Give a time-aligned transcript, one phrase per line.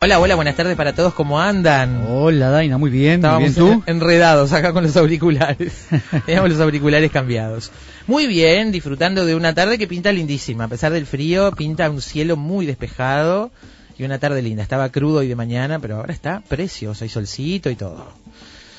[0.00, 2.04] Hola, hola, buenas tardes para todos, ¿cómo andan?
[2.08, 3.82] Hola Daina, muy bien, muy Estábamos bien, ¿tú?
[3.86, 5.88] en- enredados acá con los auriculares.
[6.24, 7.72] Teníamos los auriculares cambiados.
[8.06, 10.64] Muy bien, disfrutando de una tarde que pinta lindísima.
[10.64, 13.50] A pesar del frío, pinta un cielo muy despejado
[13.98, 14.62] y una tarde linda.
[14.62, 18.06] Estaba crudo y de mañana, pero ahora está precioso, hay solcito y todo.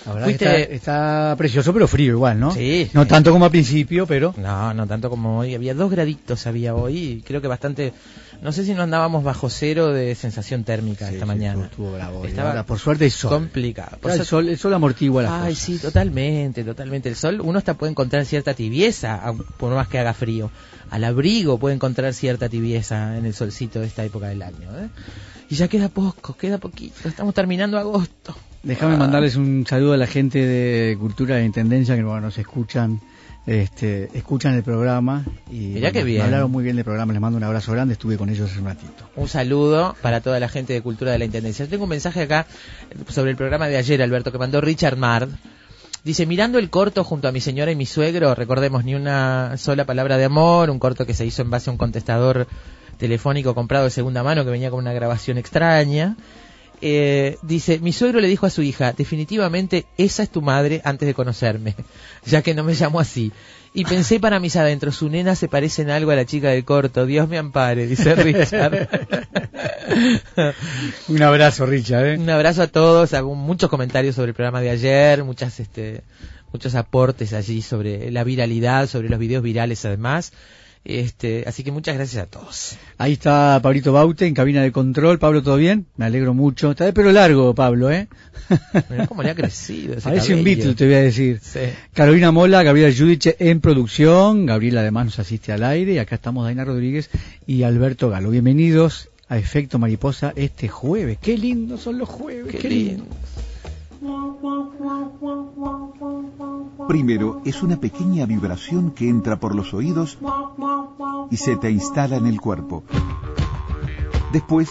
[0.06, 2.52] La verdad que Fuiste- está, está precioso, pero frío igual, ¿no?
[2.54, 3.10] Sí, No sí.
[3.10, 4.34] tanto como al principio, pero...
[4.38, 5.54] No, no tanto como hoy.
[5.54, 7.92] Había dos graditos había hoy y creo que bastante...
[8.42, 11.66] No sé si no andábamos bajo cero de sensación térmica Sí, esta sí, mañana.
[11.66, 12.26] Estuvo, estuvo bravo.
[12.26, 13.32] Estaba ahora, por suerte hay sol.
[13.32, 13.98] complicado.
[14.00, 15.58] Por el, sol el sol amortigua las Ay, cosas.
[15.66, 17.10] sí, totalmente, totalmente.
[17.10, 19.22] El sol, uno hasta puede encontrar cierta tibieza,
[19.58, 20.52] por más que haga frío.
[20.90, 24.70] Al abrigo puede encontrar cierta tibieza en el solcito de esta época del año.
[24.80, 24.88] ¿eh?
[25.50, 27.08] Y ya queda poco, queda poquito.
[27.10, 28.36] Estamos terminando agosto.
[28.64, 28.98] Déjame Ah.
[29.00, 33.02] mandarles un saludo a la gente de Cultura de Intendencia que bueno, nos escuchan,
[33.50, 36.06] este, escuchan el programa y Mirá bien.
[36.06, 37.14] me hablaron muy bien del programa.
[37.14, 37.94] Les mando un abrazo grande.
[37.94, 39.10] Estuve con ellos hace un ratito.
[39.16, 41.66] Un saludo para toda la gente de Cultura de la Intendencia.
[41.66, 42.46] Yo tengo un mensaje acá
[43.08, 45.30] sobre el programa de ayer, Alberto, que mandó Richard Mard.
[46.04, 49.84] Dice, mirando el corto junto a mi señora y mi suegro, recordemos, ni una sola
[49.84, 52.48] palabra de amor, un corto que se hizo en base a un contestador
[53.00, 56.18] telefónico comprado de segunda mano que venía con una grabación extraña.
[56.82, 61.08] Eh, dice, mi suegro le dijo a su hija, definitivamente esa es tu madre antes
[61.08, 61.76] de conocerme,
[62.26, 63.32] ya que no me llamo así.
[63.74, 66.66] Y pensé para mis adentros, su nena se parece en algo a la chica del
[66.66, 68.90] corto, Dios me ampare, dice Richard.
[71.08, 72.06] Un abrazo, Richard.
[72.06, 72.18] ¿eh?
[72.18, 76.04] Un abrazo a todos, hago muchos comentarios sobre el programa de ayer, muchas este
[76.52, 80.34] muchos aportes allí sobre la viralidad, sobre los videos virales además.
[80.86, 82.78] Este, así que muchas gracias a todos.
[82.98, 85.20] Ahí está Pablito Baute en cabina de control.
[85.20, 85.86] Pablo, ¿todo bien?
[85.98, 86.72] Me alegro mucho.
[86.72, 88.08] Está de pelo largo, Pablo, ¿eh?
[88.90, 90.44] Mirá cómo le ha crecido ese Parece un.
[90.44, 91.40] Beatle, te voy a decir.
[91.44, 91.60] Sí.
[91.94, 96.46] Carolina Mola, Gabriela Judice en producción, Gabriel además nos asiste al aire y acá estamos
[96.46, 97.10] Daina Rodríguez
[97.46, 98.30] y Alberto Galo.
[98.32, 101.20] Bienvenidos a Efecto Mariposa este jueves.
[101.22, 103.04] Qué lindos son los jueves, Qué qué, lindo.
[103.04, 103.16] lindo.
[106.88, 110.18] Primero es una pequeña vibración que entra por los oídos
[111.30, 112.84] y se te instala en el cuerpo.
[114.32, 114.70] Después,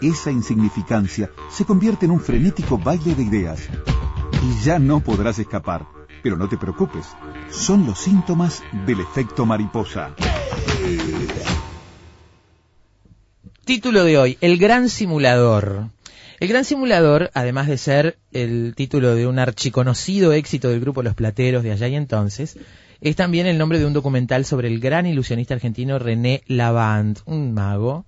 [0.00, 3.68] esa insignificancia se convierte en un frenético baile de ideas.
[4.42, 5.86] Y ya no podrás escapar.
[6.22, 7.06] Pero no te preocupes,
[7.50, 10.14] son los síntomas del efecto mariposa.
[13.64, 15.90] Título de hoy, El Gran Simulador.
[16.40, 21.14] El Gran Simulador, además de ser el título de un archiconocido éxito del grupo Los
[21.14, 22.58] Plateros de allá y entonces,
[23.00, 27.54] es también el nombre de un documental sobre el gran ilusionista argentino René Lavand, un
[27.54, 28.04] mago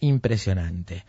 [0.00, 1.04] impresionante.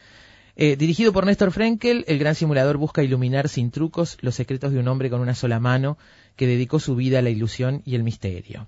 [0.56, 4.80] Eh, dirigido por Néstor Frenkel, el Gran Simulador busca iluminar sin trucos los secretos de
[4.80, 5.98] un hombre con una sola mano
[6.38, 8.68] que dedicó su vida a la ilusión y el misterio.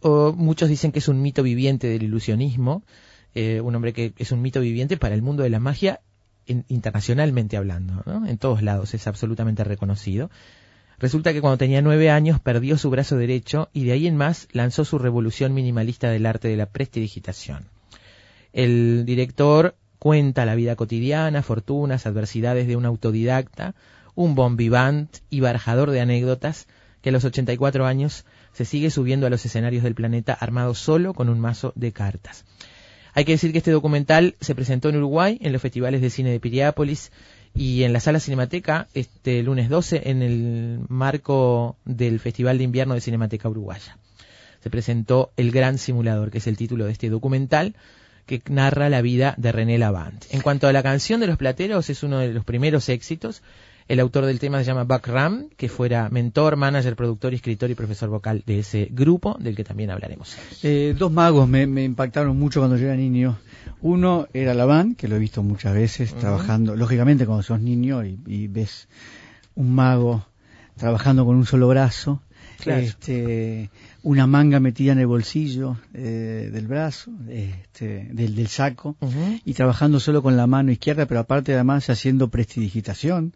[0.00, 2.82] O muchos dicen que es un mito viviente del ilusionismo,
[3.34, 6.00] eh, un hombre que es un mito viviente para el mundo de la magia
[6.52, 10.30] en- internacionalmente hablando, en todos lados es absolutamente reconocido.
[10.98, 14.46] Resulta que cuando tenía nueve años perdió su brazo derecho y de ahí en más
[14.52, 17.64] lanzó su revolución minimalista del arte de la prestidigitación.
[18.52, 23.74] El director cuenta la vida cotidiana, fortunas, adversidades de un autodidacta,
[24.14, 26.66] un bon vivant y barajador de anécdotas
[27.00, 31.14] que a los 84 años se sigue subiendo a los escenarios del planeta armado solo
[31.14, 32.44] con un mazo de cartas.
[33.14, 36.30] Hay que decir que este documental se presentó en Uruguay en los festivales de cine
[36.30, 37.12] de Piriápolis
[37.54, 42.94] y en la sala Cinemateca este lunes 12 en el marco del Festival de Invierno
[42.94, 43.98] de Cinemateca Uruguaya.
[44.62, 47.74] Se presentó El Gran Simulador, que es el título de este documental
[48.24, 50.24] que narra la vida de René Lavant.
[50.30, 53.42] En cuanto a la canción de los plateros, es uno de los primeros éxitos.
[53.88, 57.74] El autor del tema se llama Buck Ram, que fuera mentor, manager, productor, escritor y
[57.74, 60.36] profesor vocal de ese grupo, del que también hablaremos.
[60.62, 63.38] Eh, dos magos me, me impactaron mucho cuando yo era niño.
[63.80, 66.76] Uno era Laván, que lo he visto muchas veces trabajando.
[66.76, 68.88] Lógicamente, cuando sos niño y, y ves
[69.54, 70.24] un mago
[70.76, 72.22] trabajando con un solo brazo,
[72.60, 72.80] Claro.
[72.80, 73.70] este,
[74.04, 78.96] una manga metida en el bolsillo eh, del brazo, este, del, del saco,
[79.44, 83.32] y trabajando solo con la mano izquierda, pero aparte además haciendo prestidigitación.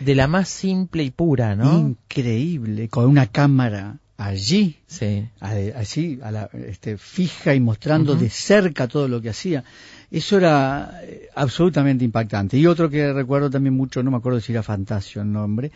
[0.00, 1.78] De la más simple y pura, ¿no?
[1.78, 5.26] Increíble, con una cámara allí, Sí.
[5.40, 9.64] a- así, a la, este, fija y mostrando de cerca todo lo que hacía.
[10.10, 12.58] Eso era eh, absolutamente impactante.
[12.58, 15.70] Y otro que recuerdo también mucho, no me acuerdo si era Fantasio el nombre,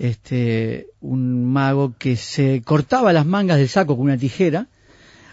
[0.00, 4.66] este, un mago que se cortaba las mangas del saco con una tijera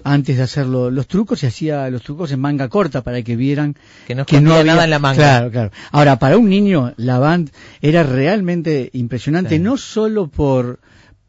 [0.03, 3.35] antes de hacer lo- los trucos y hacía los trucos en manga corta para que
[3.37, 3.75] vieran
[4.05, 5.15] Que no escondía había nada en la manga.
[5.17, 5.71] Claro, claro.
[5.91, 7.49] Ahora, para un niño, la band
[7.81, 9.59] era realmente impresionante, Sí.
[9.61, 10.79] no solo por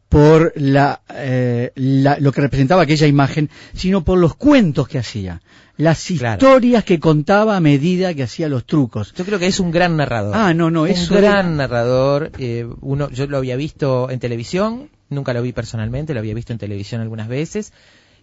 [0.08, 5.42] por la, eh, la- lo que representaba aquella imagen, sino por los cuentos que hacía,
[5.76, 6.38] las Claro.
[6.38, 9.12] historias que contaba a medida que hacía los trucos.
[9.14, 10.34] Yo creo que es un gran narrador.
[10.36, 12.32] Ah, no, no, un eso gran narrador.
[12.38, 16.52] eh, uno, yo lo había visto en televisión, nunca lo vi personalmente, lo había visto
[16.52, 17.72] en televisión algunas veces.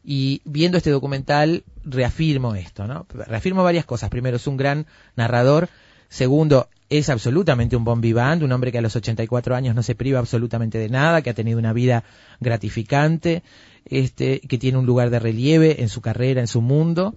[0.04, 3.08] Y viendo este documental reafirmo esto, ¿no?
[3.28, 4.10] Reafirmo varias cosas.
[4.10, 4.86] Primero, es un gran
[5.16, 5.68] narrador.
[6.10, 9.96] Segundo, es absolutamente un bon vivant, un hombre que a los 84 años no se
[9.96, 12.04] priva absolutamente de nada, que ha tenido una vida
[12.40, 13.44] gratificante,
[13.86, 17.16] este, que tiene un lugar de relieve en su carrera, en su mundo,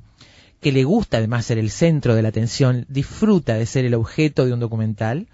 [0.60, 4.46] que le gusta además ser el centro de la atención, disfruta de ser el objeto
[4.46, 5.28] de un documental,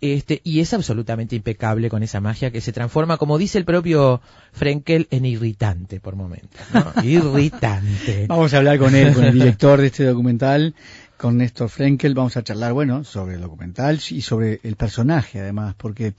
[0.00, 4.22] este, y es absolutamente impecable con esa magia que se transforma, como dice el propio
[4.52, 6.60] Frenkel, en irritante por momentos.
[6.72, 6.92] ¿no?
[7.04, 8.24] irritante.
[8.26, 10.74] Vamos a hablar con él, con el director de este documental,
[11.20, 15.74] con Néstor Frenkel, vamos a charlar, bueno, sobre el documental y sobre el personaje además,
[15.76, 16.14] porque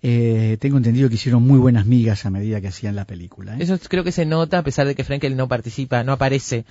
[0.00, 3.54] eh, tengo entendido que hicieron muy buenas migas a medida que hacían la película.
[3.54, 3.58] ¿eh?
[3.60, 6.64] Eso creo que se nota a pesar de que Frenkel no participa, no aparece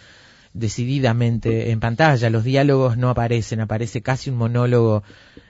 [0.53, 5.03] decididamente en pantalla, los diálogos no aparecen, aparece casi un monólogo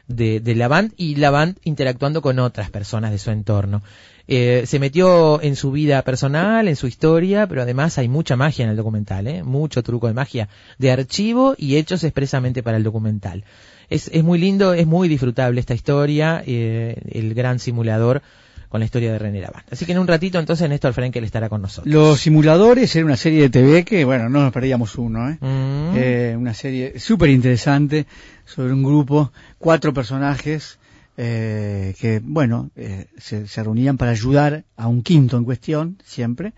[0.07, 3.81] de, de la band y la band interactuando con otras personas de su entorno.
[4.29, 8.65] Eh, se metió en su vida personal, en su historia, pero además hay mucha magia
[8.65, 9.41] en el documental, ¿eh?
[9.43, 13.45] mucho truco de magia de archivo y hechos expresamente para el documental.
[13.89, 18.21] Es, es muy lindo, es muy disfrutable esta historia, eh, el gran simulador
[18.69, 19.65] con la historia de René Lavand.
[19.71, 21.93] Así que en un ratito entonces Néstor Frenkel estará con nosotros.
[21.93, 25.37] Los simuladores era una serie de TV que, bueno, no nos perdíamos uno, ¿eh?
[25.39, 25.95] Mm.
[25.95, 28.05] Eh, una serie súper interesante
[28.45, 30.79] sobre un grupo, cuatro personajes
[31.17, 36.53] eh, que, bueno, eh, se, se reunían para ayudar a un quinto en cuestión, siempre,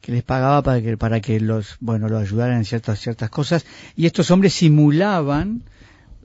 [0.00, 3.66] que les pagaba para que, para que los, bueno, los ayudaran en ciertas, ciertas cosas,
[3.96, 5.62] y estos hombres simulaban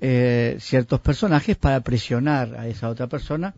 [0.01, 3.55] eh, ciertos personajes para presionar a esa otra persona,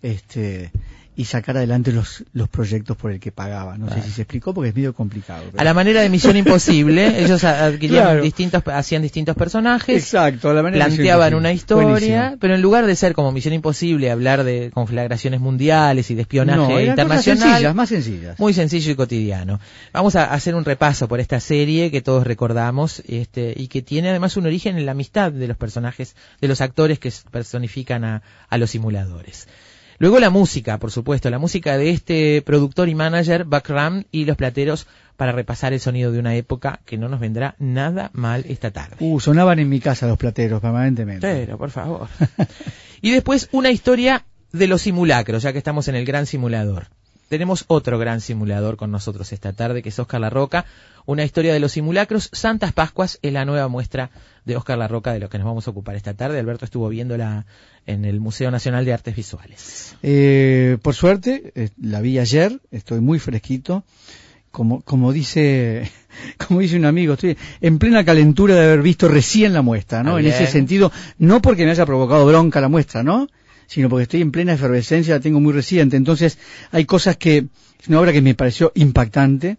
[0.00, 0.70] este,
[1.14, 3.76] y sacar adelante los, los proyectos por el que pagaba.
[3.76, 5.42] No sé si se explicó porque es medio complicado.
[5.50, 8.22] pero- A la manera de Misión Imposible, ellos adquirían Claro.
[8.22, 12.36] distintos, hacían distintos personajes, Exacto, a la manera planteaban una historia, Buenísimo.
[12.40, 16.58] pero en lugar de ser como Misión Imposible, hablar de conflagraciones mundiales y de espionaje
[16.58, 18.38] no, eran cosas internacional, sencillas, más sencillas.
[18.38, 19.60] muy sencillo y cotidiano.
[19.92, 24.08] Vamos a hacer un repaso por esta serie que todos recordamos este, y que tiene
[24.08, 28.22] además un origen en la amistad de los personajes, de los actores que personifican a,
[28.48, 29.46] a los simuladores.
[30.02, 34.24] Luego la música, por supuesto, la música de este productor y manager, Buck Ram y
[34.24, 38.44] los plateros para repasar el sonido de una época que no nos vendrá nada mal
[38.48, 38.96] esta tarde.
[38.98, 41.24] Uh, sonaban en mi casa los plateros permanentemente.
[41.24, 42.08] Pero, por favor.
[43.00, 46.88] y después una historia de los simulacros, ya que estamos en el gran simulador.
[47.28, 50.66] Tenemos otro gran simulador con nosotros esta tarde, que es Oscar La Roca.
[51.06, 52.28] Una historia de los simulacros.
[52.32, 54.10] Santas Pascuas es la nueva muestra
[54.44, 56.38] de Oscar La Roca de lo que nos vamos a ocupar esta tarde.
[56.38, 57.46] Alberto estuvo viéndola
[57.86, 59.96] en el Museo Nacional de Artes Visuales.
[60.02, 63.84] Eh, por suerte, eh, la vi ayer, estoy muy fresquito.
[64.50, 65.90] Como, como dice,
[66.46, 70.16] como dice un amigo, estoy en plena calentura de haber visto recién la muestra, ¿no?
[70.16, 73.28] Ah, En ese sentido, no porque me haya provocado bronca la muestra, ¿no?
[73.66, 75.96] Sino porque estoy en plena efervescencia, la tengo muy reciente.
[75.96, 76.38] Entonces,
[76.70, 77.46] hay cosas que,
[77.80, 79.56] es una obra que me pareció impactante,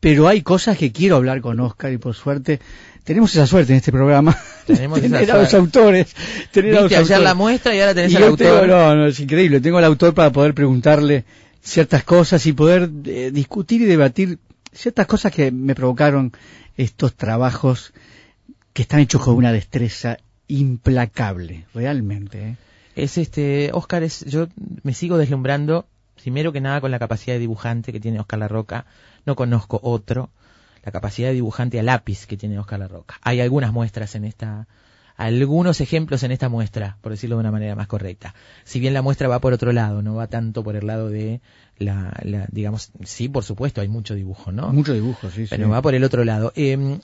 [0.00, 2.60] pero hay cosas que quiero hablar con Oscar y por suerte,
[3.04, 4.36] tenemos esa suerte en este programa.
[4.66, 6.14] Tenemos esa tener a los autores.
[6.52, 7.24] Tener a los Viste ayer autores.
[7.24, 8.46] la muestra y ahora tenés Y al autor.
[8.46, 9.60] tengo- no, no, es increíble.
[9.60, 11.24] Tengo al autor para poder preguntarle
[11.62, 14.38] ciertas cosas y poder eh, discutir y debatir
[14.72, 16.32] ciertas cosas que me provocaron
[16.76, 17.92] estos trabajos
[18.72, 20.18] que están hechos con una destreza
[20.48, 22.38] implacable, realmente.
[22.42, 22.56] ¿eh?
[22.94, 24.48] Es este, Oscar es, yo
[24.82, 25.86] me sigo deslumbrando,
[26.22, 28.86] primero que nada con la capacidad de dibujante que tiene Oscar La Roca,
[29.26, 30.30] no conozco otro,
[30.84, 33.16] la capacidad de dibujante a lápiz que tiene Oscar La Roca.
[33.22, 34.66] Hay algunas muestras en esta,
[35.16, 38.34] algunos ejemplos en esta muestra, por decirlo de una manera más correcta.
[38.64, 41.40] Si bien la muestra va por otro lado, no va tanto por el lado de
[41.78, 44.72] la, la digamos, sí, por supuesto, hay mucho dibujo, ¿no?
[44.72, 45.70] Mucho dibujo, sí, pero sí.
[45.70, 46.52] va por el otro lado.
[46.56, 46.98] Eh,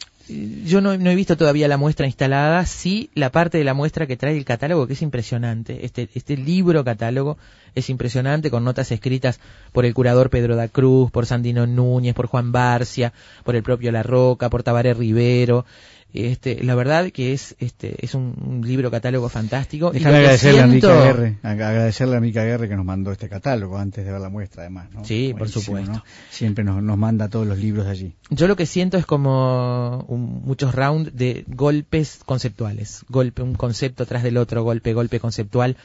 [0.64, 4.06] yo no, no, he visto todavía la muestra instalada, sí la parte de la muestra
[4.06, 5.84] que trae el catálogo, que es impresionante.
[5.84, 7.38] Este, este libro catálogo
[7.74, 9.40] es impresionante, con notas escritas
[9.72, 13.12] por el curador Pedro da Cruz, por Sandino Núñez, por Juan Barcia,
[13.44, 15.64] por el propio La Roca, por Tabaré Rivero.
[16.12, 19.90] Este, la verdad que es este es un, libro catálogo fantástico.
[19.90, 24.04] Déjame agradecerle, a Mica Guerre, agradecerle a Mica Guerre que nos mandó este catálogo antes
[24.04, 24.88] de ver la muestra, además.
[24.92, 25.04] ¿no?
[25.04, 26.02] Sí, por supuesto.
[26.30, 28.14] Siempre nos, nos, manda todos los libros de allí.
[28.30, 34.22] Yo lo que siento es como muchos rounds de golpes conceptuales, golpe un concepto tras
[34.22, 35.76] del otro, golpe, golpe conceptual,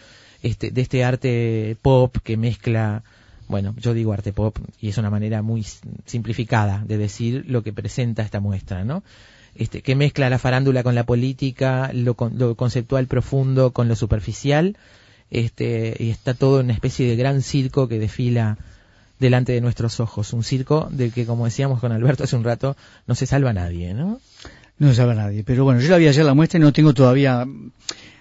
[0.41, 3.03] este, de este arte pop que mezcla
[3.48, 5.63] bueno, yo digo arte pop y es una manera muy
[6.05, 9.03] simplificada de decir lo que presenta esta muestra, ¿no?
[9.55, 14.77] Este, que mezcla la farándula con la política, lo, lo, conceptual profundo con lo superficial,
[15.31, 18.57] este, y está todo en una especie de gran circo que desfila
[19.19, 22.75] delante de nuestros ojos, un circo del que, como decíamos con Alberto hace un rato,
[23.07, 24.19] no se salva nadie, ¿no?
[24.77, 26.93] No se salva nadie, pero bueno, yo la vi ayer la muestra y no tengo
[26.93, 27.45] todavía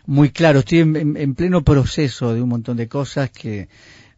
[0.06, 3.68] muy claro, estoy en pleno proceso de un montón de cosas que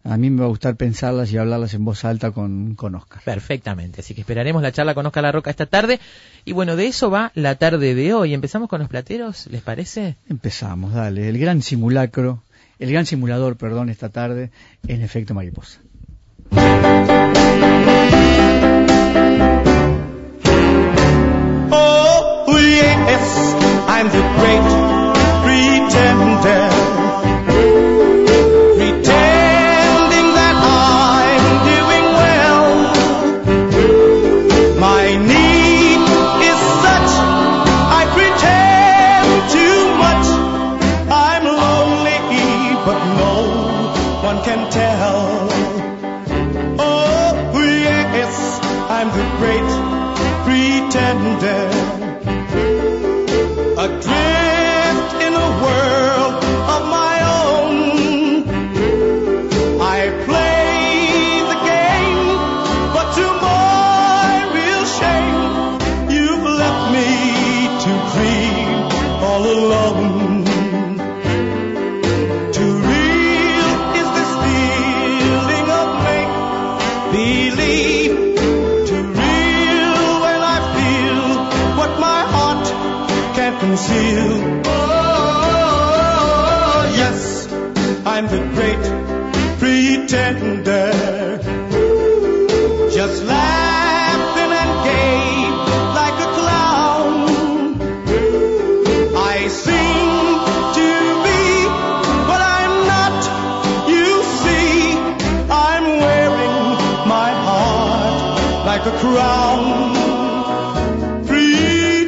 [0.09, 3.23] a mí me va a gustar pensarlas y hablarlas en voz alta con, con Oscar.
[3.25, 5.99] Perfectamente, así que esperaremos la charla con Oscar La Roca esta tarde.
[6.45, 8.33] Y bueno, de eso va la tarde de hoy.
[8.33, 10.17] ¿Empezamos con los plateros, les parece?
[10.29, 11.29] Empezamos, dale.
[11.29, 12.43] El gran simulacro,
[12.79, 14.51] el gran simulador, perdón, esta tarde
[14.87, 15.81] en efecto mariposa.
[21.73, 23.55] Oh, yes,
[23.89, 24.87] I'm the great
[25.43, 26.76] pretender.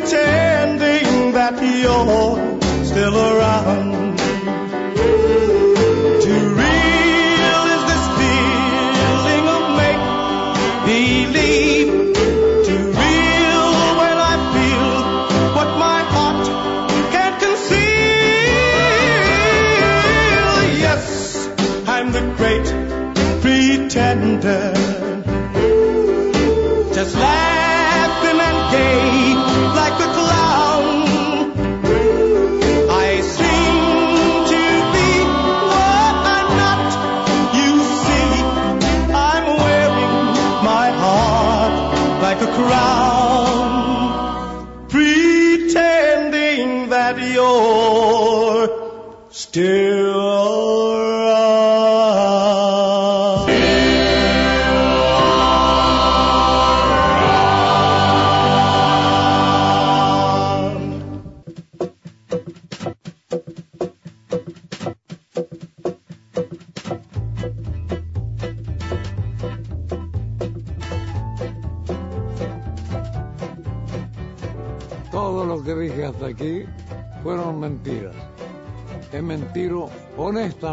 [0.09, 3.88] pretending that you're still around.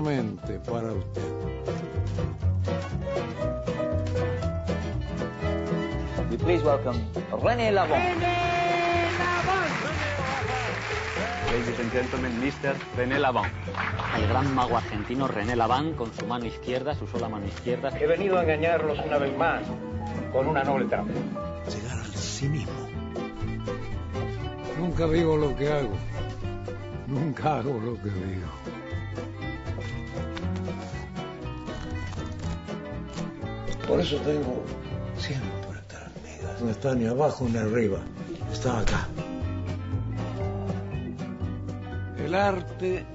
[0.05, 1.23] Para usted.
[6.29, 7.99] We please welcome René Lavon.
[11.51, 12.75] Ladies and gentlemen, Mr.
[12.95, 13.49] René Lavon.
[14.15, 17.89] El gran mago argentino René Laván con su mano izquierda, su sola mano izquierda.
[17.99, 19.63] He venido a engañarlos una vez más
[20.31, 21.13] con una noble trampa.
[21.67, 22.73] Llegar al sí mismo.
[24.77, 25.97] Nunca digo lo que hago.
[27.07, 28.74] Nunca hago lo que digo.
[33.87, 34.63] Por eso tengo
[35.17, 35.49] siempre
[35.87, 36.61] tres migas.
[36.61, 37.99] No está ni abajo ni arriba,
[38.51, 39.07] está acá.
[42.17, 43.05] El arte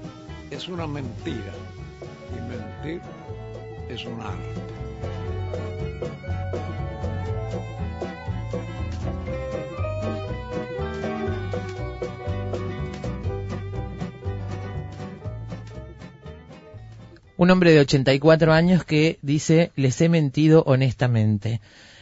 [0.49, 1.53] es una mentira
[2.31, 3.01] y mentir
[3.89, 4.70] es un arte.
[17.41, 21.59] Un hombre de 84 años que dice, les he mentido honestamente,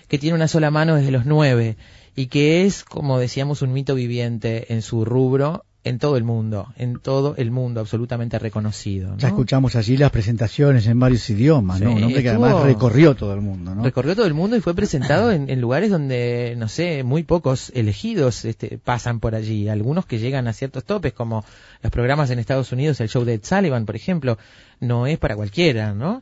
[0.10, 1.78] que tiene una sola mano desde los nueve
[2.14, 6.68] y que es, como decíamos, un mito viviente en su rubro en todo el mundo,
[6.76, 9.16] en todo el mundo, absolutamente reconocido.
[9.18, 11.92] Ya escuchamos allí las presentaciones en varios idiomas, ¿no?
[11.92, 13.84] Sí, Un hombre que estuvo- además recorrió todo el mundo, ¿no?
[13.84, 17.72] Recorrió todo el mundo y fue presentado en, en lugares donde, no sé, muy pocos
[17.74, 19.70] elegidos este, pasan por allí.
[19.70, 21.46] Algunos que llegan a ciertos topes, como
[21.82, 24.38] los programas en Estados Unidos, el show de Ed Sullivan, por ejemplo,
[24.82, 26.22] no es para cualquiera, ¿no?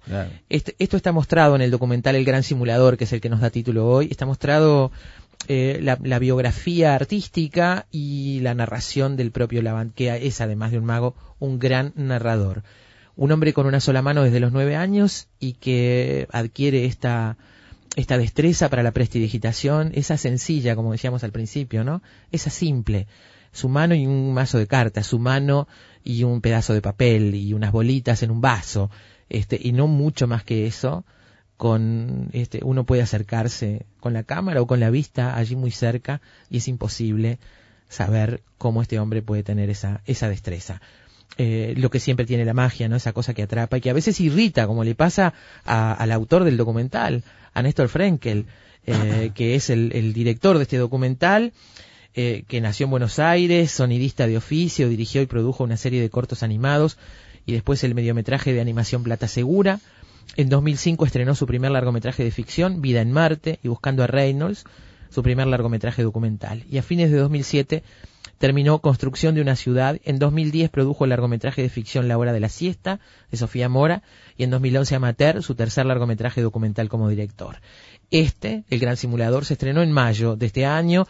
[0.50, 3.42] Este- esto está mostrado en el documental El Gran Simulador, que es el que nos
[3.42, 4.08] da título hoy.
[4.12, 4.92] Está mostrado
[5.48, 10.80] eh, la, la biografía artística y la narración del propio Lavant, que es, además de
[10.80, 12.64] un mago, un gran narrador.
[13.16, 17.38] Un hombre con una sola mano desde los nueve años y que adquiere esta,
[17.96, 22.04] esta destreza para la prestidigitación, esa sencilla, como decíamos al principio, ¿no?
[22.32, 23.08] Esa simple.
[23.52, 25.68] Su mano y un mazo de cartas, su mano
[26.04, 28.92] y un pedazo de papel y unas bolitas en un vaso,
[29.30, 31.06] este, y no mucho más que eso,
[31.58, 36.22] con este, uno puede acercarse con la cámara o con la vista allí muy cerca
[36.50, 37.40] y es imposible
[37.90, 40.82] saber cómo este hombre puede tener esa, esa destreza.
[41.40, 42.96] Eh, lo que siempre tiene la magia, ¿no?
[42.96, 45.34] Esa cosa que atrapa y que a veces irrita, como le pasa
[45.66, 47.24] a- al autor del documental,
[47.54, 48.46] a Néstor Frenkel,
[48.86, 51.54] eh, que es el, el director de este documental,
[52.16, 56.10] eh, que nació en Buenos Aires, sonidista de oficio, dirigió y produjo una serie de
[56.10, 56.98] cortos animados
[57.46, 59.80] y después el mediometraje de animación Plata Segura.
[60.36, 64.66] En 2005 estrenó su primer largometraje de ficción, Vida en Marte, y Buscando a Reynolds,
[65.10, 66.64] su primer largometraje documental.
[66.70, 67.84] Y a fines de 2007
[68.38, 70.00] terminó Construcción de una ciudad.
[70.04, 73.00] En 2010 produjo el largometraje de ficción La hora de la siesta,
[73.32, 74.04] de Sofía Mora,
[74.38, 77.58] y en 2011 Amateur, su tercer largometraje documental como director.
[78.12, 81.08] Este, El Gran Simulador, se estrenó en mayo de este año,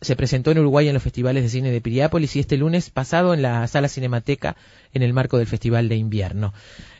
[0.00, 3.34] se presentó en Uruguay en los festivales de cine de Piriápolis y este lunes pasado
[3.34, 4.56] en la sala Cinemateca
[4.92, 6.52] en el marco del Festival de Invierno.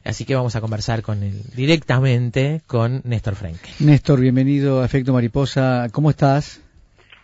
[0.05, 3.71] Así que vamos a conversar con él directamente con Néstor Frenkel.
[3.81, 5.89] Néstor, bienvenido a Efecto Mariposa.
[5.93, 6.63] ¿Cómo estás?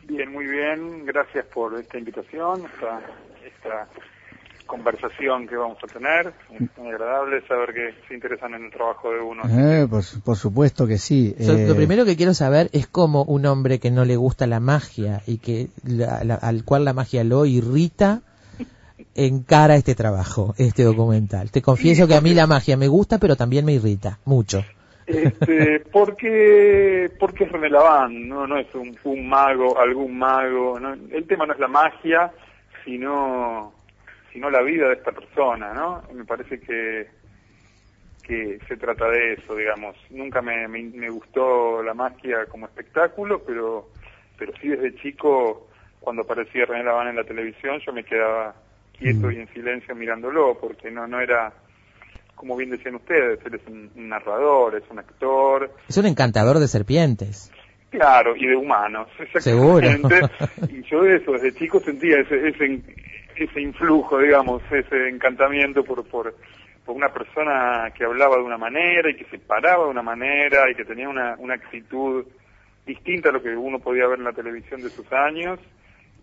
[0.05, 1.05] Bien, muy bien.
[1.05, 3.01] Gracias por esta invitación, esta,
[3.45, 3.89] esta
[4.67, 6.33] conversación que vamos a tener.
[6.53, 9.43] Es muy agradable saber que se interesan en el trabajo de uno.
[9.49, 11.35] Eh, por, su- por supuesto que sí.
[11.41, 14.47] So- Eh, Lo primero que quiero saber es cómo un hombre que no le gusta
[14.47, 18.21] la magia y que la- la- al cual la magia lo irrita
[19.15, 21.51] encara este trabajo, este documental.
[21.51, 24.63] Te confieso que a mí la magia me gusta, pero también me irrita mucho.
[25.07, 30.79] Este, porque, porque es René Laván, no, no es un, un mago, algún mago.
[30.81, 30.93] ¿no?
[30.93, 32.33] El tema no es la magia,
[32.85, 33.73] sino,
[34.37, 36.03] sino la vida de esta persona, ¿no?
[36.13, 37.07] Me parece que,
[38.23, 39.97] que se trata de eso, digamos.
[40.11, 43.89] Nunca me, me, me gustó la magia como espectáculo, pero,
[44.39, 45.69] pero sí desde chico,
[46.01, 48.55] cuando aparecía René Laván en la televisión, yo me quedaba
[48.99, 51.51] quieto y en silencio mirándolo, porque no, no era,
[52.35, 56.69] como bien decían ustedes, él es un, narrador, es un actor, Es un encantador de
[56.69, 57.51] serpientes.
[57.89, 59.89] Claro, y de humanos, Seguro.
[59.89, 60.75] exactamente.
[60.75, 62.83] y yo de eso, desde chico sentía ese, ese,
[63.45, 66.35] ese influjo, digamos, ese encantamiento por, por,
[66.85, 70.71] por una persona que hablaba de una manera y que se paraba de una manera
[70.71, 72.25] y que tenía una, una actitud
[72.87, 75.59] distinta a lo que uno podía ver en la televisión de sus años.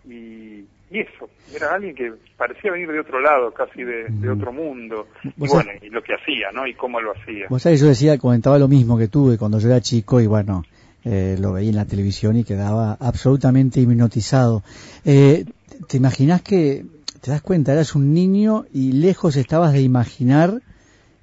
[0.06, 4.52] Y, y eso, era alguien que parecía venir de otro lado, casi de, de otro
[4.52, 5.08] mundo.
[5.24, 6.66] Y bueno, y lo que hacía, ¿no?
[6.66, 7.46] Y cómo lo hacía.
[7.48, 10.62] Vos sabés, yo decía, comentaba lo mismo que tuve cuando yo era chico y bueno,
[11.04, 14.62] eh, lo veía en la televisión y quedaba absolutamente hipnotizado.
[15.04, 15.44] Eh,
[15.88, 16.84] ¿Te imaginás que,
[17.24, 20.60] te das cuenta, eras un niño y lejos estabas de imaginar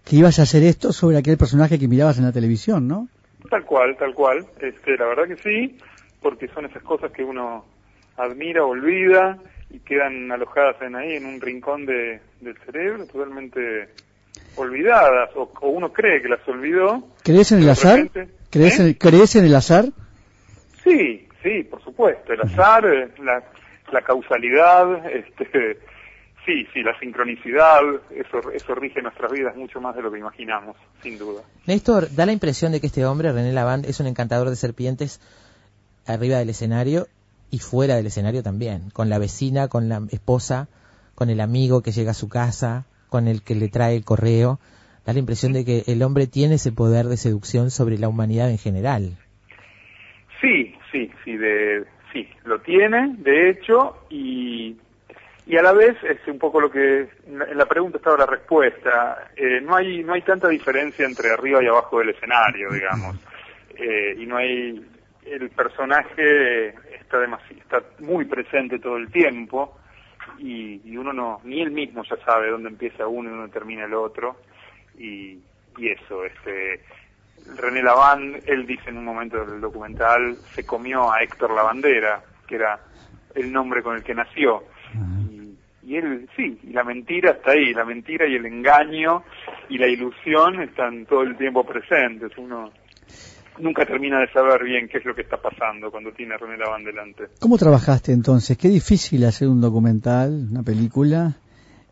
[0.04, 3.08] que ibas a hacer esto sobre aquel personaje que mirabas en la televisión, ¿no?
[3.52, 4.48] Tal cual, tal cual.
[4.60, 5.78] Este, la verdad que sí,
[6.20, 7.66] porque son esas cosas que uno
[8.18, 9.38] admira, olvida
[9.70, 13.90] y quedan alojadas en ahí, en un rincón de, del cerebro, totalmente
[14.56, 17.08] olvidadas, o, o uno cree que las olvidó.
[17.24, 18.00] ¿Crees en el azar?
[18.00, 18.88] repente- ¿Crees, ¿Eh?
[18.88, 19.86] en, ¿Crees en el azar?
[20.84, 22.34] Sí, sí, por supuesto.
[22.34, 23.44] El azar, eh, la,
[23.92, 25.80] la causalidad, este,
[26.46, 30.76] sí, sí, la sincronicidad, eso, eso rige nuestras vidas mucho más de lo que imaginamos,
[31.02, 31.42] sin duda.
[31.68, 35.20] Néstor, da la impresión de que este hombre, René Lavand, es un encantador de serpientes
[36.08, 37.08] arriba del escenario
[37.50, 40.68] y fuera del escenario también, con la vecina, con la esposa,
[41.16, 44.60] con el amigo que llega a su casa, con el que le trae el correo.
[45.06, 48.50] Da la impresión de que el hombre tiene ese poder de seducción sobre la humanidad
[48.50, 49.18] en general.
[50.40, 54.78] Sí, sí, sí, de, sí, lo tiene, de hecho, y,
[55.46, 59.32] y a la vez es un poco lo que en la pregunta estaba la respuesta
[59.36, 63.18] eh, no hay no hay tanta diferencia entre arriba y abajo del escenario digamos.
[63.76, 64.86] Eh, y no hay
[65.26, 66.70] el personaje
[67.00, 69.78] está demasiado, está muy presente todo el tiempo
[70.38, 73.86] y, y, uno no ni él mismo ya sabe dónde empieza uno y dónde termina
[73.86, 74.38] el otro
[74.98, 75.40] y,
[75.78, 76.82] y eso este
[77.58, 82.56] René Lavand él dice en un momento del documental se comió a Héctor Lavandera que
[82.56, 82.80] era
[83.36, 84.64] el nombre con el que nació
[85.32, 89.24] y, y él sí y la mentira está ahí la mentira y el engaño
[89.70, 92.72] y la ilusión están todo el tiempo presentes uno
[93.60, 96.58] nunca termina de saber bien qué es lo que está pasando cuando tiene a René
[96.58, 97.26] Laván delante.
[97.40, 98.58] ¿Cómo trabajaste entonces?
[98.58, 101.38] Qué difícil hacer un documental, una película,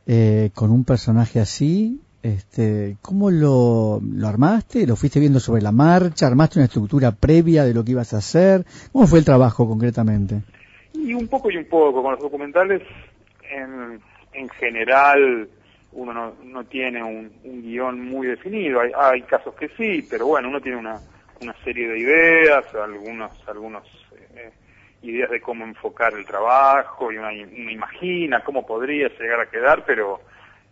[0.05, 2.01] eh, con un personaje así.
[2.21, 4.85] Este, ¿Cómo lo, lo armaste?
[4.85, 6.27] ¿Lo fuiste viendo sobre la marcha?
[6.27, 8.65] ¿Armaste una estructura previa de lo que ibas a hacer?
[8.91, 10.41] ¿Cómo fue el trabajo concretamente?
[10.93, 12.03] Y un poco y un poco.
[12.03, 12.81] Con los documentales,
[13.49, 14.01] en,
[14.33, 15.47] en general,
[15.93, 18.81] uno no, no tiene un, un guion muy definido.
[18.81, 20.99] Hay, hay casos que sí, pero bueno, uno tiene una,
[21.41, 23.85] una serie de ideas, algunos, algunos
[24.35, 24.51] eh,
[25.03, 30.19] ideas de cómo enfocar el trabajo y una, imagina cómo podría llegar a quedar, pero,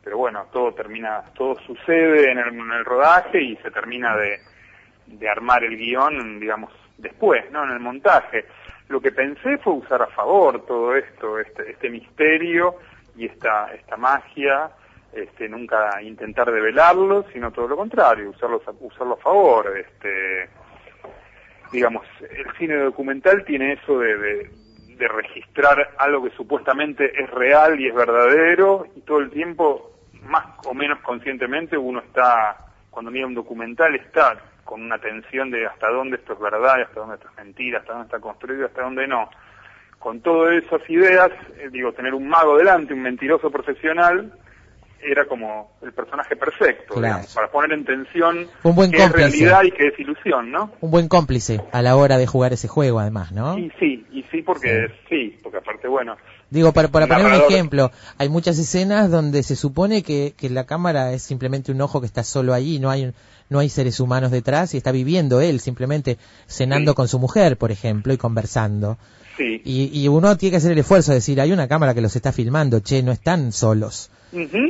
[0.08, 4.40] pero bueno, todo termina, todo sucede en el, en el rodaje y se termina de,
[5.30, 7.66] armar el guion, digamos, después, ¿no?
[7.66, 8.46] En el montaje.
[8.88, 12.76] Lo que pensé fue usar a favor todo esto, este, este misterio
[13.18, 14.70] y esta, esta magia,
[15.12, 19.78] este, nunca intentar develarlo, sino todo lo contrario, usarlo, usarlo a favor.
[19.78, 20.48] Este,
[21.74, 27.88] digamos, el cine documental tiene eso de, de, registrar algo que supuestamente es real y
[27.88, 32.58] es verdadero, y todo el tiempo, más o menos conscientemente, uno está,
[32.90, 37.00] cuando mira un documental, está con una tensión de hasta dónde esto es verdad, hasta
[37.00, 39.30] dónde esto es mentira, hasta dónde está construido, hasta dónde no.
[39.98, 44.32] Con todas esas ideas, eh, digo, tener un mago delante, un mentiroso profesional,
[45.02, 47.16] era como el personaje perfecto, Claro.
[47.16, 50.72] digamos, para poner en tensión Un buen qué es realidad y qué es ilusión, ¿no?
[50.82, 53.58] Un buen cómplice a la hora de jugar ese juego, además, ¿no?
[53.58, 56.16] Y sí, y sí, porque sí, porque aparte, bueno,
[56.50, 60.66] Digo, para, para poner un ejemplo, hay muchas escenas donde se supone que, que la
[60.66, 63.12] cámara es simplemente un ojo que está solo allí, no hay,
[63.50, 66.96] no hay seres humanos detrás y está viviendo él simplemente cenando Sí.
[66.96, 68.98] con su mujer, por ejemplo, y conversando.
[69.38, 69.62] Sí.
[69.64, 72.16] Y, y uno tiene que hacer el esfuerzo de decir, hay una cámara que los
[72.16, 74.12] está filmando, che, no están solos.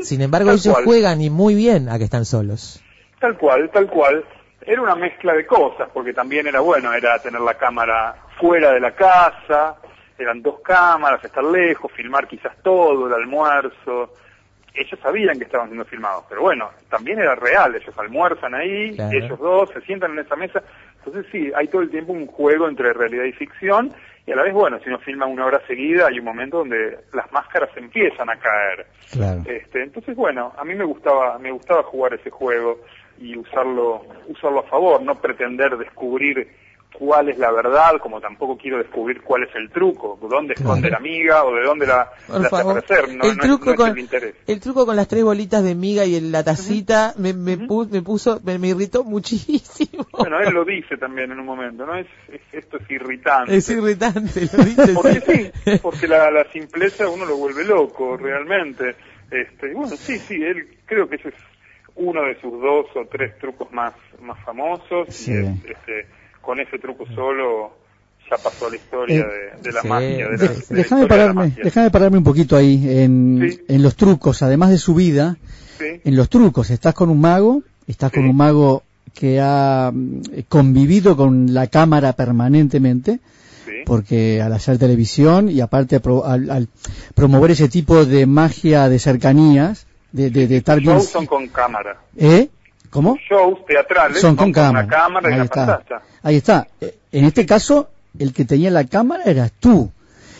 [0.04, 2.82] Sin embargo, tal ellos cual, juegan y muy bien a que están solos.
[3.20, 4.24] Tal cual, tal cual.
[4.62, 8.82] Era una mezcla de cosas, porque también era bueno, era tener la cámara fuera de
[8.82, 9.78] la casa,
[10.20, 14.14] eran dos cámaras, estar lejos, filmar quizás todo, el almuerzo.
[14.74, 19.18] Ellos sabían que estaban siendo filmados, pero bueno, también era real, ellos almuerzan ahí, Claro.
[19.18, 20.62] ellos dos se sientan en esa mesa.
[20.98, 23.94] Entonces sí, hay todo el tiempo un juego entre realidad y ficción,
[24.28, 27.00] y a la vez, bueno, si uno filma una hora seguida, hay un momento donde
[27.14, 28.86] las máscaras empiezan a caer.
[29.10, 29.42] Claro.
[29.46, 32.82] Este, entonces, bueno, a mí me gustaba, me gustaba jugar ese juego
[33.18, 36.46] y usarlo, usarlo a favor, no pretender descubrir
[36.98, 40.98] cuál es la verdad, como tampoco quiero descubrir cuál es el truco, dónde esconde la
[40.98, 43.16] amiga o de dónde la, Por la hace aparecer.
[43.16, 44.36] No, el, no es- truco no es con, el interés.
[44.48, 48.02] el truco con las tres bolitas de miga y la tacita me, me, pu- me
[48.02, 50.08] puso, me, me irritó muchísimo.
[50.12, 51.96] Bueno, él lo dice también en un momento, ¿no?
[51.96, 53.56] Es, es- esto es irritante.
[53.56, 54.94] Es irritante, lo dice.
[54.96, 58.96] Porque sí, porque la, la simpleza uno lo vuelve loco, realmente.
[59.30, 61.36] Este, bueno, sí, sí, él creo que ese es
[61.96, 65.08] uno de sus dos o tres trucos más, más famosos.
[65.10, 65.32] Sí.
[65.34, 66.08] Y es, este,
[66.48, 67.74] con ese truco solo
[68.32, 69.26] ya pasó a la historia Eh,
[69.58, 70.30] de, de la sí, magia.
[70.30, 73.60] De la, De- de déjame pararme, déjame pararme un poquito ahí en, Sí.
[73.68, 75.36] en los trucos, además de su vida,
[75.78, 76.70] Sí, en los trucos.
[76.70, 78.84] Estás con un mago, estás con un mago
[79.14, 83.20] que ha mm, convivido con la cámara permanentemente,
[83.86, 86.68] porque al hacer televisión y aparte pro- al, al
[87.14, 91.02] promover ese tipo de magia de cercanías, de, de, de estar bien...
[91.02, 91.98] Son con cámara.
[92.18, 92.48] ¿Eh?
[92.90, 93.18] ¿Cómo?
[93.30, 94.86] Shows teatrales Son con cámara.
[94.86, 95.66] una cámara y Ahí una está.
[95.78, 96.02] pantalla.
[96.24, 96.68] Ahí está.
[96.82, 99.92] Eh, En este caso, el que tenía la cámara eras tú.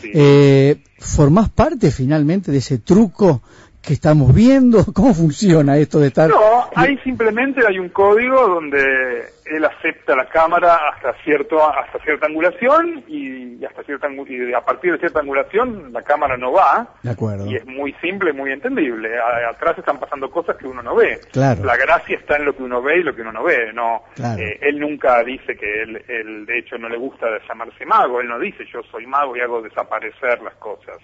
[0.02, 0.12] Sí.
[0.14, 3.42] Eh, ¿Formás parte finalmente de ese truco
[3.88, 4.84] que estamos viendo?
[4.94, 6.30] ¿Cómo funciona esto de estar...?
[6.30, 12.26] No, ahí simplemente hay un código donde él acepta la cámara hasta cierto hasta cierta
[12.28, 17.12] angulación y, hasta cierta y a partir de cierta angulación la cámara no va De
[17.12, 17.46] acuerdo.
[17.46, 19.10] y es muy simple, muy entendible.
[19.50, 21.22] Atrás están pasando cosas que uno no ve.
[21.32, 21.64] Claro.
[21.64, 23.72] La gracia está en lo que uno ve y lo que uno no ve.
[23.74, 24.42] No, Claro.
[24.42, 28.20] eh, él nunca dice que él, él, de hecho no le gusta llamarse mago.
[28.20, 30.98] Él no dice yo soy mago y hago desaparecer las cosas.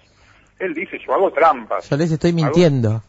[0.58, 1.88] Él dice yo hago trampas.
[1.88, 3.02] Yo les estoy mintiendo.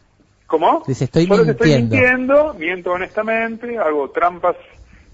[0.46, 0.82] ¿Cómo?
[0.86, 1.96] Les estoy Yo les estoy mintiendo.
[1.96, 4.56] mintiendo, miento honestamente, hago trampas,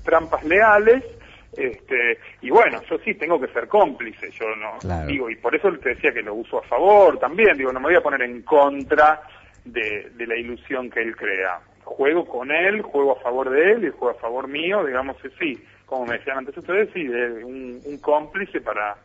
[0.05, 1.03] trampas leales
[1.55, 5.07] Este, y bueno, yo sí tengo que ser cómplice, yo no Claro.
[5.07, 7.89] digo, y por eso te decía que lo uso a favor también, digo, no me
[7.89, 9.21] voy a poner en contra
[9.63, 11.61] de, de la ilusión que él crea.
[11.85, 15.29] Juego con él, juego a favor de él y juego a favor mío, digamos que
[15.39, 18.97] sí, como me decían antes ustedes, sí, de un, un cómplice para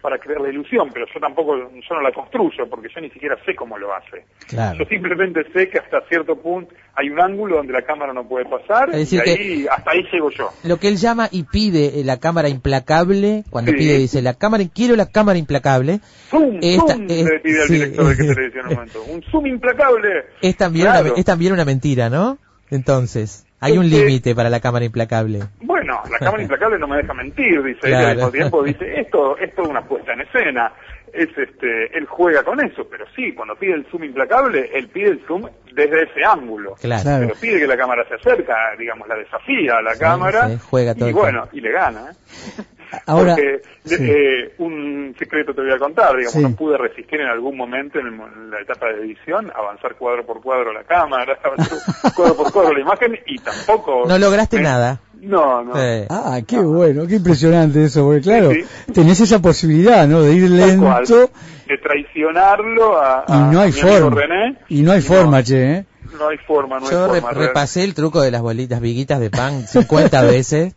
[0.00, 3.36] para crear la ilusión, pero yo tampoco, yo no la construyo, porque yo ni siquiera
[3.44, 4.24] sé cómo lo hace.
[4.46, 4.78] Claro.
[4.78, 8.44] Yo simplemente sé que hasta cierto punto hay un ángulo donde la cámara no puede
[8.44, 10.50] pasar, Es decir y ahí, hasta ahí llego yo.
[10.64, 13.78] Lo que él llama y pide eh, la cámara implacable, cuando Sí.
[13.78, 17.68] pide, dice, la cámara, quiero la cámara implacable, Zoom, Esta- zoom, es- le pide al
[17.68, 17.74] sí.
[17.74, 19.02] director de que televisión en un momento.
[19.08, 20.08] Un zoom implacable.
[20.42, 21.10] es también, Claro.
[21.12, 22.38] una, es también una mentira, ¿no?
[22.70, 25.40] Entonces, hay un Este- límite para la cámara implacable.
[25.60, 28.06] Bueno, la cámara implacable no me deja mentir, dice él, Claro.
[28.08, 30.72] al mismo tiempo dice, esto, esto es una puesta en escena.
[31.10, 35.08] Es este, él juega con eso, pero sí, cuando pide el zoom implacable, él pide
[35.08, 36.74] el zoom desde ese ángulo.
[36.80, 37.02] Claro.
[37.02, 37.26] Claro.
[37.28, 40.48] Pero pide que la cámara se acerca, digamos, la desafía a la cámara.
[40.50, 42.10] sí, juega todo y bueno, y le gana.
[42.10, 42.62] ¿eh?
[43.06, 43.96] Ahora, Porque sí.
[44.00, 46.42] eh, un secreto te voy a contar, digamos, Sí.
[46.42, 49.94] no pude resistir en algún momento en, el mo- en la etapa de edición, avanzar
[49.96, 51.78] cuadro por cuadro la cámara, avanzar
[52.14, 54.04] cuadro por cuadro la imagen y tampoco...
[54.06, 55.00] No lograste me- nada.
[55.20, 55.74] No, no.
[55.74, 56.04] Sí.
[56.10, 60.22] Ah, qué bueno, qué impresionante eso, porque claro, Sí, tenés esa posibilidad, ¿no?
[60.22, 61.30] De ir lento
[61.66, 64.20] De traicionarlo a, y no hay mi forma.
[64.20, 64.56] René.
[64.68, 65.84] Y no hay forma, che, ¿eh?
[66.18, 67.30] No hay forma, no Yo hay re- forma.
[67.32, 67.46] real.
[67.48, 70.74] repasé el truco de las bolitas viguitas de pan 50 veces.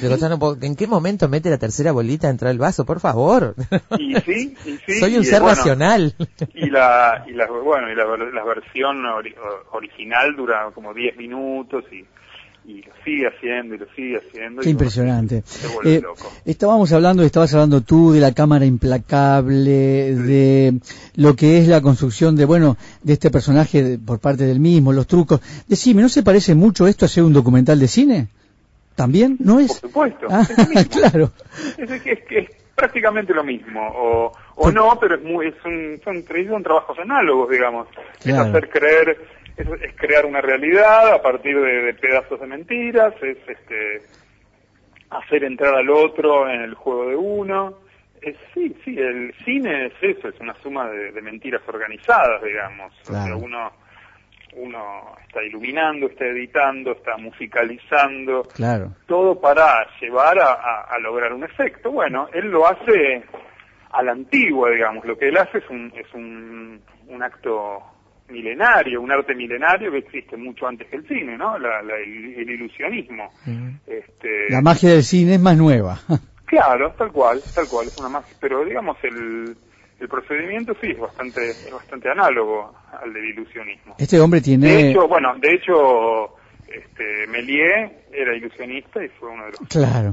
[0.00, 2.84] Digo, no puedo- ¿En qué momento mete la tercera bolita dentro del vaso?
[2.84, 3.54] Por favor.
[3.98, 5.00] Y sí, y sí.
[5.00, 6.14] Soy un y, ser bueno, racional.
[6.54, 9.34] Y la, y la, bueno, y la, la versión ori-
[9.72, 12.04] original dura como 10 minutos y,
[12.66, 14.62] y lo sigue haciendo y lo sigue haciendo.
[14.62, 15.42] Qué y impresionante.
[15.84, 16.30] Eh, loco.
[16.44, 20.74] estábamos hablando, estabas hablando tú de la cámara implacable, de
[21.16, 25.06] lo que es la construcción de, bueno, de este personaje por parte del mismo, los
[25.06, 25.40] trucos.
[25.68, 28.28] Decime, ¿no se parece mucho esto a hacer un documental de cine?
[28.94, 29.36] ¿También?
[29.40, 29.72] ¿No Por es?
[29.76, 30.26] supuesto.
[30.28, 31.32] Ah, es claro.
[31.78, 36.00] Es, es, es- prácticamente lo mismo, o, o Por- no, pero es muy, es un,
[36.02, 37.86] son, son trabajos análogos, digamos.
[38.22, 38.42] Claro.
[38.42, 39.18] Es hacer creer,
[39.62, 44.02] es, es crear una realidad a partir de, de pedazos de mentiras, es este
[45.10, 47.78] hacer entrar al otro en el juego de uno.
[48.22, 52.92] Es, sí, sí, el cine es eso, es una suma de, de mentiras organizadas, digamos.
[53.02, 53.72] O sea, uno,
[54.54, 58.92] uno está iluminando, está editando, está musicalizando, Claro.
[59.06, 61.90] todo para llevar a, a- a lograr un efecto.
[61.90, 63.22] Bueno, él lo hace
[63.92, 65.04] a la antigua, digamos.
[65.06, 67.82] Lo que él hace es un, es un, un acto
[68.30, 71.58] milenario, un arte milenario que existe mucho antes que el cine, ¿no?
[71.58, 73.30] La- la- el, el ilusionismo.
[73.86, 75.98] Este, La magia del cine es más nueva.
[76.50, 78.34] Claro, tal cual, tal cual, es una magia.
[78.40, 79.56] Pero digamos, el,
[80.00, 83.94] el procedimiento sí es bastante, es bastante análogo al del ilusionismo.
[83.96, 84.66] Este hombre tiene...
[84.66, 86.34] De hecho, bueno, de hecho,
[86.66, 90.12] este, Méliès era ilusionista y fue uno de los, Claro.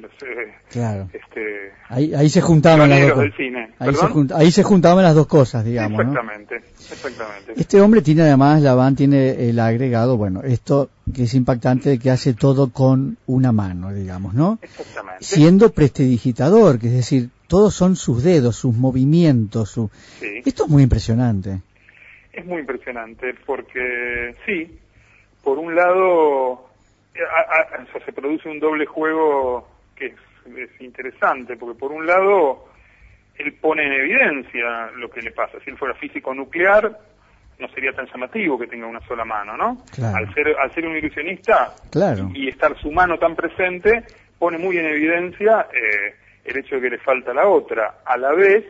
[0.00, 1.08] los eh, Claro.
[1.12, 3.70] este, Ahí, ahí se juntaban las dos del cine.
[3.78, 6.10] Ahí se, juntaban las dos cosas, digamos, ¿no?
[6.12, 7.52] exactamente, exactamente.
[7.56, 12.34] Este hombre tiene además, Laván tiene el agregado, bueno, esto que es impactante, que hace
[12.34, 14.58] todo con una mano, digamos, ¿no?
[14.62, 15.24] Exactamente.
[15.24, 19.90] Siendo prestidigitador, que es decir, todos son sus dedos, sus movimientos, su...
[20.20, 20.42] Sí.
[20.44, 21.60] Esto es muy impresionante.
[22.32, 24.78] Es muy impresionante porque, sí,
[25.44, 26.68] por un lado,
[27.14, 30.14] eh, a- a- o sea, se produce un doble juego que es,
[30.56, 32.68] es interesante, porque por un lado,
[33.36, 35.58] él pone en evidencia lo que le pasa.
[35.64, 36.98] Si él fuera físico nuclear,
[37.58, 39.82] no sería tan llamativo que tenga una sola mano, ¿no?
[39.94, 40.16] Claro.
[40.16, 42.30] Al ser, al ser un ilusionista Claro.
[42.34, 44.04] y estar su mano tan presente,
[44.38, 47.96] pone muy en evidencia eh, el hecho de que le falta la otra.
[48.04, 48.64] A la vez,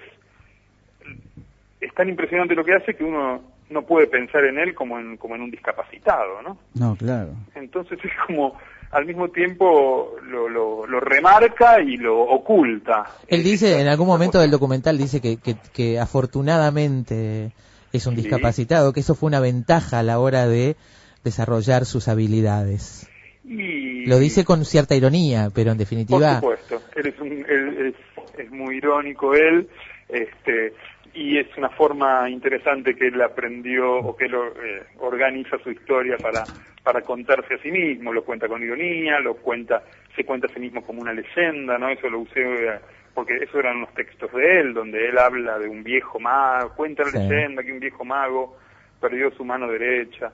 [1.80, 5.16] es tan impresionante lo que hace que uno no puede pensar en él como en,
[5.16, 6.58] como en un discapacitado, ¿no?
[6.74, 7.30] No, claro.
[7.54, 8.56] Entonces es como,
[8.96, 13.04] al mismo tiempo, lo, lo, lo remarca y lo oculta.
[13.28, 17.52] Él dice, en algún momento del documental, dice que, que, que afortunadamente
[17.92, 18.22] es un Sí.
[18.22, 20.76] discapacitado, que eso fue una ventaja a la hora de
[21.24, 23.06] desarrollar sus habilidades.
[23.44, 27.94] Y, Lo dice con cierta ironía, pero en Por definitiva, supuesto, él es, un, él
[27.94, 29.68] es, es muy irónico él,
[30.09, 30.72] este,
[31.16, 36.18] y es una forma interesante que él aprendió o que él eh, organiza su historia
[36.20, 36.46] para,
[36.83, 39.83] para contarse a sí mismo, lo cuenta con ironía, lo cuenta,
[40.14, 41.88] se cuenta a sí mismo como una leyenda, ¿no?
[41.88, 42.79] Eso lo usé eh,
[43.14, 47.02] porque esos eran los textos de él, donde él habla de un viejo mago, cuenta
[47.05, 47.18] la Sí.
[47.18, 48.59] leyenda que un viejo mago
[49.00, 50.33] perdió su mano derecha,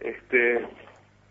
[0.00, 0.66] este,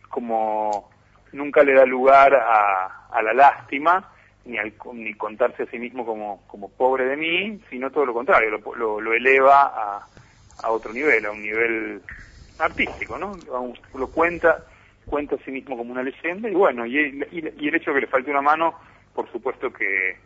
[0.08, 0.90] como
[1.34, 4.13] nunca le da lugar a, a la lástima
[4.46, 8.14] ni al ni contarse a sí mismo como, como pobre de mí, sino todo lo
[8.14, 10.08] contrario, lo, lo, lo eleva a,
[10.58, 12.02] a otro nivel, a un nivel
[12.58, 13.38] artístico, ¿no?
[13.96, 14.64] Lo cuenta
[15.06, 17.96] cuenta a sí mismo como una leyenda y bueno, y, y- y el hecho de
[17.96, 18.76] que le falte una mano,
[19.14, 20.18] por supuesto que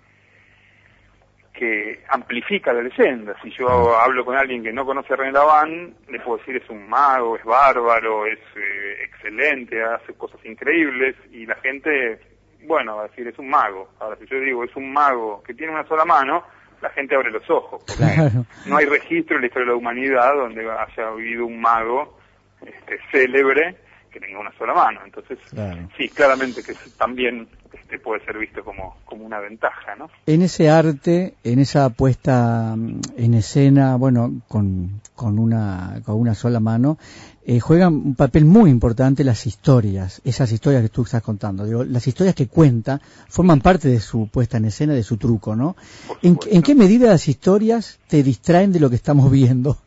[1.54, 3.36] que amplifica la leyenda.
[3.42, 6.70] Si yo hablo con alguien que no conoce a René Laván, le puedo decir es
[6.70, 12.20] un mago, es bárbaro, es eh, excelente, hace cosas increíbles y la gente,
[12.66, 13.90] bueno, va a decir es un mago.
[14.00, 16.44] Ahora, si yo digo es un mago que tiene una sola mano,
[16.82, 17.84] la gente abre los ojos.
[17.98, 18.46] Claro.
[18.66, 22.18] No hay registro en la historia de la humanidad donde haya habido un mago
[22.66, 23.76] este, célebre
[24.12, 25.02] que tenga una sola mano.
[25.06, 25.90] Entonces, Claro.
[25.98, 30.10] sí, claramente que también este, puede ser visto como, como una ventaja, ¿no?
[30.26, 36.36] En ese arte, en esa puesta mm, en escena, bueno, con, con, una, con una
[36.36, 36.98] sola mano,
[37.46, 41.66] eh, juegan un papel muy importante las historias, esas historias que tú estás contando.
[41.66, 45.56] Digo, las historias que cuenta forman parte de su puesta en escena, de su truco,
[45.56, 45.76] ¿no?
[46.22, 49.78] ¿En, en qué medida las historias te distraen de lo que estamos viendo?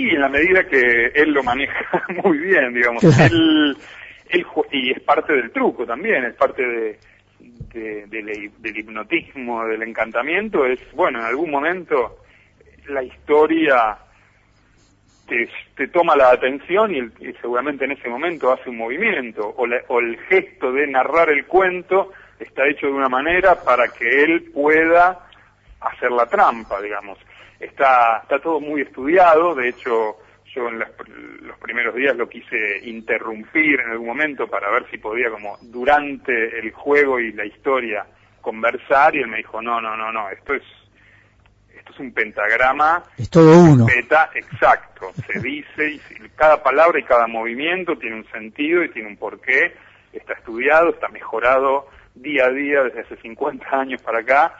[0.00, 3.76] Y en la medida que él lo maneja muy bien, digamos, él,
[4.30, 6.98] él y es parte del truco también, es parte de,
[7.38, 12.18] de- del- del hipnotismo, del encantamiento, es, bueno, en algún momento
[12.88, 13.98] la historia
[15.28, 19.52] te, te toma la atención y, el- y seguramente en ese momento hace un movimiento,
[19.56, 23.88] o, la- o el gesto de narrar el cuento está hecho de una manera para
[23.92, 25.26] que él pueda
[25.80, 27.18] hacer la trampa, digamos.
[27.60, 30.16] Está, está todo muy estudiado, de hecho
[30.54, 30.90] yo en las-
[31.42, 36.58] los primeros días lo quise interrumpir en algún momento para ver si podía como durante
[36.58, 38.04] el juego y la historia
[38.40, 40.62] conversar y él me dijo, no, no, no, no, esto es,
[41.76, 43.86] esto es un pentagrama Es todo uno.
[43.86, 45.12] Beta, exacto.
[45.26, 46.00] Se dice y
[46.34, 49.74] cada palabra y cada movimiento tiene un sentido y tiene un porqué.
[50.12, 51.86] Está estudiado, está mejorado
[52.20, 54.54] día a día desde hace 50 años para acá.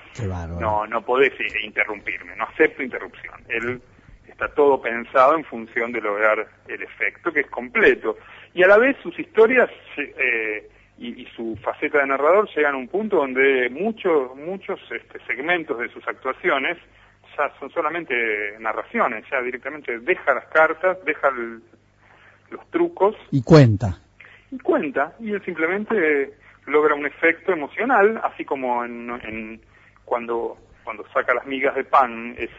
[0.60, 3.34] No, no podés i- interrumpirme, no acepto interrupción.
[3.48, 3.80] Él
[4.26, 8.16] está todo pensado en función de lograr el efecto que es completo.
[8.54, 10.68] Y a la vez sus historias eh,
[10.98, 15.78] y, y su faceta de narrador llegan a un punto donde muchos muchos este, segmentos
[15.78, 16.78] de sus actuaciones
[17.36, 21.60] ya son solamente narraciones, ya directamente deja las cartas, deja el-
[22.50, 23.98] los trucos Y cuenta.
[24.50, 26.32] y cuenta y él simplemente
[26.66, 29.60] logra un efecto emocional así como en, en
[30.04, 32.50] cuando cuando saca las migas de pan es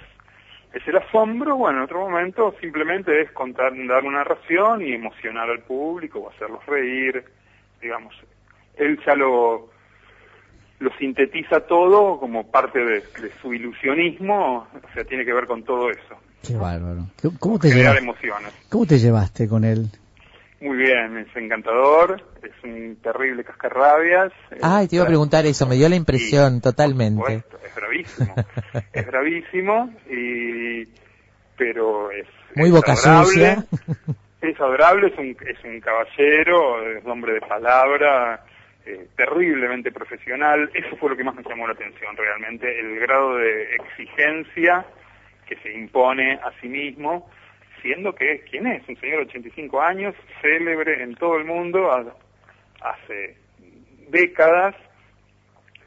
[0.73, 5.49] es el asombro bueno en otro momento simplemente es contar dar una narración y emocionar
[5.49, 7.23] al público o hacerlos reír
[7.81, 8.15] digamos
[8.75, 9.69] él ya lo
[10.79, 15.63] lo sintetiza todo como parte de, de su ilusionismo o sea tiene que ver con
[15.63, 17.05] todo eso Qué bárbaro.
[17.39, 19.89] ¿Cómo te, llevaste, emociones ¿Cómo te llevaste con él?
[20.61, 24.31] Muy bien, es encantador, es un terrible cascarrabias.
[24.61, 27.41] Ay, te iba a preguntar eso, me dio la impresión totalmente.
[27.41, 28.35] supuesto, es bravísimo,
[28.93, 30.87] es bravísimo, y,
[31.57, 33.65] pero es, Muy es boca adorable, sucia.
[34.41, 38.45] es adorable, es un, es un caballero, es un hombre de palabra,
[38.85, 43.37] eh, terriblemente profesional, eso fue lo que más me llamó la atención realmente, el grado
[43.37, 44.85] de exigencia
[45.47, 47.31] que se impone a sí mismo,
[47.81, 48.87] siendo que, ¿quién es?
[48.87, 52.15] Un señor de 85 años, célebre en todo el mundo, ha-
[52.81, 53.37] hace
[54.09, 54.75] décadas,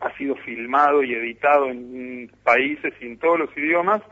[0.00, 4.02] ha sido filmado y editado en países y en todos los idiomas,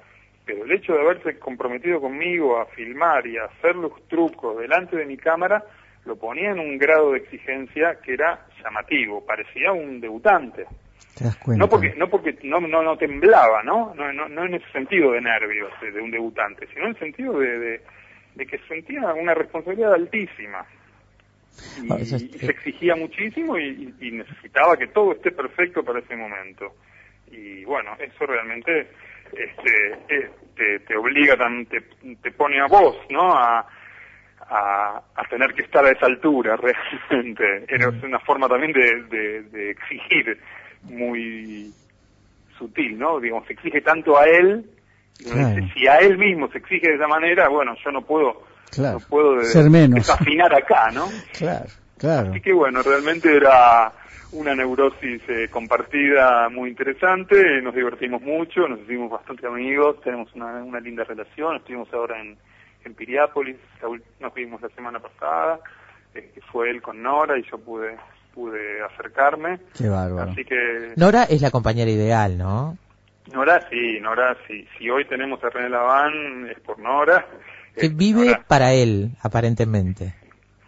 [0.44, 4.96] pero el hecho de haberse comprometido conmigo a filmar y a hacer los trucos delante
[4.96, 5.62] de mi cámara,
[6.04, 10.66] lo ponía en un grado de exigencia que era llamativo, parecía un debutante.
[11.16, 11.64] ¿Te das cuenta?
[11.64, 13.94] No porque no porque no no, no temblaba, ¿no?
[13.94, 14.28] No, ¿no?
[14.28, 17.80] no en ese sentido de nervios de, un debutante, sino en el sentido de, de,
[18.34, 20.64] de que sentía una responsabilidad altísima.
[21.82, 25.82] Y, Ah, eso es- y se exigía muchísimo y, y- necesitaba que todo esté perfecto
[25.84, 26.74] para ese momento.
[27.30, 28.88] Y bueno, eso realmente
[29.32, 30.30] este, es-
[30.86, 31.36] te, obliga,
[31.70, 31.80] te,
[32.16, 33.32] te pone a vos, ¿no?
[33.34, 33.66] A,
[34.48, 36.56] a, a tener que estar a esa altura
[37.10, 37.64] realmente.
[37.68, 40.38] Era una forma también de, de, de exigir
[40.84, 41.72] muy
[42.58, 43.20] sutil, ¿no?
[43.20, 44.64] Digamos, se exige tanto a él,
[45.22, 45.66] Claro.
[45.74, 48.98] si a él mismo se exige de esa manera, bueno, yo no puedo, Claro.
[48.98, 49.96] no puedo Ser menos.
[49.96, 51.06] desafinar acá, ¿no?
[51.38, 51.66] Claro,
[51.98, 52.30] claro.
[52.30, 53.92] Así que bueno, realmente era
[54.32, 60.46] una neurosis eh, compartida muy interesante, nos divertimos mucho, nos hicimos bastante amigos, tenemos una,
[60.64, 62.36] una linda relación, estuvimos ahora en,
[62.84, 63.56] en Piriápolis,
[64.20, 65.60] nos vimos la semana pasada,
[66.14, 67.96] eh, que fue él con Nora y yo pude
[68.34, 70.30] pude acercarme, Qué bárbaro.
[70.30, 72.76] así que Nora es la compañera ideal, ¿no?
[73.32, 77.26] Nora sí, Nora sí, si hoy tenemos a René Laván es por Nora.
[77.76, 80.14] Que vive Nora- para él, aparentemente.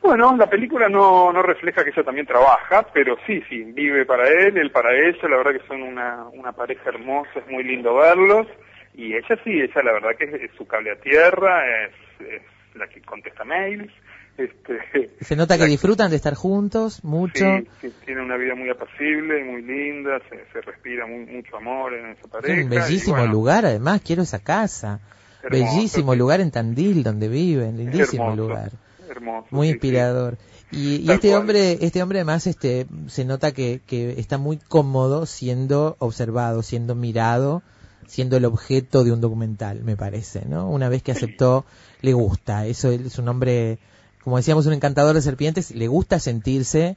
[0.01, 4.29] Bueno, la película no, no refleja que ella también trabaja, pero sí, sí, vive para
[4.29, 7.95] él, él para ella, la verdad que son una, una pareja hermosa, es muy lindo
[7.95, 8.47] verlos,
[8.95, 12.43] y ella sí, ella la verdad que es, es su cable a tierra, es, es
[12.75, 13.91] la que contesta mails,
[14.37, 17.45] Este, Se nota que disfrutan de estar juntos mucho.
[17.81, 22.07] Sí, tienen una vida muy apacible, muy linda, se, se respira muy, mucho amor en
[22.11, 22.63] esa Es pareja.
[22.63, 25.01] un bellísimo bueno, lugar, además, quiero esa casa.
[25.43, 26.19] Hermoso, bellísimo sí.
[26.19, 28.73] lugar en Tandil, donde viven, lindísimo hermoso, lugar.
[29.09, 29.47] Hermoso.
[29.51, 30.39] Muy sí, inspirador.
[30.73, 31.41] Y, y este cual.
[31.43, 36.95] hombre, este hombre además, este, se nota que, que está muy cómodo siendo observado, siendo
[36.95, 37.63] mirado,
[38.07, 40.69] siendo el objeto de un documental, me parece, ¿no?
[40.69, 41.65] Una vez que aceptó,
[42.01, 42.67] le gusta.
[42.67, 43.79] Eso es un hombre,
[44.25, 46.97] como decíamos, un encantador de serpientes, le gusta sentirse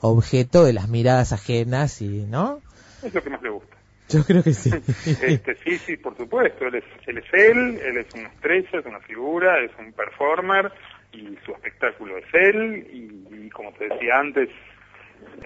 [0.00, 2.60] objeto de las miradas ajenas y, ¿no?
[3.02, 3.76] Es lo que más le gusta.
[4.08, 4.70] Yo creo que sí.
[5.22, 6.66] Este, sí, sí, por supuesto.
[6.66, 10.70] Él es, él es él, él es una estrella, es una figura, es un performer
[11.12, 12.86] y su espectáculo es él.
[12.92, 14.48] Y, y como te decía antes,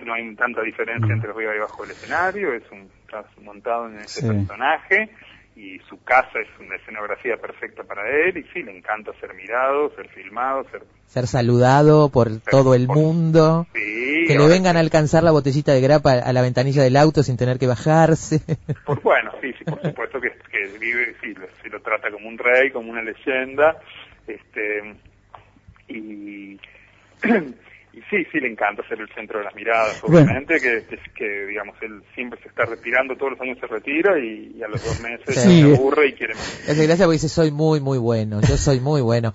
[0.05, 2.53] no hay tanta diferencia entre arriba y abajo del escenario.
[2.53, 4.26] Es un está montado en ese Sí.
[4.26, 5.11] personaje
[5.57, 8.38] y su casa es una escenografía perfecta para él.
[8.38, 13.66] Y sí, le encanta ser mirado, ser filmado, ser Ser saludado por todo el mundo.
[13.74, 17.24] Sí, Que le vengan a alcanzar la botellita de grapa a la ventanilla del auto
[17.24, 18.40] sin tener que bajarse.
[18.86, 22.28] Por, bueno, sí, sí, por supuesto que, que vive, sí, lo, sí lo trata como
[22.28, 23.76] un rey, como una leyenda,
[24.28, 24.94] este,
[25.88, 26.61] y,
[27.93, 30.18] y sí, sí le encanta ser el centro de las miradas, Bueno.
[30.24, 34.18] obviamente, que, que, que, digamos, él siempre se está retirando, todos los años se retira
[34.18, 35.62] y, y a los dos meses Sí.
[35.62, 36.68] se aburre y quiere más.
[36.68, 39.32] Es gracia porque dice, soy muy, muy bueno, yo soy muy bueno.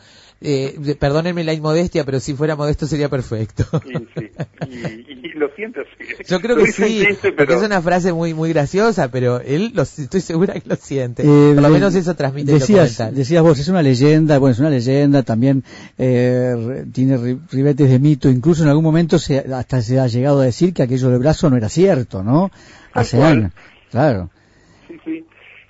[0.48, 3.66] Eh, perdónenme la inmodestia, pero si fuera modesto sería perfecto.
[3.86, 4.30] Y, sí,
[4.70, 6.24] y, y lo siente así.
[6.28, 9.40] Yo creo Lo que sí, chiste, porque pero- es una frase muy muy graciosa, pero
[9.42, 11.24] él lo, estoy segura que lo siente.
[11.24, 13.16] Eh, Por lo menos eso transmite el decías, documental.
[13.16, 15.64] decías vos, es una leyenda, bueno, es una leyenda, también
[15.98, 20.42] eh, tiene ri- ribetes de mito, incluso en algún momento se, hasta se ha llegado
[20.42, 22.52] a decir que aquello del brazo no era cierto, ¿no?
[22.94, 23.52] Hace años,
[23.92, 24.30] claro.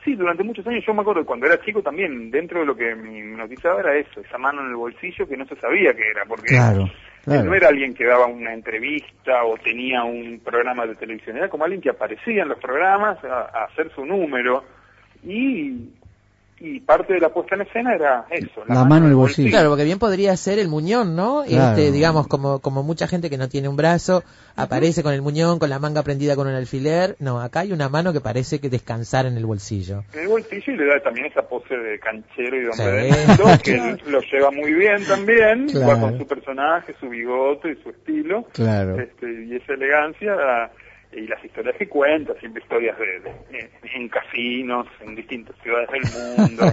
[0.06, 2.94] Sí, durante muchos años yo me acuerdo cuando era chico también, dentro de lo que
[2.94, 6.24] me hipnotizaba era eso, esa mano en el bolsillo que no se sabía que era,
[6.26, 6.88] porque Claro,
[7.24, 7.44] claro.
[7.46, 11.64] no era alguien que daba una entrevista o tenía un programa de televisión, era como
[11.64, 14.64] alguien que aparecía en los programas a, a hacer su número
[15.24, 15.90] y
[16.86, 19.50] parte de la puesta en escena era eso, La mano en el bolsillo.
[19.50, 21.44] Claro, porque bien podría ser el muñón, ¿no?
[21.48, 21.78] Claro.
[21.78, 24.24] Este, digamos, como, como mucha gente que no tiene un brazo,
[24.56, 27.16] aparece con el muñón, con la manga prendida con un alfiler.
[27.20, 30.04] No, acá hay una mano que parece que descansar en el bolsillo.
[30.14, 33.20] en el bolsillo y le da también esa pose de canchero y de hombre Sí.
[33.20, 36.00] de mundo, que lo lleva muy bien también, Claro.
[36.02, 38.44] con su personaje, su bigote y su estilo.
[38.54, 39.00] Claro.
[39.00, 40.34] este, y esa elegancia
[41.16, 45.90] y las historias que cuenta, siempre historias de, de- en, en casinos, en distintas ciudades
[45.92, 46.02] del
[46.38, 46.64] mundo.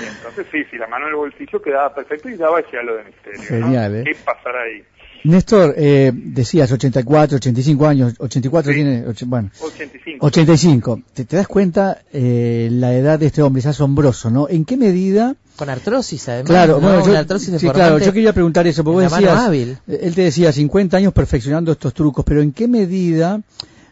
[0.00, 2.96] Y entonces sí, sí, la mano en el bolsillo quedaba perfecto y daba ese halo
[2.96, 3.40] de misterio.
[3.60, 3.66] ¿no?
[3.66, 4.04] Genial, ¿eh?
[4.04, 4.82] ¿Qué pasará ahí?
[5.24, 8.76] Néstor, eh, decías 84, 85 años, 84 Sí.
[8.76, 10.26] tiene, och- bueno, 85.
[10.26, 11.00] 85.
[11.12, 13.60] ¿Te, te das cuenta eh, la edad de este hombre?
[13.60, 14.48] Es asombroso, ¿no?
[14.48, 15.34] ¿En qué medida?
[15.56, 16.48] Con artrosis, además.
[16.50, 16.80] Claro, ¿no?
[16.80, 19.76] bueno, yo, Una artrosis sí, claro, yo quería preguntar eso, porque vos decías, hábil.
[19.88, 23.40] él te decía 50 años perfeccionando estos trucos, pero ¿en qué medida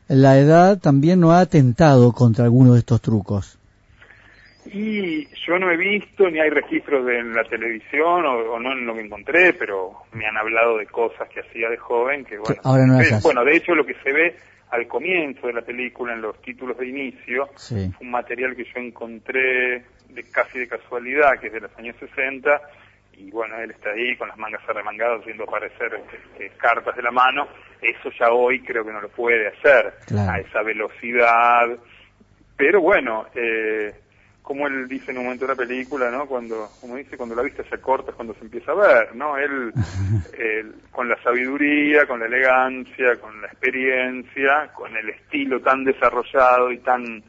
[0.08, 3.58] la edad también no ha atentado contra alguno de estos trucos?
[4.70, 8.72] Y yo no he visto ni hay registros de, en la televisión o, o no
[8.72, 12.36] en lo que encontré, pero me han hablado de cosas que hacía de joven que
[12.38, 13.22] bueno, ahora no eh, hagas.
[13.22, 14.36] bueno, de hecho lo que se ve
[14.70, 17.90] al comienzo de la película en los títulos de inicio Sí.
[17.96, 21.96] fue un material que yo encontré de casi de casualidad, que es de los años
[22.00, 22.60] 60
[23.18, 27.10] y bueno, él está ahí con las mangas arremangadas haciendo aparecer este, cartas de la
[27.10, 27.48] mano,
[27.82, 30.32] eso ya hoy creo que no lo puede hacer Claro.
[30.32, 31.66] a esa velocidad,
[32.56, 33.92] pero bueno, eh,
[34.42, 36.26] como él dice en un momento de la película, ¿no?
[36.26, 39.36] Cuando, como dice, cuando la vista se corta es cuando se empieza a ver, ¿no?
[39.36, 39.72] Él,
[40.38, 46.72] él, con la sabiduría, con la elegancia, con la experiencia, con el estilo tan desarrollado
[46.72, 47.22] y tan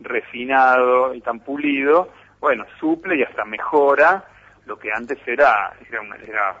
[0.00, 4.24] refinado y tan pulido, bueno, suple y hasta mejora
[4.66, 6.56] lo que antes era, era una, era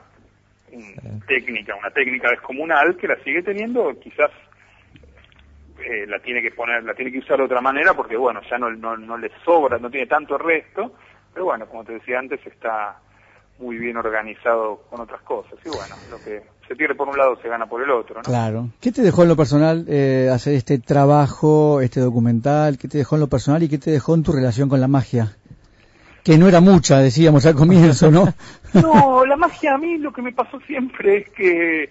[0.72, 4.30] un- técnica, una técnica descomunal que la sigue teniendo quizás
[5.78, 8.58] eh, la tiene que poner, la tiene que usar de otra manera porque bueno, ya
[8.58, 10.94] no, no, no le sobra, no tiene tanto resto,
[11.32, 12.98] pero bueno, como te decía antes, está
[13.58, 15.54] muy bien organizado con otras cosas.
[15.64, 18.22] Y bueno, lo que se pierde por un lado se gana por el otro, ¿no?
[18.22, 18.68] Claro.
[18.80, 22.78] ¿Qué te dejó en lo personal eh, hacer este trabajo, este documental?
[22.78, 24.88] ¿Qué te dejó en lo personal y qué te dejó en tu relación con la
[24.88, 25.36] magia?
[26.24, 28.32] Que no era mucha, decíamos al comienzo, ¿no?
[28.74, 31.88] No, la magia a mí lo que me pasó siempre es que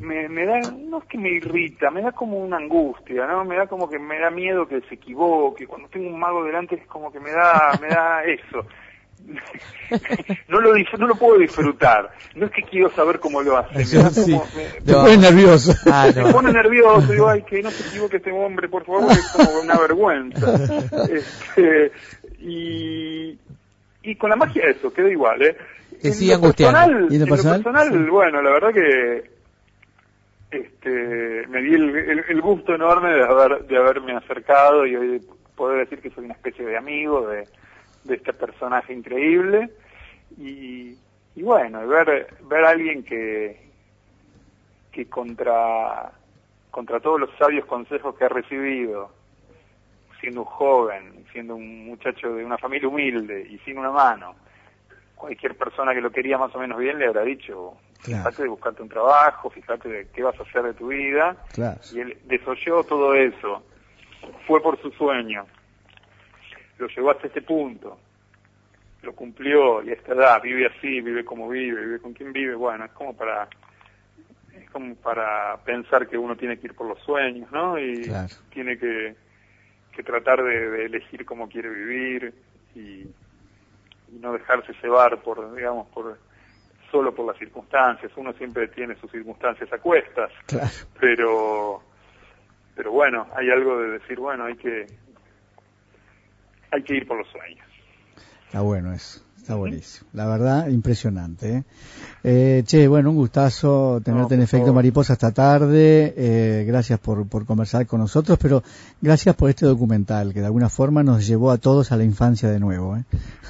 [0.00, 3.44] me, me da, no es que me irrita, me da como una angustia, ¿no?
[3.44, 5.68] Me da como que me da miedo que se equivoque.
[5.68, 8.66] Cuando tengo un mago delante es como que me da, me da eso.
[10.48, 12.10] no lo no lo puedo disfrutar.
[12.34, 13.74] No es que quiero saber cómo lo hace.
[13.96, 14.32] Me da Sí.
[14.32, 15.72] como, me- Te pones nervioso.
[15.86, 16.32] Ah, me no.
[16.32, 19.76] pone nervioso, digo, ay, que no se equivoque este hombre, por favor, es como una
[19.78, 20.54] vergüenza.
[21.12, 21.92] Este,
[22.40, 23.38] y,
[24.06, 25.56] y con la magia eso, queda igual, ¿eh?
[26.02, 26.78] En lo angustiando.
[26.78, 28.10] personal- ¿Y en lo en lo personal?
[28.10, 29.30] bueno, la verdad que
[30.50, 35.20] este, me di el, el- el gusto enorme de haber de haberme acercado y hoy
[35.56, 37.48] poder decir que soy una especie de amigo de,
[38.04, 39.70] de este personaje increíble
[40.38, 40.94] y,
[41.34, 43.60] y bueno, ver ver a alguien que
[44.92, 46.12] que contra
[46.70, 49.10] contra todos los sabios consejos que ha recibido
[50.26, 54.34] siendo un joven, siendo un muchacho de una familia humilde y sin una mano,
[55.14, 58.24] cualquier persona que lo quería más o menos bien le habrá dicho, Claro.
[58.24, 61.78] fíjate de buscarte un trabajo, fíjate de qué vas a hacer de tu vida, Claro.
[61.92, 63.64] y él desoyó todo eso,
[64.48, 65.46] fue por su sueño,
[66.78, 68.00] lo llevó hasta este punto,
[69.02, 72.56] lo cumplió y a esta edad vive así, vive como vive, vive con quien vive,
[72.56, 73.48] bueno, es como para
[74.52, 77.78] es como para pensar que uno tiene que ir por los sueños, ¿no?
[77.78, 78.34] Y Claro.
[78.50, 79.14] tiene que,
[79.96, 82.34] que tratar de, de elegir cómo quiere vivir
[82.74, 82.80] y,
[84.12, 86.18] y no dejarse llevar por, digamos, por
[86.90, 88.12] solo por las circunstancias.
[88.16, 90.68] Uno siempre tiene sus circunstancias a cuestas, Claro.
[91.00, 91.82] pero
[92.76, 94.86] pero bueno, hay algo de decir, bueno, hay que
[96.70, 97.66] hay que ir por los sueños.
[98.46, 99.25] Está bueno eso.
[99.46, 100.10] Está buenísimo.
[100.12, 101.58] La verdad, impresionante.
[101.58, 101.64] ¿eh?
[102.24, 104.74] Eh, che, bueno, un gustazo tenerte en efecto favor.
[104.74, 106.14] mariposa esta tarde.
[106.16, 108.64] Eh, gracias por, por conversar con nosotros, pero
[109.00, 112.50] gracias por este documental que de alguna forma nos llevó a todos a la infancia
[112.50, 112.96] de nuevo.
[112.96, 113.04] ¿eh?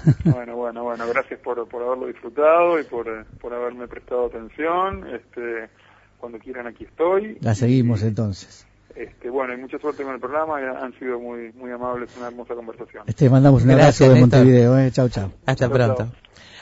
[0.26, 5.06] Bueno, bueno, bueno, gracias por, por haberlo disfrutado y por, por haberme prestado atención.
[5.08, 5.70] Este,
[6.18, 7.38] cuando quieran aquí estoy.
[7.40, 8.66] La seguimos entonces.
[8.96, 12.28] Este, bueno, y mucha suerte con el programa, y han sido muy muy amables, una
[12.28, 13.04] hermosa conversación.
[13.06, 14.38] Te mandamos un Gracias, abrazo de Néstor.
[14.38, 14.78] Montevideo.
[14.78, 14.90] ¿eh?
[14.90, 15.32] Chau, chau.
[15.44, 15.96] Hasta Chao, pronto.
[15.96, 16.12] chao.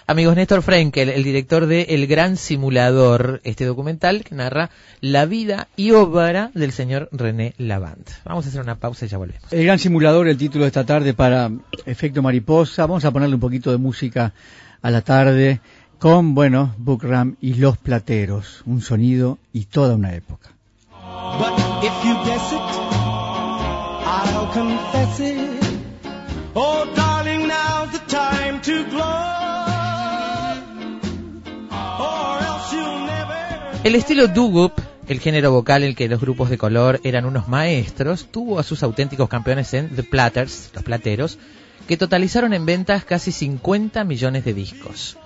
[0.07, 4.69] Amigos, Néstor Frenkel, el director de El Gran Simulador, este documental que narra
[5.01, 8.11] la vida y obra del señor René Lavant.
[8.25, 9.51] Vamos a hacer una pausa y ya volvemos.
[9.51, 11.51] El gran simulador, el título de esta tarde para
[11.87, 12.83] Efecto Mariposa.
[12.85, 14.35] Vamos a ponerle un poquito de música
[14.83, 15.61] a la tarde
[15.99, 18.63] con, bueno, Bookram y Los Plateros.
[18.67, 20.51] Un sonido y toda una época.
[21.39, 22.61] But if you guess it,
[24.09, 25.63] I'll confess it.
[26.55, 28.87] Oh, darling, now's the time to.
[32.01, 33.81] Or else you'll never.
[33.85, 37.49] El estilo doo-wop, el género vocal en el que los grupos de color eran unos
[37.49, 41.39] maestros, tuvo a sus auténticos campeones en The Platters, los plateros,
[41.87, 45.19] que totalizaron en ventas casi 50 millones de discos.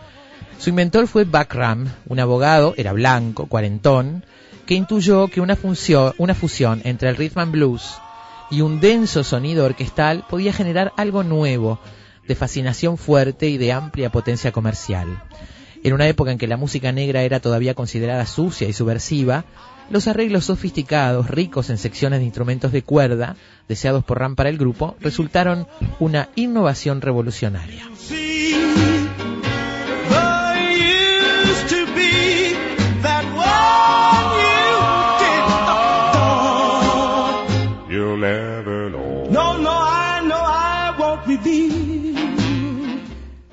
[0.58, 4.24] Su inventor fue Buck Ram, un abogado, era blanco, cuarentón,
[4.68, 7.94] que intuyó que una, función, una fusión entre el rhythm and blues
[8.50, 11.80] y un denso sonido orquestal podía generar algo nuevo,
[12.26, 15.22] de fascinación fuerte y de amplia potencia comercial.
[15.82, 19.46] En una época en que la música negra era todavía considerada sucia y subversiva,
[19.88, 23.36] los arreglos sofisticados, ricos en secciones de instrumentos de cuerda,
[23.68, 25.66] deseados por Ram para el grupo, resultaron
[25.98, 27.88] una innovación revolucionaria.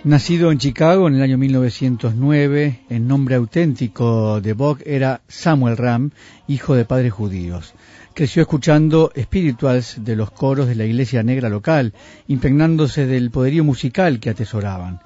[0.06, 6.12] Nacido en Chicago en el año 1909, el nombre auténtico de Bock era Samuel Ram,
[6.48, 7.74] hijo de padres judíos.
[8.14, 11.96] Creció escuchando spirituals de los coros de la iglesia negra local,
[12.28, 15.00] impregnándose del poderío musical que atesoraban.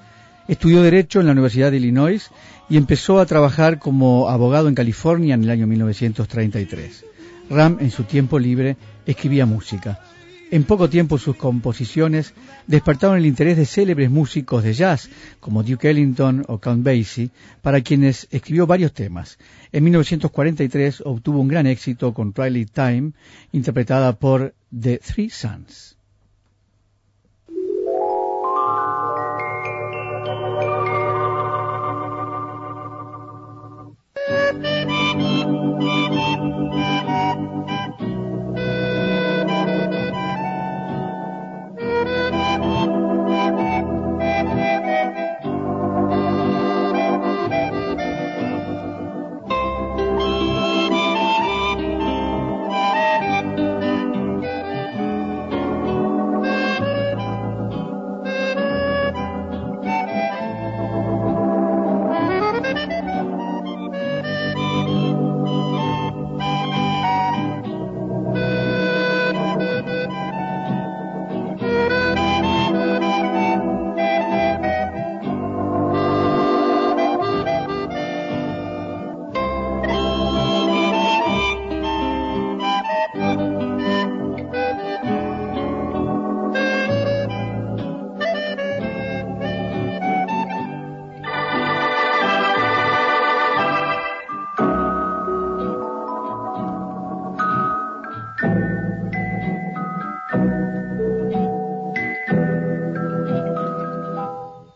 [0.48, 2.30] Estudió Derecho en la Universidad de Illinois
[2.68, 7.06] y empezó a trabajar como abogado en California en el año 1933.
[7.48, 8.76] Ram, en su tiempo libre,
[9.06, 9.98] escribía música.
[10.52, 12.34] En poco tiempo sus composiciones
[12.66, 17.30] despertaron el interés de célebres músicos de jazz como Duke Ellington o Count Basie,
[17.62, 19.38] para quienes escribió varios temas.
[19.70, 23.12] En 1943 obtuvo un gran éxito con Twilight Time,
[23.52, 25.99] interpretada por The Three Sons.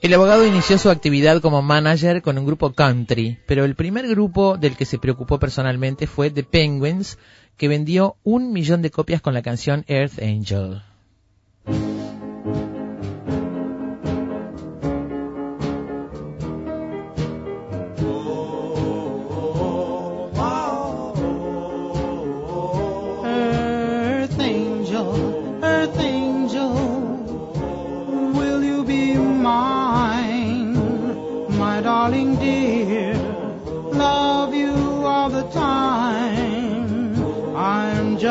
[0.04, 4.58] El abogado inició su actividad como manager con un grupo country, pero el primer grupo
[4.58, 7.16] del que se preocupó personalmente fue The Penguins,
[7.56, 10.82] que vendió un millón de copias con la canción Earth Angel.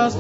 [0.04, 0.12] Con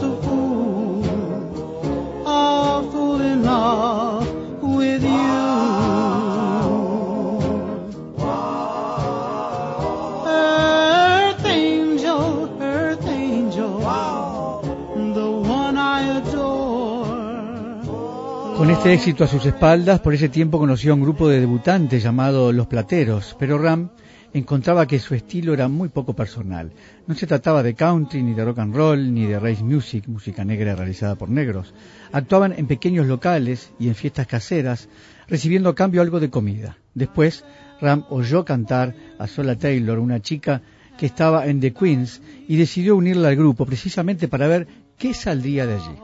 [18.69, 22.53] este éxito a sus espaldas, por ese tiempo conoció a un grupo de debutantes llamado
[22.53, 23.89] Los Plateros, pero Ram
[24.33, 26.71] encontraba que su estilo era muy poco personal.
[27.07, 30.43] No se trataba de country, ni de rock and roll, ni de race music, música
[30.43, 31.73] negra realizada por negros.
[32.11, 34.89] Actuaban en pequeños locales y en fiestas caseras,
[35.27, 36.77] recibiendo a cambio algo de comida.
[36.93, 37.45] Después,
[37.79, 40.61] Ram oyó cantar a Sola Taylor, una chica
[40.97, 44.67] que estaba en The Queens, y decidió unirla al grupo precisamente para ver
[44.97, 45.95] qué saldría de allí.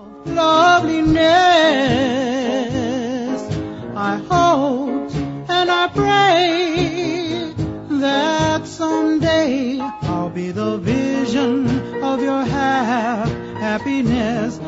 [8.01, 11.67] That someday I'll be the vision
[12.03, 13.25] of your ha-
[13.59, 14.59] happiness.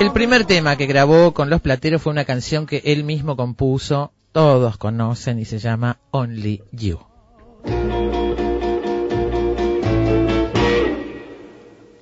[0.00, 4.12] El primer tema que grabó con Los Plateros fue una canción que él mismo compuso,
[4.32, 6.98] todos conocen y se llama Only You.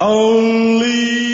[0.03, 1.32] Only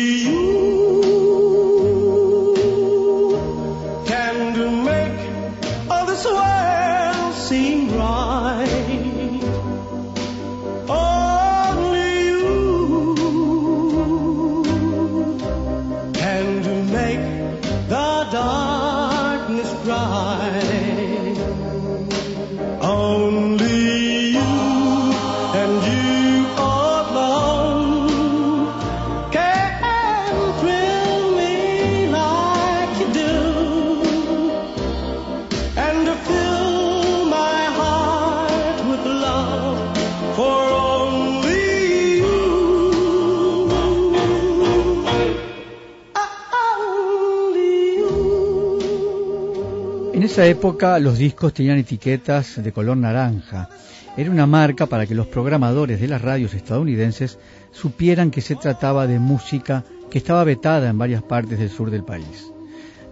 [50.38, 53.68] esa época los discos tenían etiquetas de color naranja.
[54.16, 57.40] Era una marca para que los programadores de las radios estadounidenses
[57.72, 62.04] supieran que se trataba de música que estaba vetada en varias partes del sur del
[62.04, 62.52] país.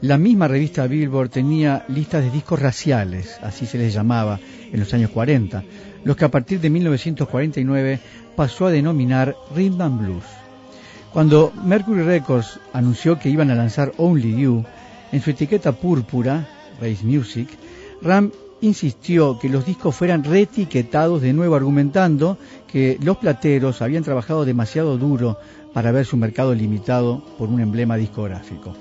[0.03, 4.39] La misma revista Billboard tenía listas de discos raciales, así se les llamaba
[4.72, 5.64] en los años 40,
[6.05, 7.99] los que a partir de 1949
[8.37, 10.24] pasó a denominar Rhythm and Blues.
[11.12, 14.64] Cuando Mercury Records anunció que iban a lanzar Only You,
[15.11, 16.47] en su etiqueta púrpura,
[16.81, 17.49] Race Music,
[18.03, 24.45] Ram insistió que los discos fueran reetiquetados de nuevo, argumentando que los plateros habían trabajado
[24.45, 25.39] demasiado duro
[25.72, 28.74] para ver su mercado limitado por un emblema discográfico.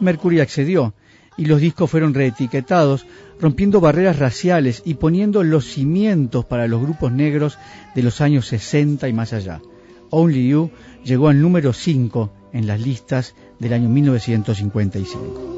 [0.00, 0.94] Mercury accedió
[1.36, 3.06] y los discos fueron reetiquetados,
[3.40, 7.58] rompiendo barreras raciales y poniendo los cimientos para los grupos negros
[7.94, 9.60] de los años 60 y más allá.
[10.10, 10.70] Only You
[11.04, 15.55] llegó al número 5 en las listas del año 1955.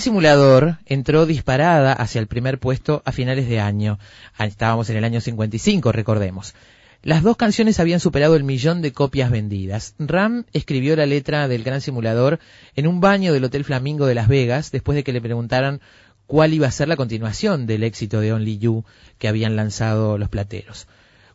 [0.00, 3.98] Simulador entró disparada hacia el primer puesto a finales de año.
[4.36, 6.54] Ah, Estábamos en el año 55, recordemos.
[7.02, 9.94] Las dos canciones habían superado el millón de copias vendidas.
[9.98, 12.40] Ram escribió la letra del Gran Simulador
[12.76, 15.80] en un baño del Hotel Flamingo de Las Vegas después de que le preguntaran
[16.26, 18.84] cuál iba a ser la continuación del éxito de Only You
[19.18, 20.86] que habían lanzado los plateros.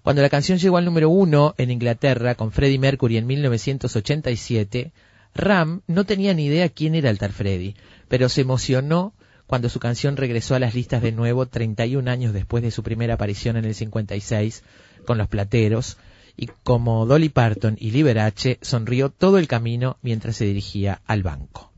[0.03, 4.91] Cuando la canción llegó al número uno en Inglaterra con Freddie Mercury en 1987,
[5.33, 7.75] Ram no tenía ni idea quién era el tal Freddie,
[8.07, 9.13] pero se emocionó
[9.47, 13.15] cuando su canción regresó a las listas de nuevo 31 años después de su primera
[13.15, 14.63] aparición en el 56
[15.05, 15.97] con Los Plateros,
[16.37, 21.71] y como Dolly Parton y Liberace sonrió todo el camino mientras se dirigía al banco.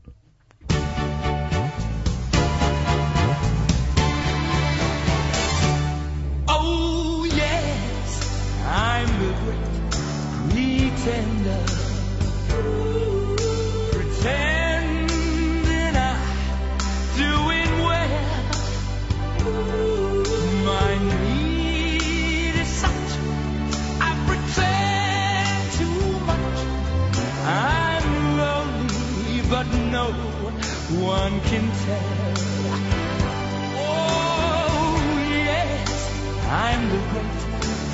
[36.70, 36.98] I'm the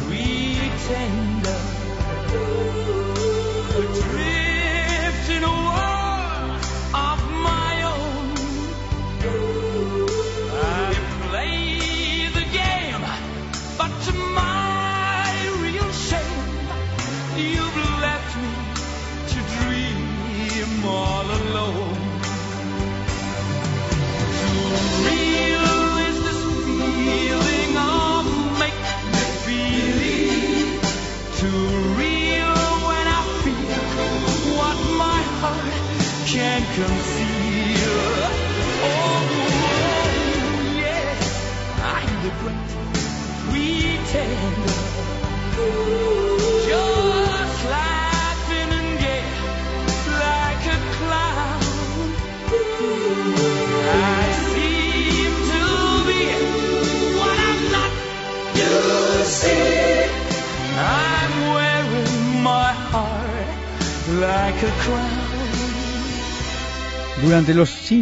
[0.08, 1.60] great pretender.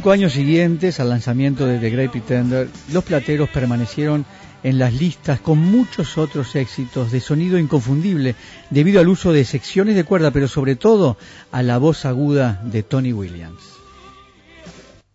[0.03, 4.27] Cinco años siguientes al lanzamiento de The Great Pretender, los plateros permanecieron
[4.65, 8.35] en las listas con muchos otros éxitos de sonido inconfundible
[8.71, 11.17] debido al uso de secciones de cuerda, pero sobre todo
[11.53, 13.63] a la voz aguda de Tony Williams.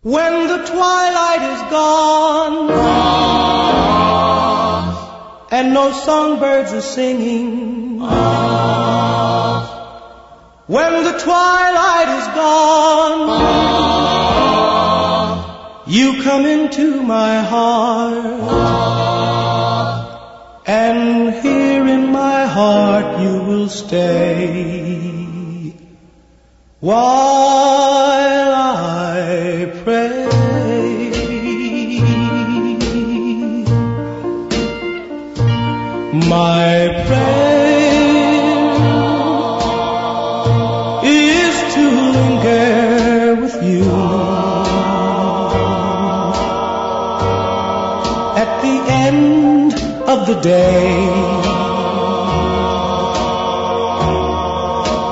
[0.04, 2.72] When the twilight is gone
[5.52, 8.00] and no songbirds are singing.
[15.88, 18.16] You come into my heart,
[20.68, 25.08] and here in my heart you will stay
[26.82, 26.98] while
[28.54, 30.26] I pray.
[36.28, 37.67] My prayer
[50.18, 50.88] of the day.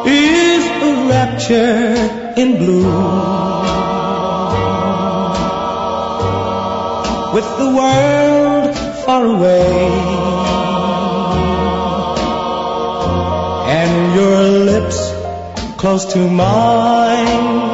[0.07, 1.85] is a rapture
[2.43, 2.91] in blue
[7.35, 10.40] with the world far away
[14.15, 14.99] your lips
[15.77, 17.71] close to mine.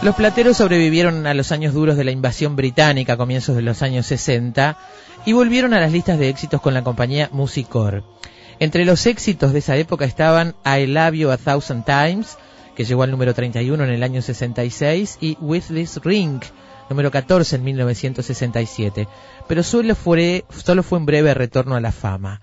[0.00, 3.82] Los plateros sobrevivieron a los años duros de la invasión británica a comienzos de los
[3.82, 4.78] años 60
[5.26, 8.04] y volvieron a las listas de éxitos con la compañía Musicor.
[8.60, 12.38] Entre los éxitos de esa época estaban I Love You a Thousand Times,
[12.74, 16.40] que llegó al número 31 en el año 66, y With This Ring,
[16.88, 19.08] número 14 en 1967,
[19.46, 22.40] pero solo fue, solo fue un breve retorno a la fama.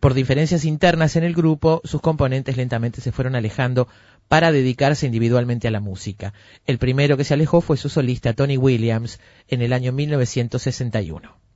[0.00, 3.88] Por diferencias internas en el grupo, sus componentes lentamente se fueron alejando
[4.28, 6.34] para dedicarse individualmente a la música.
[6.66, 9.18] El primero que se alejó fue su solista Tony Williams
[9.48, 11.47] en el año 1961.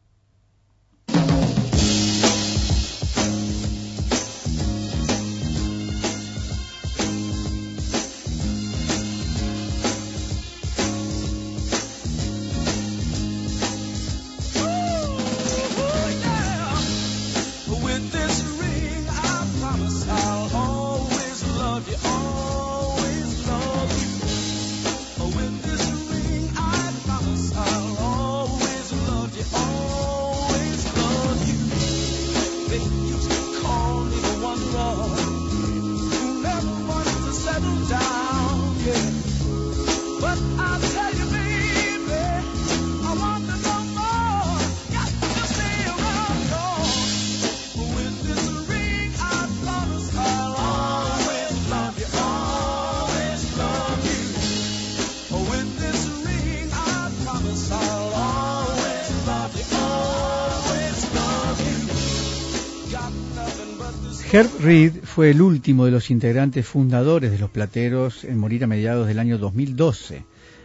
[64.35, 68.67] Herb Reed fue el último de los integrantes fundadores de los Plateros en morir a
[68.67, 70.25] mediados del año 2012.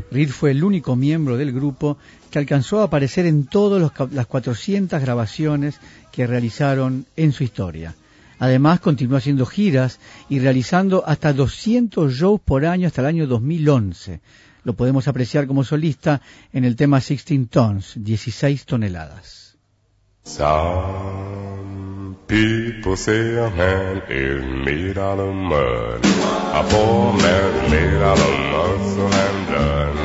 [0.09, 1.97] Reed fue el único miembro del grupo
[2.31, 5.81] que alcanzó a aparecer en todas las 400 grabaciones
[6.13, 7.93] que realizaron en su historia.
[8.39, 9.99] Además, continuó haciendo giras
[10.29, 14.21] y realizando hasta 200 shows por año hasta el año 2011.
[14.63, 16.21] Lo podemos apreciar como solista
[16.53, 19.46] en el tema 16 Tons, 16 toneladas.
[20.27, 26.01] Some people say a man is made out of mud.
[26.03, 29.95] A poor man made out of muscle and blood.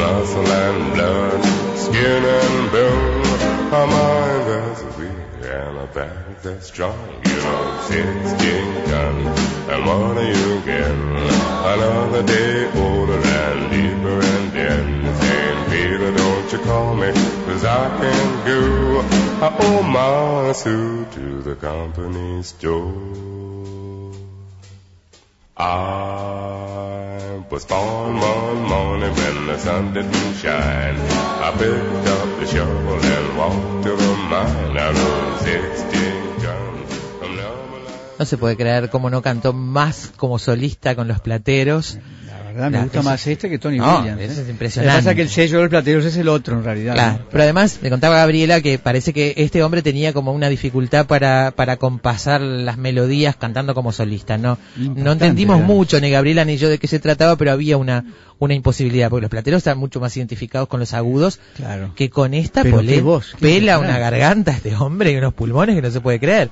[0.00, 1.44] Muscle and blood,
[1.76, 3.26] skin and bone.
[3.68, 5.10] A mind that's weak
[5.42, 7.22] and a back that's strong.
[7.26, 9.38] You know, 16 guns.
[9.68, 11.16] And what are you getting?
[11.74, 14.97] Another day older and deeper and then
[15.78, 17.12] Peter, don't you call me,
[17.46, 18.60] cause I can go.
[19.46, 24.12] I owe my suit to the company store.
[25.56, 30.98] I was born one morning when the sun didn't shine.
[31.46, 34.76] I picked up the shovel and walked to the mine.
[34.76, 36.78] I rode 16 guns
[38.18, 41.98] No se puede creer cómo no cantó más como solista con los plateros.
[42.48, 44.20] Verdad, me La- gusta es- más este que Tony No, Williams.
[44.20, 44.24] ¿eh?
[44.42, 44.86] es impresionante.
[44.92, 46.94] Lo que pasa es que el sello de los plateros es el otro, en realidad.
[46.94, 47.24] Claro, ¿no?
[47.30, 51.52] pero además me contaba Gabriela que parece que este hombre tenía como una dificultad para,
[51.54, 54.38] para compasar las melodías cantando como solista.
[54.38, 58.04] No, no entendimos mucho, ni Gabriela ni yo de qué se trataba, pero había una,
[58.38, 61.92] una imposibilidad, porque los plateros están mucho más identificados con los agudos Claro.
[61.94, 65.90] que con esta voz, qué pela una garganta este hombre y unos pulmones que no
[65.90, 66.50] se puede creer.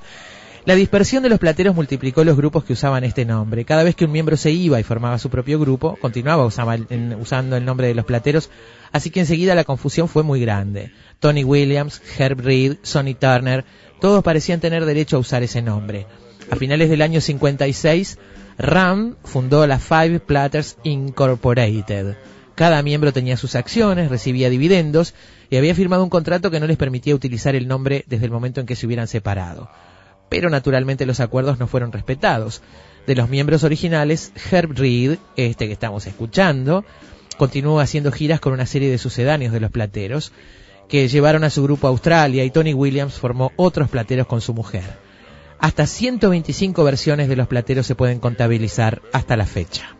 [0.67, 3.63] La dispersión de los plateros multiplicó los grupos que usaban este nombre.
[3.63, 7.63] Cada vez que un miembro se iba y formaba su propio grupo, continuaba usando el
[7.63, 8.49] nombre de los plateros,
[8.91, 10.91] así que enseguida la confusión fue muy grande.
[11.21, 13.63] Tony Williams, Herb Reed, Sonny Turner,
[14.01, 16.05] todos parecían tener derecho a usar ese nombre.
[16.51, 18.19] A finales del año 56,
[18.57, 22.17] Ram fundó la Five Platters Incorporated.
[22.55, 25.13] Cada miembro tenía sus acciones, recibía dividendos
[25.49, 28.59] y había firmado un contrato que no les permitía utilizar el nombre desde el momento
[28.59, 29.69] en que se hubieran separado.
[30.29, 32.61] Pero naturalmente los acuerdos no fueron respetados.
[33.05, 36.83] De los miembros originales, Herb Reed, este que estamos escuchando,
[37.37, 40.33] continuó haciendo giras con una serie de sucedáneos de los plateros,
[40.89, 44.53] que llevaron a su grupo a Australia y Tony Williams formó otros plateros con su
[44.53, 44.97] mujer.
[45.59, 49.97] Hasta 125 versiones de los plateros se pueden contabilizar hasta la fecha.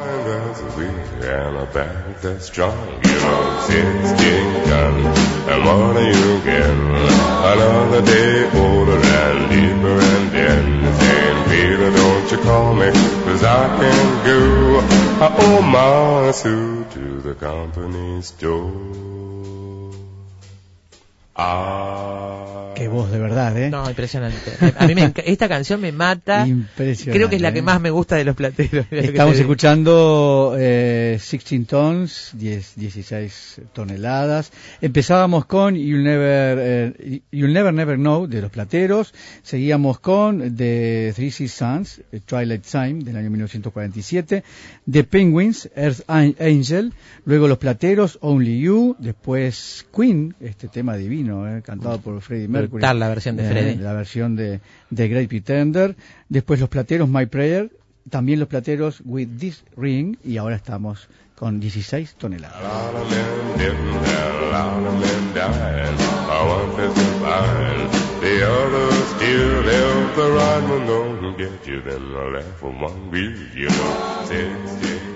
[0.00, 0.88] That's weak
[1.22, 3.00] and a back that's strong.
[3.04, 5.18] You know, 16 guns,
[5.48, 6.86] and what are you getting?
[7.52, 12.90] Another day older and deeper and then saying, Peter, don't you call me,
[13.24, 14.80] cause I can go.
[15.24, 19.15] I owe my suit to the company store.
[21.38, 23.70] I Qué voz, de verdad, ¿eh?
[23.70, 24.36] No, impresionante.
[24.78, 26.46] A mí me esta canción me mata.
[26.46, 27.18] Impresionante.
[27.18, 27.62] Creo que es la que ¿eh?
[27.62, 28.84] más me gusta de los plateros.
[28.90, 34.52] Estamos escuchando eh, 16 tons, 10, 16 toneladas.
[34.82, 39.14] Empezábamos con You'll Never, eh, You'll Never Never Know de los Plateros.
[39.42, 44.44] Seguíamos con The Three Seasons, eh, Twilight Time del año 1947.
[44.90, 46.92] The Penguins, Earth An- Angel.
[47.24, 48.96] Luego Los Plateros, Only You.
[48.98, 52.80] Después Queen, este tema divino, eh, cantado por Freddie Mercury.
[52.80, 53.76] Brutal la versión de Eh, Freddie.
[53.82, 54.60] la versión de,
[54.90, 55.96] de Great Pretender.
[56.28, 57.70] Después Los Plateros, My Prayer.
[58.10, 60.16] También Los Plateros, With This Ring.
[60.24, 62.56] Y ahora estamos con 16 toneladas.
[68.26, 72.60] The others still left the right get you, then I left
[73.54, 73.68] you.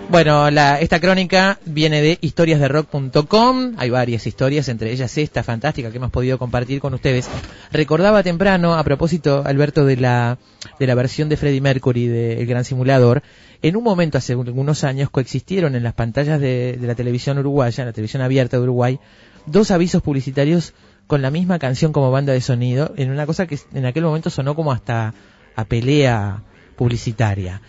[0.08, 3.74] Bueno, la, esta crónica viene de historiasderock.com.
[3.78, 7.28] Hay varias historias, entre ellas esta fantástica que hemos podido compartir con ustedes.
[7.72, 10.38] Recordaba temprano, a propósito, Alberto, de la,
[10.78, 13.24] de la versión de Freddie Mercury de El Gran Simulador.
[13.61, 17.84] En un momento, hace algunos años, coexistieron en las pantallas de, de la televisión uruguaya,
[17.84, 19.00] la televisión abierta de Uruguay,
[19.46, 20.74] dos avisos publicitarios
[21.11, 24.30] con la misma canción como banda de sonido, en una cosa que en aquel momento
[24.30, 25.12] sonó como hasta
[25.56, 26.44] a pelea
[26.76, 27.62] publicitaria.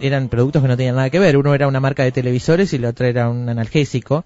[0.00, 1.36] Eran productos que no tenían nada que ver.
[1.36, 4.24] Uno era una marca de televisores y el otro era un analgésico.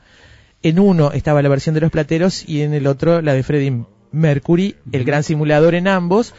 [0.63, 3.87] En uno estaba la versión de los plateros y en el otro la de Freddie
[4.13, 6.33] Mercury, el gran simulador en ambos,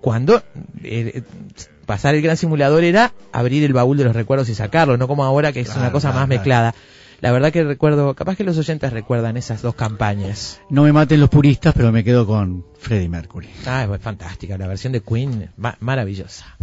[0.00, 0.42] cuando
[0.82, 1.20] eh,
[1.84, 5.22] pasar el gran simulador era abrir el baúl de los recuerdos y sacarlo, no como
[5.22, 6.38] ahora que es Claro, una cosa claro, más claro.
[6.38, 6.74] mezclada.
[7.20, 10.60] La verdad que recuerdo, capaz que los oyentes recuerdan esas dos campañas.
[10.70, 13.48] No me maten los puristas, pero me quedo con Freddie Mercury.
[13.66, 16.56] Ah, es fantástica, la versión de Queen, ma- maravillosa.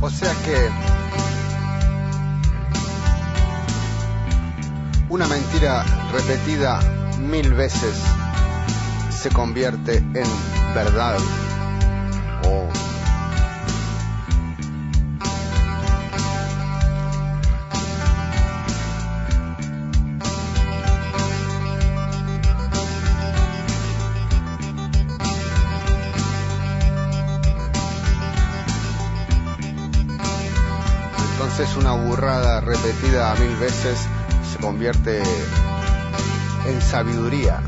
[0.00, 0.93] O sea que
[5.14, 6.80] una mentira repetida
[7.20, 7.94] mil veces
[9.10, 10.26] se convierte en
[10.74, 11.18] verdad.
[12.48, 12.68] Oh.
[31.30, 34.08] Entonces una burrada repetida mil veces
[34.54, 35.20] se convierte
[36.66, 37.60] en sabiduría.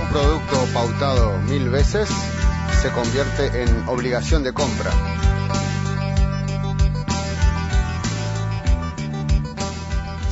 [0.00, 2.08] Un producto pautado mil veces
[2.80, 5.19] se convierte en obligación de compra.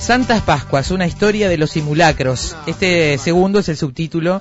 [0.09, 2.57] Santas Pascuas, una historia de los simulacros.
[2.67, 4.41] Este segundo es el subtítulo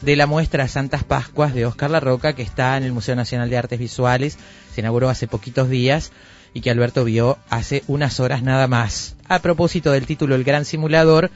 [0.00, 3.58] de la muestra Santas Pascuas de Oscar Larroca que está en el Museo Nacional de
[3.58, 4.38] Artes Visuales.
[4.72, 6.12] Se inauguró hace poquitos días
[6.54, 9.16] y que Alberto vio hace unas horas nada más.
[9.26, 11.32] A propósito del título El Gran Simulador,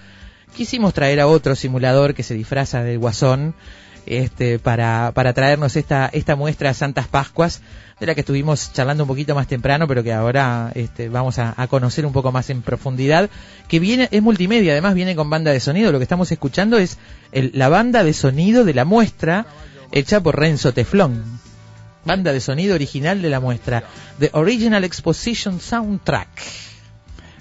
[0.54, 3.52] quisimos traer a otro simulador que se disfraza del Guasón
[4.06, 7.60] este, para, para traernos esta, esta muestra Santas Pascuas,
[8.00, 11.54] de la que estuvimos charlando un poquito más temprano, pero que ahora este, vamos a,
[11.56, 13.30] a conocer un poco más en profundidad,
[13.68, 16.98] que viene, es multimedia, además viene con banda de sonido, lo que estamos escuchando es
[17.30, 19.46] el- la banda de sonido de la muestra
[19.92, 21.22] hecha por Renzo Teflón.
[22.04, 23.84] Banda de sonido original de la muestra,
[24.18, 26.28] The Original Exposition Soundtrack.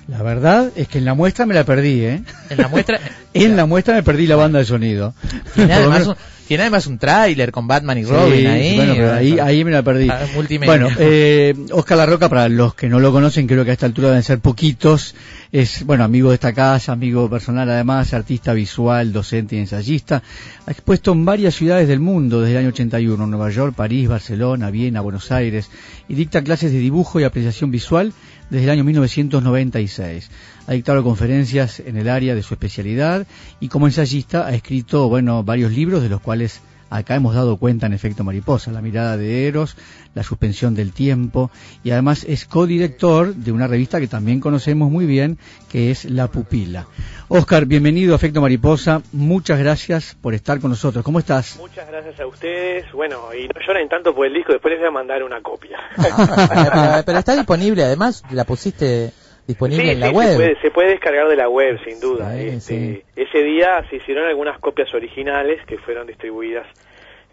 [0.08, 2.24] La verdad es que en la muestra me la perdí, ¿eh?
[2.50, 3.00] En la muestra,
[3.34, 5.14] En la muestra me perdí la banda de sonido.
[5.56, 6.16] lo además, un,
[6.52, 8.76] tiene además un tráiler con Batman y Sí, Robin ahí.
[8.76, 10.10] Bueno, pero ahí, ahí me la perdí.
[10.10, 10.70] Ah, multimedia.
[10.70, 14.10] Bueno, eh, Oscar Larroca, para los que no lo conocen, creo que a esta altura
[14.10, 15.16] deben ser poquitos.
[15.54, 20.24] Es, bueno, amigo de esta casa, amigo personal además, artista visual, docente y ensayista.
[20.66, 24.72] Ha expuesto en varias ciudades del mundo desde el año 81, Nueva York, París, Barcelona,
[24.72, 25.70] Viena, Buenos Aires,
[26.10, 28.12] y dicta clases de dibujo y apreciación visual
[28.52, 30.30] desde el año 1996.
[30.68, 33.26] Ha dictado conferencias en el área de su especialidad
[33.60, 36.62] y como ensayista ha escrito, bueno, varios libros de los cuales
[36.92, 39.78] acá hemos dado cuenta en efecto mariposa, la mirada de Eros,
[40.14, 41.50] la suspensión del tiempo
[41.84, 45.38] y además es codirector de una revista que también conocemos muy bien
[45.72, 46.88] que es La Pupila.
[47.30, 51.04] Oscar, bienvenido a Efecto Mariposa, muchas gracias por estar con nosotros.
[51.04, 51.58] ¿Cómo estás?
[51.58, 52.92] Muchas gracias a ustedes.
[52.92, 55.80] Bueno, y no lloren tanto por el disco, después les voy a mandar una copia.
[55.96, 59.14] pero, pero está disponible, además la pusiste
[59.48, 60.30] disponible Sí, en la sí, web.
[60.30, 62.32] Se puede, se puede descargar de la web, sin duda.
[62.34, 66.68] Sí, Este, Ese día se hicieron algunas copias originales que fueron distribuidas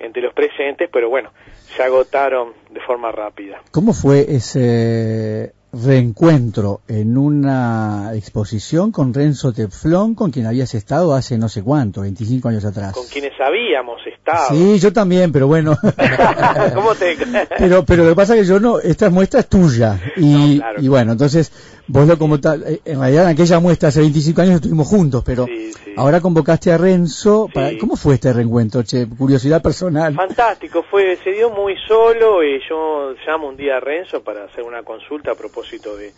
[0.01, 1.30] entre los presentes, pero bueno,
[1.76, 3.61] se agotaron de forma rápida.
[3.70, 11.36] ¿Cómo fue ese reencuentro en una exposición con Renzo Teflón, con quien habías estado hace
[11.36, 12.92] no sé cuánto, 25 años atrás?
[12.94, 14.49] Con quienes habíamos estado.
[14.49, 15.76] Sí, yo también, pero bueno.
[16.74, 17.16] ¿Cómo te...
[17.59, 20.01] pero, pero lo que pasa es que yo no, esta muestra es tuya.
[20.16, 20.82] Y, No, claro.
[20.82, 21.53] y bueno, entonces,
[21.89, 25.22] vos lo como tal, eh, en realidad en aquella muestra hace 25 años estuvimos juntos,
[25.24, 25.47] pero
[25.97, 27.49] ahora convocaste a Renzo.
[27.53, 28.82] Para, ¿Cómo fue este reencuentro?
[28.82, 30.14] Che, curiosidad personal.
[30.14, 34.64] Fantástico, fue, se dio muy solo y yo llamo un día a Renzo para hacer
[34.64, 36.12] una consulta a propósito de,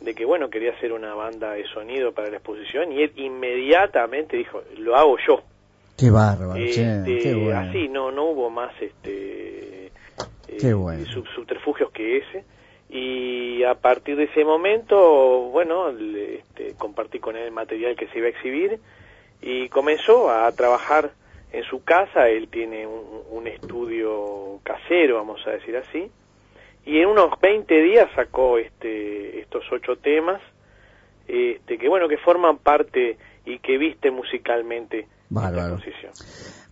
[0.00, 4.36] de que bueno, quería hacer una banda de sonido para la exposición y él inmediatamente
[4.36, 5.42] dijo, lo hago yo.
[5.96, 7.58] Qué bárbaro, che, Este, qué bueno.
[7.58, 9.90] Así, no, no hubo más este,
[10.60, 11.04] Qué bueno.
[11.12, 12.44] sub- subterfugios que ese.
[12.90, 14.96] Y a partir de ese momento,
[15.50, 18.80] bueno, este, compartí con él el material que se iba a exhibir
[19.42, 21.12] y comenzó a trabajar
[21.52, 22.28] en su casa.
[22.28, 26.10] Él tiene un, un estudio casero, vamos a decir así.
[26.86, 30.40] Y en unos 20 días sacó este, estos ocho temas,
[31.26, 35.74] este, que bueno, que forman parte y que viste musicalmente Bárbaro.
[35.74, 36.12] exposición.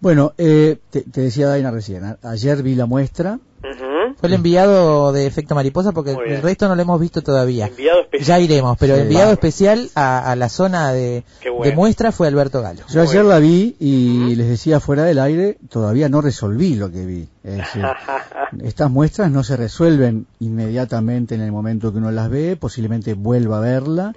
[0.01, 5.13] Bueno, eh, te, te decía Daina recién, a- ayer vi la muestra Fue el enviado
[5.13, 7.67] de Efecto Mariposa porque el resto no lo hemos visto todavía.
[7.67, 8.27] Enviado especial.
[8.27, 9.01] Ya iremos, pero Sí.
[9.01, 11.65] el enviado especial a, a la zona de, bueno.
[11.65, 12.83] de muestra fue Alberto Galo.
[12.89, 17.05] Yo ayer la vi y les decía fuera del aire, todavía no resolví lo que
[17.07, 17.29] vi.
[17.43, 17.83] Es decir,
[18.63, 23.59] estas muestras no se resuelven inmediatamente en el momento que uno las ve, posiblemente vuelva
[23.59, 24.13] a verla.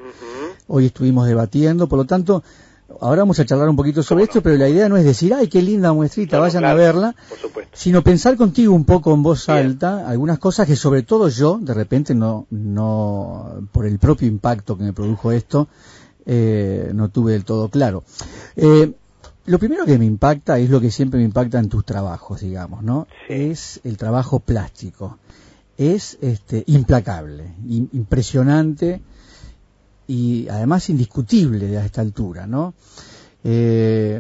[0.68, 2.44] Hoy estuvimos debatiendo, por lo tanto,
[3.02, 5.48] ahora vamos a charlar un poquito sobre esto, pero la idea no es decir, ay,
[5.48, 7.16] qué linda muestrita, No, no, vayan claro, a verla,
[7.54, 11.60] Por sino pensar contigo un poco en voz alta algunas cosas que sobre todo yo,
[11.62, 15.68] de repente no, no, por el propio impacto que me produjo esto,
[16.26, 18.04] eh, no tuve del todo claro.
[18.56, 18.92] Eh,
[19.46, 22.84] lo primero que me impacta es lo que siempre me impacta en tus trabajos, digamos,
[22.84, 23.08] ¿no?
[23.30, 25.18] Es el trabajo plástico.
[25.78, 29.02] Es este, implacable, im- impresionante
[30.10, 32.74] y además indiscutible a esta altura, ¿no?
[33.44, 34.20] Eh,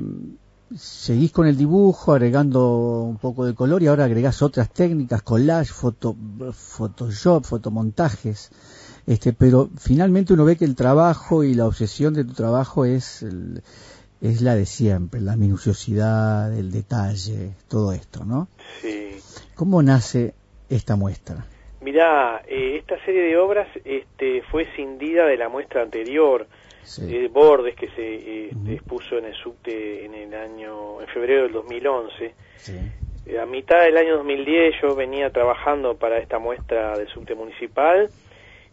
[0.77, 5.73] seguís con el dibujo, agregando un poco de color y ahora agregás otras técnicas, collage,
[5.73, 6.15] foto,
[6.53, 8.51] Photoshop, fotomontajes.
[9.07, 13.23] Este, pero finalmente uno ve que el trabajo y la obsesión de tu trabajo es,
[13.23, 13.63] el-
[14.21, 18.47] es la de siempre, la minuciosidad, el detalle, todo esto, ¿no?
[18.83, 19.15] Sí.
[19.55, 20.35] ¿Cómo nace
[20.69, 21.47] esta muestra?
[21.81, 26.45] Mirá, eh, esta serie de obras este, fue escindida de la muestra anterior,
[27.07, 31.53] eh, Bordes, que se eh, expuso en el subte en el año, en febrero del
[31.53, 32.33] 2011.
[33.27, 38.09] Eh, A mitad del año 2010 yo venía trabajando para esta muestra del subte municipal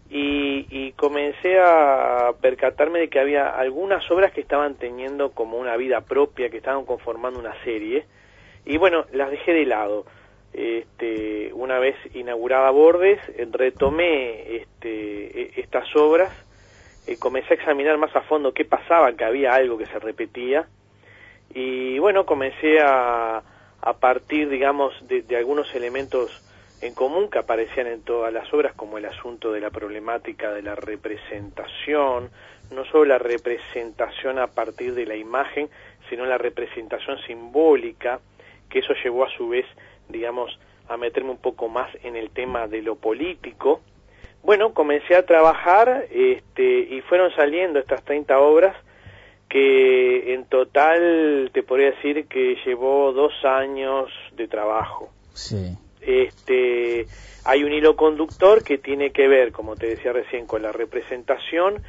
[0.09, 5.77] y, y comencé a percatarme de que había algunas obras que estaban teniendo como una
[5.77, 8.05] vida propia, que estaban conformando una serie
[8.65, 10.05] y bueno, las dejé de lado.
[10.57, 13.21] Este, una vez inaugurada Bordes,
[13.53, 16.33] retomé este, e- estas obras,
[17.07, 20.67] eh, comencé a examinar más a fondo qué pasaba, que había algo que se repetía,
[21.53, 23.43] y bueno, comencé a,
[23.83, 26.31] a partir, digamos, de, de algunos elementos
[26.81, 30.63] en común que aparecían en todas las obras, como el asunto de la problemática de
[30.63, 32.31] la representación,
[32.71, 35.69] no solo la representación a partir de la imagen,
[36.09, 38.21] sino la representación simbólica,
[38.71, 39.67] que eso llevó a su vez,
[40.09, 43.81] digamos, a meterme un poco más en el tema de lo político.
[44.43, 48.77] Bueno, comencé a trabajar este, y fueron saliendo estas 30 obras
[49.49, 55.11] que en total te podría decir que llevó dos años de trabajo.
[55.33, 55.77] Sí.
[56.01, 57.07] Este,
[57.45, 61.83] hay un hilo conductor que tiene que ver, como te decía recién, con la representación,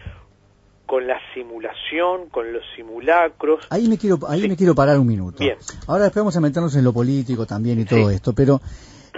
[0.88, 3.66] con la simulación, con los simulacros.
[3.70, 5.38] Ahí me quiero, ahí me quiero parar un minuto.
[5.40, 5.58] Bien.
[5.86, 8.60] Ahora después vamos a meternos en lo político también y todo esto, pero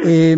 [0.03, 0.37] eh,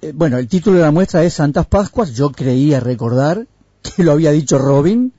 [0.00, 2.14] eh, bueno, el título de la muestra es Santas Pascuas.
[2.14, 3.46] Yo creía recordar
[3.82, 5.12] que lo había dicho Robin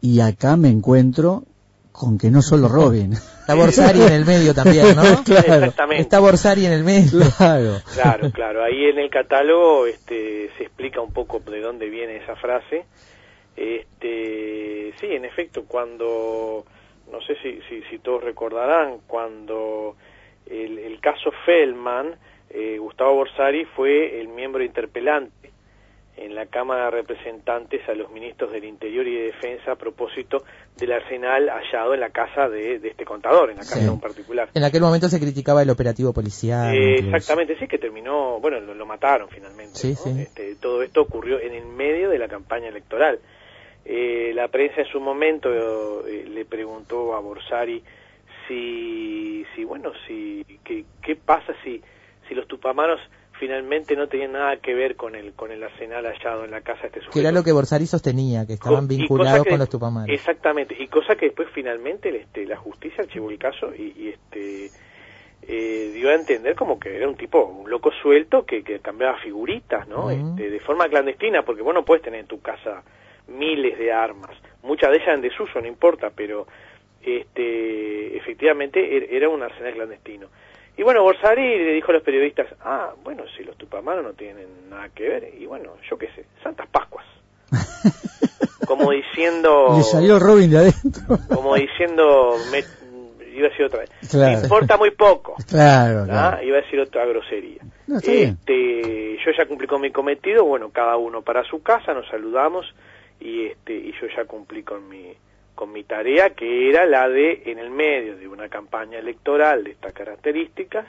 [0.00, 1.44] y acá me encuentro
[1.90, 3.14] con que no solo Robin.
[3.14, 5.02] Está Borsari en el medio también, ¿no?
[5.24, 5.54] claro.
[5.54, 6.02] Exactamente.
[6.02, 7.20] Está Borsari en el medio.
[7.38, 7.80] Claro.
[7.94, 8.62] Claro, claro.
[8.62, 12.84] Ahí en el catálogo este, se explica un poco de dónde viene esa frase.
[13.56, 16.64] Este, sí, en efecto, cuando,
[17.10, 19.96] no sé si, si, si todos recordarán, cuando
[20.46, 22.14] el, el caso Feldman,
[22.50, 25.50] eh, Gustavo Borsari fue el miembro interpelante
[26.18, 30.44] en la Cámara de Representantes a los ministros del Interior y de Defensa a propósito
[30.74, 33.84] del arsenal hallado en la casa de, de este contador, en la casa Sí.
[33.84, 34.48] de un particular.
[34.54, 36.74] En aquel momento se criticaba el operativo policial.
[36.74, 39.74] Eh, exactamente, sí, que terminó, bueno, lo, lo mataron finalmente.
[39.74, 39.96] Sí, ¿no?
[39.96, 40.22] sí.
[40.22, 43.18] Este, todo esto ocurrió en el medio de la campaña electoral.
[43.88, 45.48] Eh, la prensa en su momento
[46.06, 47.82] eh, le preguntó a Borsari
[48.48, 51.80] si, si bueno, si qué, qué pasa si,
[52.28, 53.00] si los tupamaros
[53.38, 56.82] finalmente no tenían nada que ver con el con el arsenal hallado en la casa
[56.82, 57.12] de este sujeto.
[57.12, 60.08] Que era lo que Borsari sostenía, que estaban vinculados que- con los tupamaros.
[60.08, 64.70] Exactamente, y cosa que después finalmente este, la justicia archivó el caso y, y, este
[65.42, 69.16] eh, dio a entender como que era un tipo, un loco suelto que, que cambiaba
[69.18, 70.10] figuritas, ¿no?
[70.10, 72.82] Este, de forma clandestina, porque vos no puedes tener en tu casa
[73.28, 76.46] miles de armas, muchas de ellas en desuso, no importa, pero
[77.02, 80.26] este efectivamente er- era un arsenal clandestino.
[80.76, 84.68] Y bueno, Borsari le dijo a los periodistas, ah, bueno, si los tupamaros no tienen
[84.68, 87.06] nada que ver, y bueno, yo qué sé, Santas Pascuas.
[88.66, 89.74] como diciendo...
[89.76, 91.18] Le salió Robin de adentro.
[91.32, 92.58] como diciendo me,
[93.34, 94.36] iba a decir otra vez Claro.
[94.38, 96.06] me importa muy poco Claro, ¿ah?
[96.06, 96.42] claro.
[96.42, 98.36] iba a decir otra grosería No, está bien.
[98.40, 102.66] este yo ya cumplí con mi cometido bueno cada uno para su casa nos saludamos
[103.20, 105.12] y este y yo ya cumplí con mi
[105.54, 109.70] con mi tarea que era la de en el medio de una campaña electoral de
[109.72, 110.86] estas características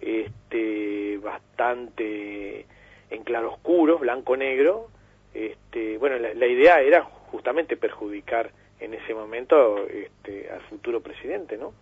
[0.00, 2.66] este bastante
[3.10, 4.88] en claroscuros blanco negro
[5.32, 8.50] este bueno la, la idea era justamente perjudicar
[8.80, 11.72] en ese momento este, al futuro presidente no.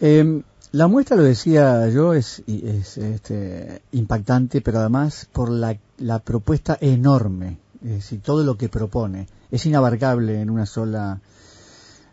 [0.00, 0.42] Eh,
[0.72, 6.78] La muestra, lo decía yo, es, es este, impactante, pero además por la, la propuesta
[6.80, 9.26] enorme, es decir, todo lo que propone.
[9.50, 11.20] Es inabarcable en una sola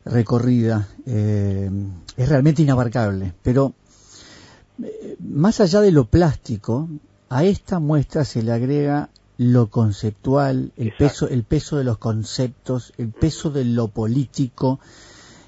[0.05, 1.69] recorrida, eh,
[2.15, 3.73] es realmente inabarcable, pero
[4.81, 6.87] eh, más allá de lo plástico,
[7.29, 12.93] a esta muestra se le agrega lo conceptual, el peso, el peso de los conceptos,
[12.97, 14.79] el peso de lo político,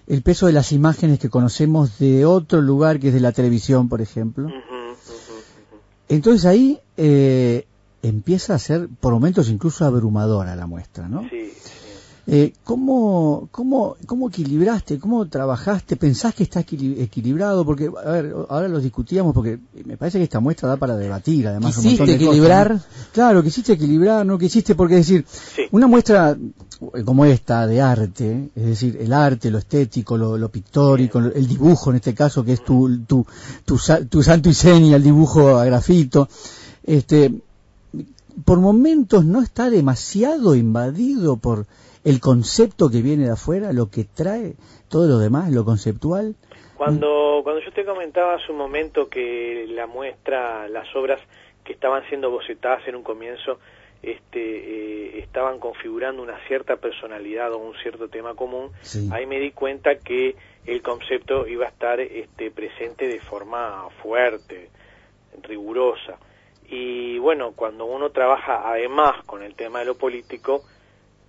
[0.08, 3.90] el peso de las imágenes que conocemos de otro lugar que es de la televisión,
[3.90, 4.50] por ejemplo.
[6.08, 7.66] Entonces ahí eh,
[8.04, 11.22] empieza a ser, por momentos, incluso abrumadora la muestra, ¿no?
[11.30, 11.52] Sí,
[12.32, 15.00] Eh, ¿cómo, cómo, ¿Cómo equilibraste?
[15.00, 15.96] ¿Cómo trabajaste?
[15.96, 17.66] ¿Pensás que está equili- equilibrado?
[17.66, 21.48] Porque, a ver, ahora lo discutíamos porque me parece que esta muestra da para debatir,
[21.48, 21.76] además.
[21.78, 22.72] un ¿Quisiste montón de cosas, equilibrar?
[22.76, 22.82] ¿no?
[23.14, 24.38] Claro, quisiste equilibrar, ¿no?
[24.38, 25.26] Quisiste, porque es decir,
[25.72, 26.38] una muestra
[26.94, 31.34] eh, como esta de arte, es decir, el arte, lo estético, lo, lo pictórico, lo-
[31.34, 33.26] el dibujo en este caso, que es tu, tu,
[33.66, 36.30] tu, tu santo y seña, el dibujo a grafito,
[36.84, 37.34] este,
[38.45, 41.65] por momentos no está demasiado invadido por
[42.03, 44.56] el concepto que viene de afuera, lo que trae
[44.89, 46.35] todo lo demás, lo conceptual.
[46.76, 51.19] Cuando, cuando yo te comentaba hace un momento que la muestra, las obras
[51.64, 53.60] que estaban siendo bocetadas en un comienzo,
[54.01, 58.72] este, eh, estaban configurando una cierta personalidad o un cierto tema común,
[59.11, 60.35] ahí me di cuenta que
[60.65, 64.69] el concepto iba a estar este, presente de forma fuerte,
[65.43, 66.18] rigurosa.
[66.70, 70.64] Y bueno, cuando uno trabaja además con el tema de lo político,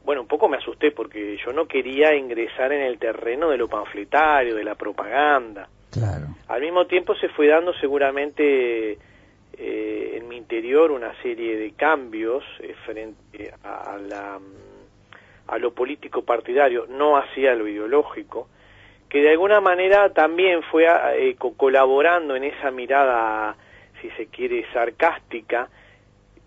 [0.04, 3.68] bueno, un poco me asusté porque yo no quería ingresar en el terreno de lo
[3.68, 5.68] panfletario, de la propaganda.
[5.90, 6.26] Claro.
[6.48, 8.98] Al mismo tiempo se fue dando seguramente
[9.52, 14.38] eh, en mi interior una serie de cambios eh, frente a, a la,
[15.48, 18.48] a lo político partidario, no hacia lo ideológico,
[19.08, 20.86] que de alguna manera también fue
[21.16, 23.56] eh, co- colaborando en esa mirada,
[24.00, 25.68] si se quiere, sarcástica,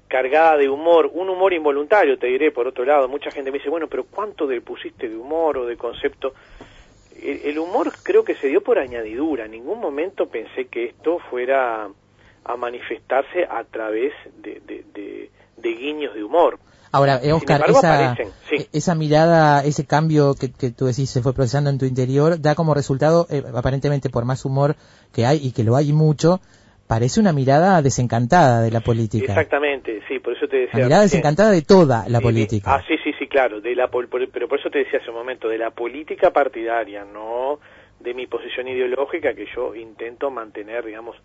[0.08, 3.70] cargada de humor, un humor involuntario, te diré, por otro lado, mucha gente me dice,
[3.70, 6.34] bueno, pero ¿cuánto le pusiste de humor o de concepto?
[7.20, 11.20] El, el humor creo que se dio por añadidura, en ningún momento pensé que esto
[11.30, 11.90] fuera
[12.46, 16.60] a manifestarse a través de, de, de- de guiños de humor.
[16.92, 18.16] Ahora, eh, Oscar, embargo, esa,
[18.50, 18.56] sí.
[18.58, 22.40] eh, esa mirada, ese cambio que, que tú decís se fue procesando en tu interior,
[22.40, 24.76] da como resultado, eh, aparentemente por más humor
[25.14, 26.40] que hay y que lo hay mucho,
[26.88, 29.26] parece una mirada desencantada de la política.
[29.26, 30.80] Exactamente, sí, por eso te decía.
[30.80, 32.76] La mirada desencantada de toda la Sí, política.
[32.76, 35.16] Ah, sí, sí, sí, claro, de la, pol- pero por eso te decía hace un
[35.18, 37.60] momento, de la política partidaria, no
[38.00, 41.16] de mi posición ideológica que yo intento mantener, digamos,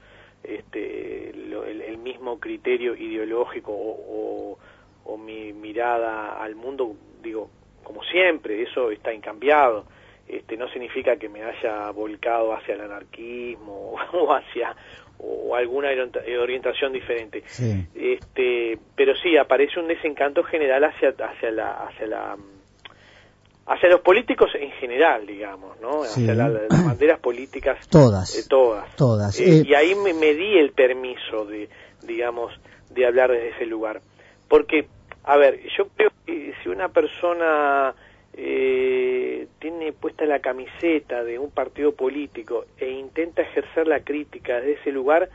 [0.44, 4.59] este, lo- el, el mismo criterio ideológico o, o-
[5.05, 7.51] o mi mirada al mundo, digo,
[7.82, 9.86] como siempre, eso está incambiado.
[10.28, 14.76] Este, no significa que me haya volcado hacia el anarquismo o hacia
[15.19, 17.43] o alguna orienta- orientación diferente
[17.95, 22.36] este pero sí aparece un desencanto general hacia hacia la hacia la
[23.66, 26.23] hacia los políticos en general digamos no Sí.
[26.23, 28.36] hacia la- las banderas políticas Todas.
[28.36, 29.39] eh, todas Todas.
[29.40, 31.69] Eh, Eh, y ahí me, me di el permiso de
[32.03, 32.53] digamos
[32.90, 34.01] de hablar desde ese lugar
[34.49, 34.86] porque
[35.24, 37.95] a ver yo creo que si una persona
[38.40, 44.81] eh, tiene puesta la camiseta de un partido político e intenta ejercer la crítica desde
[44.81, 45.28] ese lugar,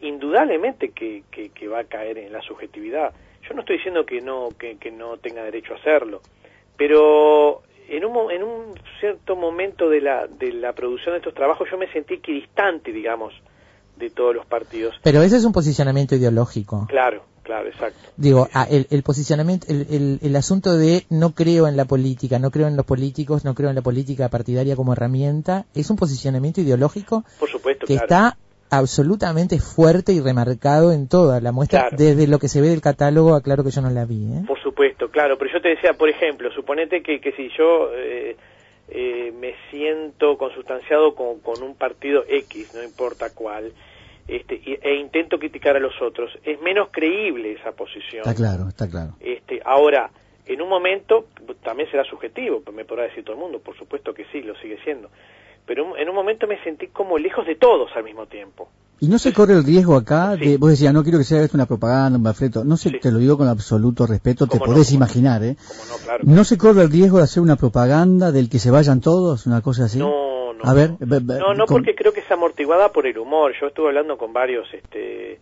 [0.00, 3.14] indudablemente que, que, que va a caer en la subjetividad.
[3.48, 6.20] Yo no estoy diciendo que no, que, que no tenga derecho a hacerlo,
[6.76, 11.68] pero en un, en un cierto momento de la, de la producción de estos trabajos
[11.70, 13.34] yo me sentí equidistante, digamos,
[13.96, 14.96] de todos los partidos.
[15.04, 16.86] Pero ese es un posicionamiento ideológico.
[16.88, 17.98] Claro, claro, exacto.
[18.16, 22.38] Digo, ah, el, el posicionamiento, el, el, el asunto de no creo en la política,
[22.38, 25.96] no creo en los políticos, no creo en la política partidaria como herramienta, es un
[25.96, 28.04] posicionamiento ideológico Por supuesto, que claro.
[28.04, 28.36] está
[28.70, 31.88] absolutamente fuerte y remarcado en toda la muestra.
[31.88, 31.96] Claro.
[31.96, 34.24] Desde lo que se ve del catálogo, aclaro que yo no la vi.
[34.24, 34.42] ¿eh?
[34.46, 38.36] Por supuesto, claro, pero yo te decía, por ejemplo, suponete que, que si yo eh,
[38.88, 43.72] eh, me siento consustanciado con, con un partido X, no importa cuál,
[44.28, 48.22] este, e intento criticar a los otros, es menos creíble esa posición.
[48.22, 49.14] Está claro, está claro.
[49.20, 50.10] Este, ahora,
[50.46, 51.26] en un momento
[51.62, 54.78] también será subjetivo, me podrá decir todo el mundo, por supuesto que sí, lo sigue
[54.82, 55.10] siendo.
[55.64, 58.68] Pero en un momento me sentí como lejos de todos al mismo tiempo.
[58.98, 61.56] Y no se corre el riesgo acá de, vos decías, no quiero que sea esto
[61.56, 62.64] una propaganda, un panfleto.
[62.64, 64.96] No se, te lo digo con absoluto respeto, te podés no.
[64.96, 65.56] imaginar, ¿eh?
[65.90, 66.24] no, claro.
[66.24, 69.60] ¿No se corre el riesgo de hacer una propaganda del que se vayan todos, una
[69.60, 69.98] cosa así?
[69.98, 70.35] No.
[70.66, 73.54] A ver, be- be- No, no con- porque creo que es amortiguada por el humor.
[73.60, 75.38] Yo estuve hablando con varios, este,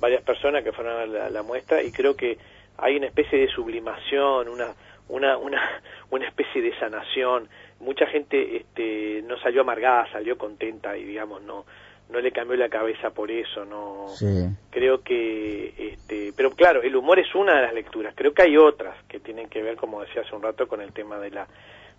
[0.00, 2.38] varias personas que fueron a la, la muestra y creo que
[2.78, 4.74] hay una especie de sublimación, una,
[5.08, 5.60] una, una,
[6.10, 7.48] una especie de sanación.
[7.80, 11.64] Mucha gente, este, no salió amargada, salió contenta y digamos no,
[12.10, 14.26] no le cambió la cabeza por eso, no Sí.
[14.70, 18.56] creo que este pero claro el humor es una de las lecturas creo que hay
[18.56, 21.46] otras que tienen que ver como decía hace un rato con el tema de la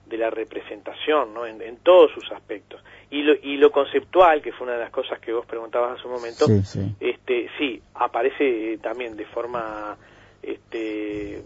[0.05, 4.51] de la representación no en, en todos sus aspectos y lo y lo conceptual que
[4.51, 6.95] fue una de las cosas que vos preguntabas hace un momento Sí, sí.
[6.99, 9.97] este sí aparece eh, también de forma
[10.41, 11.41] este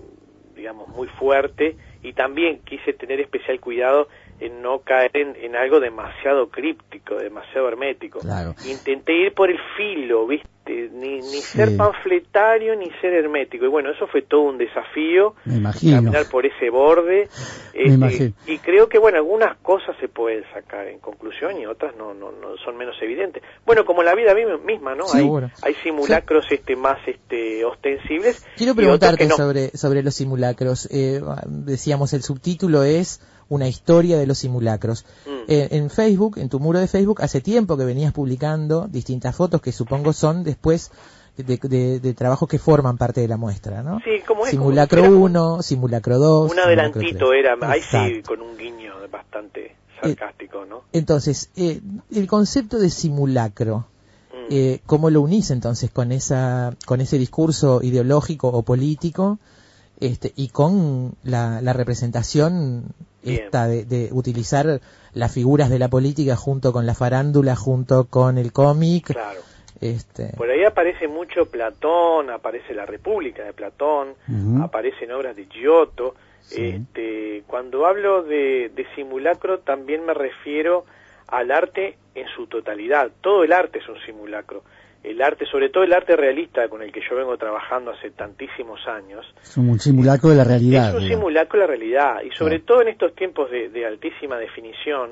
[0.55, 4.07] digamos muy fuerte y también quise tener especial cuidado
[4.39, 8.19] en no caer en, en algo demasiado críptico, demasiado hermético.
[8.19, 8.53] Claro.
[8.69, 10.47] Intenté ir por el filo, ¿viste?
[10.67, 13.65] Ni, ni ser panfletario ni ser hermético.
[13.65, 15.97] Y bueno, eso fue todo un desafío, Me imagino.
[15.97, 17.29] caminar por ese borde.
[17.73, 22.13] este, y creo que, bueno, algunas cosas se pueden sacar en conclusión y otras no,
[22.13, 23.43] no, no son menos evidentes.
[23.65, 25.05] Bueno, como la vida mi- misma, ¿no?
[25.13, 25.29] Hay,
[25.61, 28.45] hay simulacros este más este ostensibles.
[28.57, 29.35] Quiero preguntarte no.
[29.35, 30.87] sobre, sobre los simulacros.
[30.91, 35.05] Eh, decíamos, el subtítulo es una historia de los simulacros.
[35.25, 35.29] Mm.
[35.47, 39.61] Eh, en Facebook, en tu muro de Facebook, hace tiempo que venías publicando distintas fotos
[39.61, 40.91] que supongo son después
[41.37, 43.99] de, de- de trabajos que forman parte de la muestra, ¿no?
[43.99, 46.51] Sí, como es, Simulacro como si 1, Simulacro 2.
[46.51, 50.81] Un adelantito era, ahí sí, con un guiño bastante sarcástico, ¿no?
[50.93, 51.79] Entonces, eh,
[52.11, 53.85] el concepto de simulacro,
[54.33, 54.47] Mm.
[54.51, 59.39] eh, ¿cómo lo unís entonces con esa, con ese discurso ideológico o político,
[59.99, 62.83] este, y con la, la representación.
[63.23, 64.79] Esta de, de utilizar
[65.13, 69.07] las figuras de la política junto con la farándula, junto con el cómic?
[69.13, 69.41] Claro.
[69.81, 74.15] Este, Por ahí aparece mucho Platón, aparece la República de Platón,
[74.61, 76.15] aparecen obras de Giotto.
[76.51, 80.85] Este, cuando hablo de, de simulacro también me refiero
[81.27, 83.11] al arte en su totalidad.
[83.21, 84.63] Todo el arte es un simulacro.
[85.03, 88.85] El arte, sobre todo el arte realista con el que yo vengo trabajando hace tantísimos
[88.87, 90.89] años, Es un simulacro de la realidad.
[90.89, 91.19] es un digamos.
[91.19, 95.11] simulacro de la realidad y sobre todo en estos tiempos de, de altísima definición,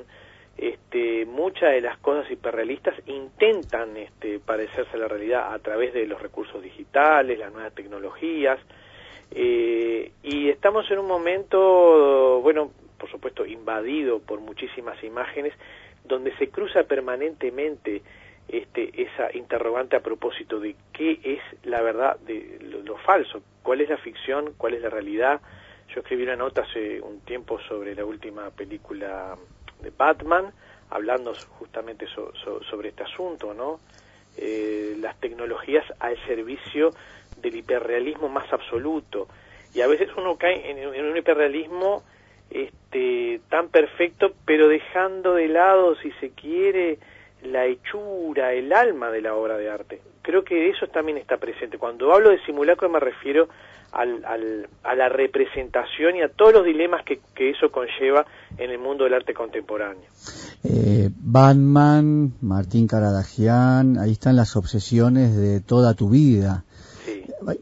[0.58, 6.06] este, muchas de las cosas hiperrealistas intentan este, parecerse a la realidad a través de
[6.06, 8.58] los recursos digitales, las nuevas tecnologías,
[9.32, 15.52] eh, y estamos en un momento, bueno, por supuesto, invadido por muchísimas imágenes,
[16.04, 18.02] donde se cruza permanentemente
[18.48, 23.88] este, esa interrogante a propósito de qué es la verdad de lo, falso, cuál es
[23.88, 25.40] la ficción, cuál es la realidad.
[25.94, 29.36] Yo escribí una nota hace un tiempo sobre la última película
[29.80, 30.52] de Batman,
[30.90, 33.80] hablando justamente so- so- sobre este asunto, ¿no?
[34.36, 36.94] Eh, las tecnologías al servicio
[37.36, 39.28] del hiperrealismo más absoluto.
[39.74, 42.02] Y a veces uno cae en, en un hiperrealismo
[42.50, 46.98] este, tan perfecto, pero dejando de lado, si se quiere,
[47.44, 50.00] la hechura, el alma de la obra de arte.
[50.22, 51.78] Creo que eso también está presente.
[51.78, 53.48] Cuando hablo de simulacro me refiero
[53.92, 58.26] al, al- a la representación y a todos los dilemas que, que eso conlleva
[58.58, 60.02] en el mundo del arte contemporáneo.
[60.64, 66.64] Eh, Batman, Martín Caradagian, ahí están las obsesiones de toda tu vida.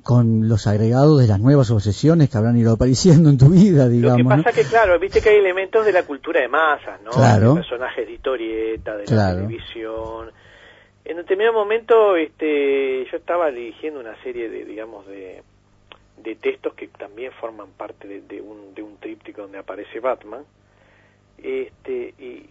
[0.03, 3.91] Con los agregados de las nuevas obsesiones que habrán ido apareciendo en tu vida, Lo
[3.91, 4.17] digamos.
[4.17, 4.43] que ¿no?
[4.43, 7.11] pasa que, claro, viste que hay elementos de la cultura de masas, ¿no?
[7.11, 7.51] Claro.
[7.55, 9.41] De personajes de historieta, de Claro.
[9.41, 10.31] la televisión.
[11.05, 15.43] En determinado momento, este, yo estaba dirigiendo una serie de, digamos, de,
[16.23, 20.45] de textos que también forman parte de, de un, de un tríptico donde aparece Batman.
[21.43, 22.49] Este, y,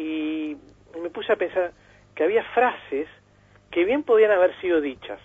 [0.00, 0.56] y
[1.02, 1.72] me puse a pensar
[2.14, 3.08] que había frases
[3.70, 5.18] que bien podían haber sido dichas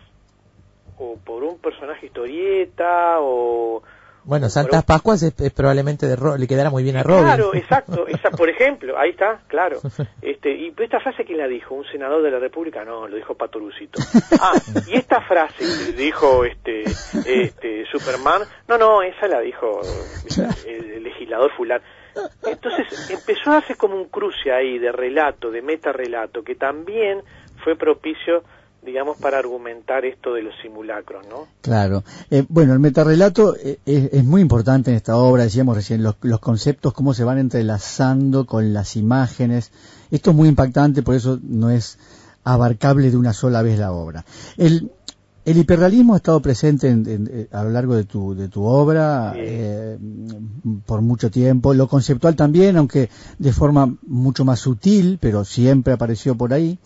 [1.02, 3.82] o por un personaje historieta o
[4.24, 7.24] bueno, Santas Pascuas es, es probablemente de Ro- le quedará muy bien a Robin.
[7.24, 9.80] Claro, exacto, esa, por ejemplo, ahí está, claro.
[10.22, 13.34] Este, y esta frase quién la dijo, un senador de la República, no, lo dijo
[13.34, 14.00] Patorucito.
[14.40, 14.54] Ah,
[14.88, 19.82] y esta frase dijo este este Superman, no, no, esa la dijo
[20.68, 21.84] el, el legislador fulano.
[22.46, 27.22] Entonces empezó a hacer como un cruce ahí de relato, de metarrelato, que también
[27.64, 28.44] fue propicio,
[28.86, 31.48] digamos, para argumentar esto de los simulacros, ¿no?
[31.62, 32.04] Claro.
[32.32, 36.16] Eh, bueno, el metarrelato eh, es, es muy importante en esta obra, decíamos recién, los,
[36.22, 39.72] los conceptos, cómo se van entrelazando con las imágenes.
[40.10, 42.00] Esto es muy impactante, por eso no es
[42.44, 44.26] abarcable de una sola vez la obra.
[44.58, 44.92] El,
[45.46, 48.64] el hiperrealismo ha estado presente en- en- eh, a lo largo de tu, de tu
[48.64, 49.98] obra eh,
[50.86, 51.74] por mucho tiempo.
[51.74, 56.80] Lo conceptual también, aunque de forma mucho más sutil, pero siempre apareció por ahí.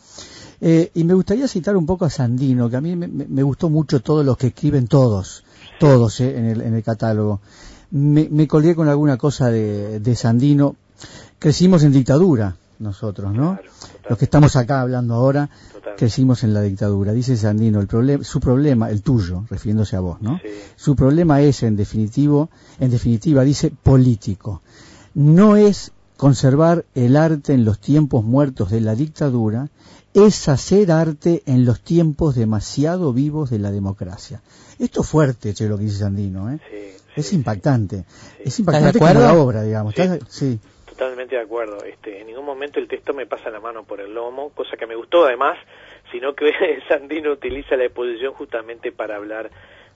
[0.68, 4.00] Eh, y me gustaría citar un poco a Sandino, que a mí me, gustó mucho
[4.00, 5.44] todos los que escriben todos,
[5.80, 7.40] todos eh, en, el, en el catálogo.
[7.92, 10.76] Me, me colgué con alguna cosa de, de Sandino.
[11.38, 13.60] Crecimos en dictadura nosotros, ¿no?
[14.10, 15.52] Los que estamos acá hablando ahora,
[15.98, 17.14] crecimos en la dictadura.
[17.14, 20.40] Dice Sandino, el problema, su problema, el tuyo, refiriéndose a vos, ¿no?
[20.78, 24.64] Su problema es, en definitivo, en definitiva, dice político.
[25.14, 29.70] No es conservar el arte en los tiempos muertos de la dictadura
[30.16, 34.42] es hacer arte en los tiempos demasiado vivos de la democracia.
[34.80, 36.60] Esto es fuerte, che, lo que dice Sandino, ¿eh?
[37.16, 38.06] es impactante.
[38.44, 39.94] Es impactante como la obra, digamos.
[39.94, 40.02] Sí.
[40.02, 40.60] ¿Estás de- sí.
[40.86, 41.84] Totalmente de acuerdo.
[41.84, 44.88] Este, en ningún momento el texto me pasa la mano por el lomo, cosa que
[44.88, 45.58] me gustó además,
[46.12, 46.46] sino que
[46.88, 49.50] Sandino utiliza la exposición justamente para hablar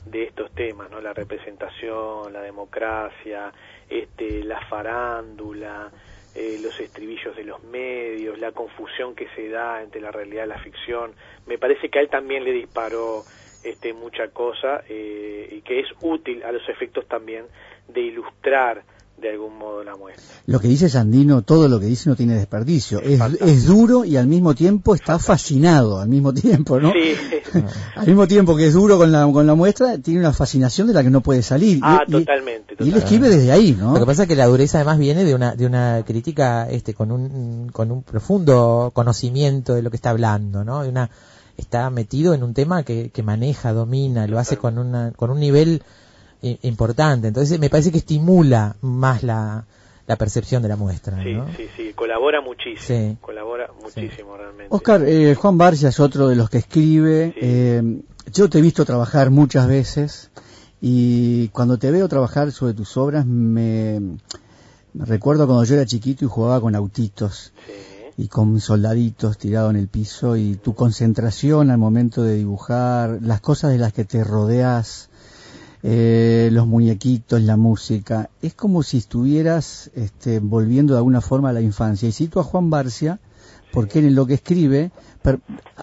[0.06, 1.02] de estos temas, ¿no?
[1.02, 3.52] La representación, la democracia,
[3.90, 5.92] este, la farándula,
[6.36, 10.50] eh, los estribillos de los medios, la confusión que se da entre la realidad y
[10.50, 11.14] la ficción.
[11.48, 13.26] Me parece que a él también le disparó
[13.64, 17.46] este, mucha cosa eh, y que es útil a los efectos también
[17.88, 18.84] de ilustrar
[19.22, 20.24] de algún modo la muestra.
[20.46, 23.00] Lo que dice Sandino, todo lo que dice no tiene desperdicio.
[23.02, 26.92] Es, es duro y al mismo tiempo está fascinado, al mismo tiempo, ¿no?
[26.92, 27.14] Sí,
[27.96, 30.94] Al mismo tiempo que es duro con la, con la muestra, tiene una fascinación de
[30.94, 31.80] la que no puede salir.
[31.82, 32.76] ah, y, y- totalmente.
[32.80, 33.94] y él escribe desde ahí, ¿no?
[33.94, 36.94] Lo que pasa es que la dureza además viene de una de una crítica este
[36.94, 40.84] con un con un profundo conocimiento de lo que está hablando, ¿no?
[40.84, 41.10] De una
[41.58, 45.40] está metido en un tema que, que maneja, domina, lo hace con una con un
[45.40, 45.82] nivel
[46.42, 47.28] importante.
[47.28, 49.66] Entonces me parece que estimula más la,
[50.08, 51.46] la percepción de la muestra, Sí, ¿no?
[51.56, 53.18] sí, sí, colabora muchísimo, Sí.
[53.22, 54.68] colabora muchísimo realmente.
[54.70, 57.34] Oscar, eh, Juan Barcia es otro de los que escribe.
[57.40, 58.02] Eh,
[58.34, 60.32] yo te he visto trabajar muchas veces
[60.82, 64.00] y cuando te veo trabajar sobre tus obras me,
[64.94, 67.52] me recuerdo cuando yo era chiquito y jugaba con autitos
[68.18, 73.42] y con soldaditos tirados en el piso y tu concentración al momento de dibujar, las
[73.42, 75.09] cosas de las que te rodeas,
[75.82, 81.54] eh, los muñequitos, la música, es como si estuvieras este, volviendo de alguna forma a
[81.54, 82.10] la infancia.
[82.10, 83.20] Y cito a Juan Barcia,
[83.72, 84.92] porque en lo que escribe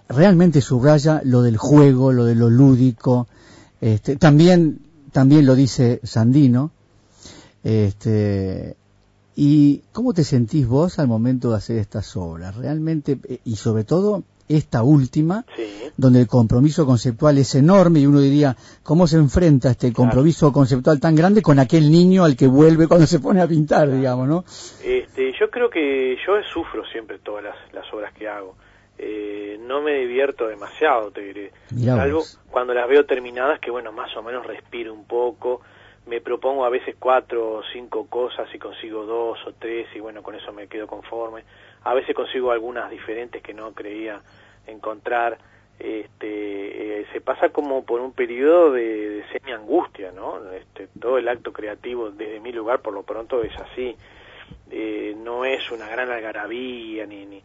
[0.09, 3.27] realmente subraya lo del juego, lo de lo lúdico.
[3.81, 4.81] Este, también,
[5.12, 6.70] también lo dice Sandino.
[7.62, 8.77] Este,
[9.35, 12.56] ¿Y cómo te sentís vos al momento de hacer estas obras?
[12.56, 15.44] Realmente, eh, y sobre todo esta última,
[15.97, 21.01] donde el compromiso conceptual es enorme y uno diría, ¿cómo se enfrenta este compromiso conceptual
[21.01, 24.44] tan grande con aquel niño al que vuelve cuando se pone a pintar, digamos, ¿no?
[24.85, 28.56] Este, yo creo que yo sufro siempre todas las, las obras que hago.
[28.98, 31.52] Eh, no me divierto demasiado, te diré.
[31.70, 32.40] Mirá Salvo vos.
[32.51, 35.60] cuando las veo terminadas, que bueno, más o menos respiro un poco.
[36.06, 40.23] Me propongo a veces cuatro o cinco cosas y consigo dos o tres y bueno,
[40.23, 41.43] con eso me quedo conforme.
[41.86, 44.20] A veces consigo algunas diferentes que no creía
[44.66, 45.38] encontrar.
[45.78, 50.40] Este, eh, se pasa como por un periodo de, de semi angustia, ¿no?
[50.52, 53.94] Este, todo el acto creativo desde mi lugar por lo pronto es así.
[54.70, 57.42] Eh, no es una gran algarabía ni, ni,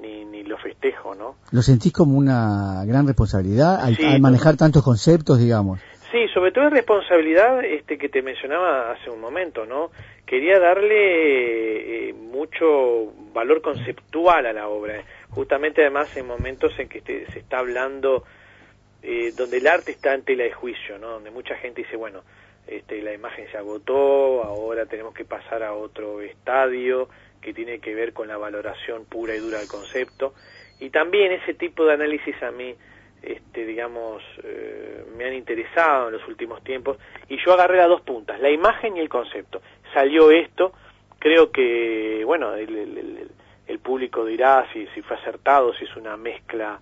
[0.00, 1.36] ni, ni lo festejo, ¿no?
[1.50, 5.80] ¿Lo sentís como una gran responsabilidad al, Sí, al manejar tantos conceptos, digamos?
[6.10, 9.92] Sí, sobre todo en responsabilidad este que te mencionaba hace un momento, ¿no?
[10.26, 16.98] Quería darle eh, mucho valor conceptual a la obra, justamente además en momentos en que
[16.98, 18.24] este- se está hablando
[19.02, 21.10] eh, donde el arte está en tela de juicio, ¿no?
[21.10, 22.22] Donde mucha gente dice, bueno,
[22.66, 27.08] este, la imagen se agotó, ahora tenemos que pasar a otro estadio
[27.40, 30.34] que tiene que ver con la valoración pura y dura del concepto.
[30.80, 32.74] Y también ese tipo de análisis a mí,
[33.22, 36.98] este, digamos, eh, me han interesado en los últimos tiempos
[37.28, 39.60] y yo agarré las dos puntas, la imagen y el concepto.
[39.92, 40.72] Salió esto,
[41.18, 46.78] creo que, bueno, el, el- público dirá si, si fue acertado, si es una mezcla,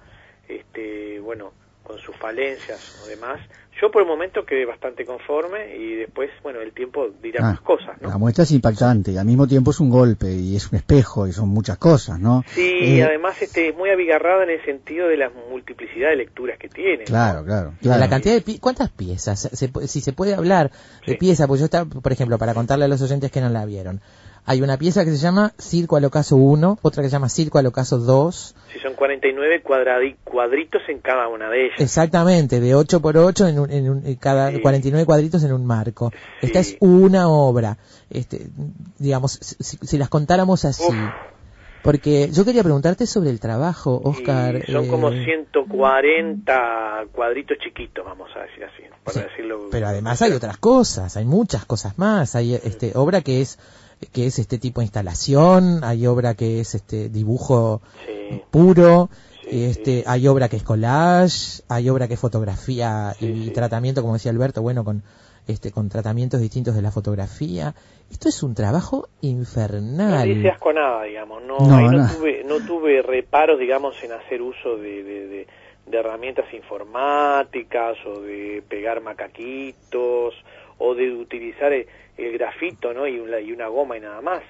[0.48, 1.52] este, bueno,
[1.88, 3.40] con sus falencias o demás.
[3.80, 7.60] Yo por el momento quedé bastante conforme y después, bueno, el tiempo dirá Ah, más
[7.62, 8.08] cosas, ¿no?
[8.10, 11.26] La muestra es impactante y al mismo tiempo es un golpe y es un espejo
[11.26, 12.44] y son muchas cosas, ¿no?
[12.54, 16.58] Sí, Eh, además este, es muy abigarrada en el sentido de la multiplicidad de lecturas
[16.58, 17.04] que tiene.
[17.04, 17.72] Claro, claro.
[17.80, 19.40] La cantidad de pi- ¿Cuántas piezas?
[19.40, 20.70] Se pu- si se puede hablar
[21.06, 23.64] de piezas, pues yo estaba, por ejemplo, para contarle a los oyentes que no la
[23.64, 24.00] vieron.
[24.50, 27.58] Hay una pieza que se llama Circo al Ocaso 1, otra que se llama Circo
[27.58, 28.54] al Ocaso 2.
[28.72, 31.80] Si son 49 cuadradi- cuadritos en cada una de ellas.
[31.80, 35.66] Exactamente, de 8 por 8 en, un- en un- en cada 49 cuadritos en un
[35.66, 36.10] marco.
[36.40, 37.76] Esta es una obra.
[38.08, 38.48] Este,
[38.98, 40.82] digamos, si, si- las contáramos así.
[41.82, 44.62] Porque yo quería preguntarte sobre el trabajo, Oscar.
[44.66, 45.10] Y son eh, como
[45.82, 49.68] 140 cuadritos chiquitos, vamos a decir así, para decirlo.
[49.70, 52.34] Pero además hay otras cosas, hay muchas cosas más.
[52.34, 53.58] Hay este obra que es
[54.12, 57.80] que es este tipo de instalación, hay obra que es este dibujo
[58.50, 59.08] puro,
[59.50, 64.30] este hay obra que es collage, hay obra que es fotografía y tratamiento, como decía
[64.30, 65.02] Alberto, bueno, con
[65.46, 67.74] este con tratamientos distintos de la fotografía.
[68.10, 70.28] Esto es un trabajo No infernal.
[70.28, 71.42] dice asco nada, digamos.
[71.42, 72.08] No, No, no, no.
[72.14, 75.46] tuve, no tuve reparos, digamos, en hacer uso de, de, de-
[75.86, 80.34] de herramientas informáticas o de pegar macaquitos
[80.78, 81.86] o de utilizar el,
[82.16, 83.06] el grafito, ¿no?
[83.06, 84.42] Y una, y una goma y nada más.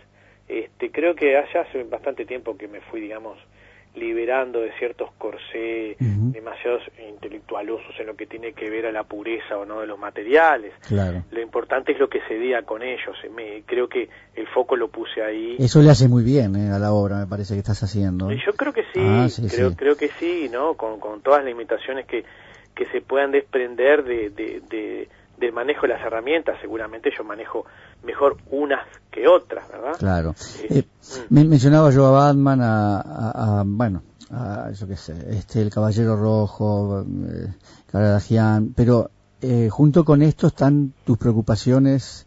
[0.48, 3.38] Este, creo que allá hace bastante tiempo que me fui, digamos,
[3.94, 6.32] liberando de ciertos corsés Ujú.
[6.32, 9.98] demasiados intelectualosos en lo que tiene que ver a la pureza o no de los
[9.98, 10.72] materiales.
[10.86, 11.24] Claro.
[11.30, 13.16] Lo importante es lo que se diga con ellos.
[13.24, 15.56] Eh, Me, creo que el foco lo puse ahí.
[15.58, 18.30] Eso le hace muy bien eh, a la obra, me parece que estás haciendo.
[18.30, 19.76] Yo creo que sí, Ah, sí, creo, sí.
[19.76, 20.74] creo que sí, ¿no?
[20.74, 22.24] Con, con todas las limitaciones que,
[22.74, 26.56] que se puedan desprender de, de, de- del manejo de las herramientas.
[26.60, 27.64] Seguramente yo manejo
[28.04, 29.92] mejor unas que otras, ¿verdad?
[29.98, 30.34] Claro.
[30.70, 30.84] Eh, Eh,
[31.30, 35.70] men- mencionaba yo a Batman, a, a- a- bueno, a, yo qué sé, este, el
[35.70, 37.48] Caballero Rojo, eh,
[37.90, 39.10] Kardashian, pero
[39.40, 42.26] eh, junto con esto están tus preocupaciones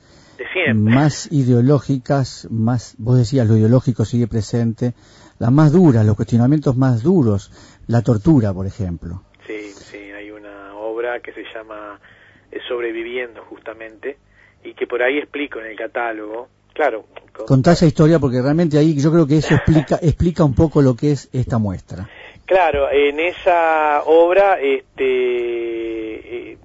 [0.73, 4.93] más ideológicas, más, vos decías, lo ideológico sigue presente,
[5.39, 7.51] las más duras, los cuestionamientos más duros,
[7.87, 9.23] la tortura, por ejemplo.
[9.45, 11.99] Sí, sí, hay una obra que se llama
[12.67, 14.17] Sobreviviendo, justamente,
[14.63, 16.47] y que por ahí explico en el catálogo.
[16.73, 20.55] Claro, con- Contá esa historia porque realmente ahí yo creo que eso explica, explica un
[20.55, 22.09] poco lo que es esta muestra.
[22.45, 26.57] Claro, en esa obra este, eh,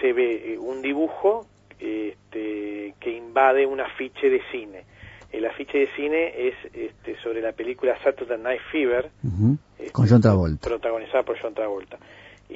[0.00, 1.46] se ve un dibujo
[1.78, 4.84] este, que invade un afiche de cine.
[5.32, 9.10] El afiche de cine es este, sobre la película Saturday Night Fever,
[9.78, 10.68] este, Con John Travolta.
[10.68, 11.98] protagonizada por John Travolta.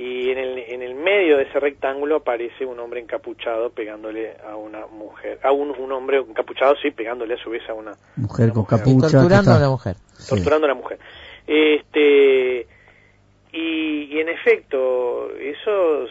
[0.00, 4.54] Y en el, en el medio de ese rectángulo aparece un hombre encapuchado pegándole a
[4.54, 8.50] una mujer, a un, un hombre encapuchado, sí, pegándole a su vez a una, Mujer
[8.52, 9.08] con capucha.
[9.10, 9.96] torturando está- a la mujer.
[10.16, 10.28] Sí.
[10.36, 10.98] torturando a la mujer.
[11.48, 12.66] Este
[13.52, 16.10] y, y en efecto eso es,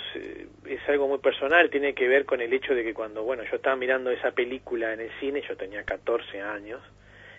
[0.65, 3.55] es algo muy personal, tiene que ver con el hecho de que cuando bueno yo
[3.55, 6.81] estaba mirando esa película en el cine, yo tenía 14 años,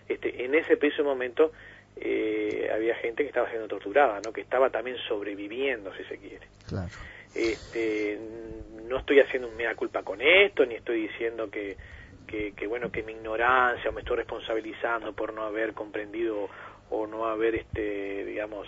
[0.08, 1.52] este en ese preciso momento
[2.00, 6.46] eh, había gente que estaba siendo torturada, no que estaba también sobreviviendo si se quiere.
[6.68, 6.88] Claro.
[7.34, 8.18] Este,
[8.88, 11.76] no estoy haciendo un mea culpa con esto, ni estoy diciendo que,
[12.26, 16.48] que, que, bueno que mi ignorancia o me estoy responsabilizando por no haber comprendido
[16.90, 18.66] o no haber este digamos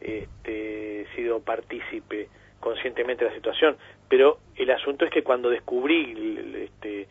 [0.00, 2.28] este sido partícipe
[2.60, 3.76] conscientemente de la situación
[4.08, 7.08] pero el asunto es que cuando descubrí este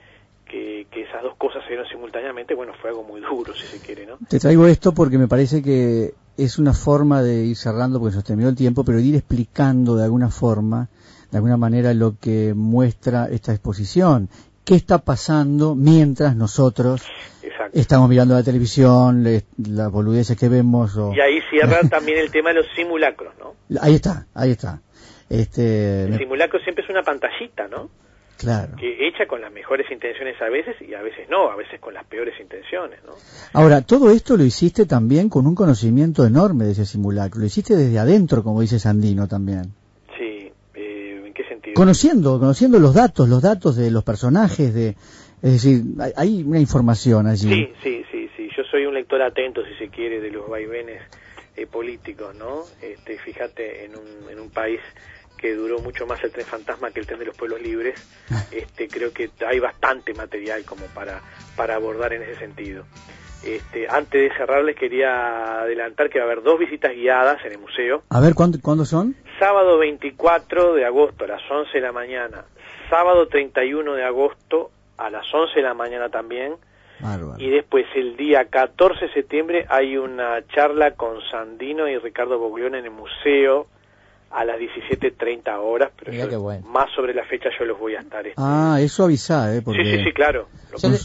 [0.52, 3.80] que, que esas dos cosas se dieron simultáneamente bueno fue algo muy duro si se
[3.80, 8.00] quiere no Te traigo esto porque me parece que es una forma de ir cerrando,
[8.00, 10.88] porque se terminó el tiempo, pero de ir explicando de alguna forma,
[11.30, 14.28] de alguna manera, lo que muestra esta exposición.
[14.66, 17.04] ¿Qué está pasando mientras nosotros
[17.44, 17.78] Exacto.
[17.78, 20.96] estamos mirando la televisión, le- las boludeces que vemos?
[20.98, 21.14] O...
[21.14, 24.82] y ahí cierra también el tema de los simulacros no Ahí está, ahí está.
[25.30, 27.90] Este, el simulacro siempre es una pantallita no
[28.42, 28.76] claro.
[28.78, 31.94] que hecha con las mejores intenciones a veces y a veces no, a veces con
[31.94, 33.14] las peores intenciones, ¿no?
[33.54, 37.40] Ahora, todo esto lo hiciste también con un conocimiento enorme de ese simulacro.
[37.40, 39.74] Lo hiciste desde adentro, como dice Sandino también.
[40.18, 41.74] Sí, eh, ¿en qué sentido?
[41.76, 44.96] Conociendo, conociendo los datos, los datos de los personajes, de,
[45.42, 47.50] es decir, hay, hay una información allí.
[47.50, 51.02] Sí, sí, sí, sí, yo soy un lector atento, si se quiere, de los vaivenes
[51.58, 52.64] eh, políticos, ¿no?
[52.82, 54.80] Este, fíjate, en un, en un país
[55.42, 58.00] que duró mucho más el tren fantasma que el tren de los pueblos libres,
[58.52, 61.22] este, creo que hay bastante material como para,
[61.56, 62.86] para abordar en ese sentido.
[63.44, 67.54] Este, antes de cerrar les quería adelantar que va a haber dos visitas guiadas en
[67.54, 68.04] el museo.
[68.10, 69.16] A ver, ¿cuándo, ¿cuándo son?
[69.40, 72.46] Sábado 24 de agosto a las 11 de la mañana.
[72.92, 76.54] Sábado 31 de agosto a las 11 de la mañana también.
[77.00, 77.42] Bárbaro.
[77.42, 82.78] Y después el día 14 de septiembre hay una charla con Sandino y Ricardo Boglione
[82.78, 83.66] en el museo
[84.34, 85.92] a las 17.30 horas.
[85.98, 86.66] Pero yo- bueno.
[86.68, 88.26] más sobre la fecha yo los voy a estar.
[88.26, 89.62] este, Ah, eso avisa, ¿eh?
[89.62, 90.48] Porque sí, sí, sí, claro.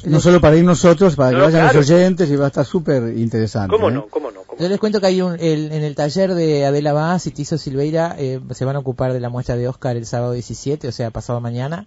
[0.07, 1.79] No, solo para ir nosotros, para que No, vayan claro.
[1.81, 3.69] los oyentes, y va a estar súper interesante.
[3.75, 3.93] ¿Cómo ¿eh?
[3.93, 4.07] no?
[4.07, 4.43] ¿Cómo no?
[4.43, 7.33] ¿Cómo Yo les cuento que hay un, el- en el taller de Adela Vaz y
[7.33, 10.87] Tizo Silveira eh, se van a ocupar de la muestra de Oscar el sábado 17,
[10.87, 11.87] o sea, pasado mañana.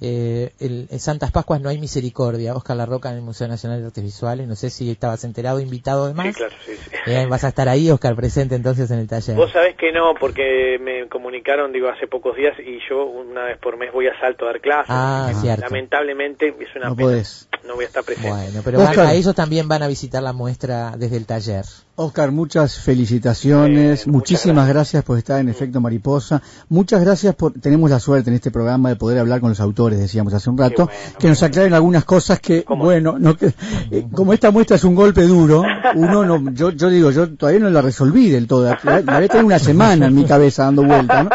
[0.00, 2.54] Eh, el, en Santas Pascuas no hay misericordia.
[2.54, 4.46] Oscar La Roca en el Museo Nacional de Artes Visuales.
[4.46, 6.36] No sé si estabas enterado, invitado Sí, además.
[6.36, 6.90] claro, sí, sí.
[7.06, 9.36] Eh, vas a estar ahí, Oscar, presente entonces en el taller.
[9.36, 13.58] Vos sabés que no, porque me comunicaron, digo, hace pocos días y yo una vez
[13.58, 14.86] por mes voy a Salto a dar clases.
[14.90, 15.30] Ah.
[15.58, 17.08] Lamentablemente es una No pena.
[17.08, 17.48] podés.
[17.66, 18.30] No voy a estar presente.
[18.30, 18.96] Bueno, pero Oscar.
[18.96, 21.64] van- a ellos también van a visitar la muestra desde el taller.
[21.98, 25.02] Oscar, muchas felicitaciones, muchísimas gracias.
[25.02, 28.96] por estar en Efecto Mariposa, muchas gracias por, tenemos la suerte en este programa de
[28.96, 32.38] poder hablar con los autores, decíamos hace un rato, bueno, que nos aclaren algunas cosas
[32.38, 32.84] que, ¿Cómo?
[32.84, 33.52] bueno, no, que,
[33.90, 35.62] eh, como esta muestra es un golpe duro,
[35.94, 39.28] uno no, yo, yo digo, yo todavía no la resolví del todo, la, la había
[39.28, 41.30] tenido una semana en mi cabeza dando vuelta, ¿no?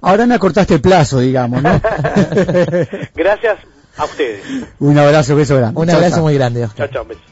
[0.00, 1.70] Ahora me acortaste el plazo, digamos, ¿no?
[3.14, 3.58] Gracias
[3.96, 4.40] a ustedes.
[4.78, 5.80] un abrazo, beso grande.
[5.80, 6.24] Un Chao, abrazo chao.
[6.24, 6.90] muy grande, Chao, Oscar.
[6.90, 7.22] chao, besos.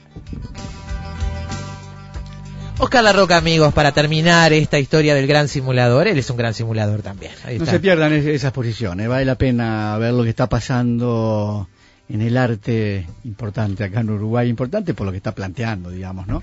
[2.78, 6.08] Oscar La Roca, amigos, para terminar esta historia del gran simulador.
[6.08, 7.32] Él es un gran simulador también.
[7.44, 7.76] Ahí No está.
[7.76, 11.68] se pierdan es- esas posiciones, vale la pena ver lo que está pasando
[12.08, 16.42] en el arte importante acá en Uruguay, importante por lo que está planteando, digamos, ¿no?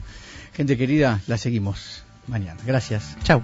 [0.54, 2.60] Gente querida, la seguimos mañana.
[2.66, 3.16] Gracias.
[3.24, 3.44] Chao.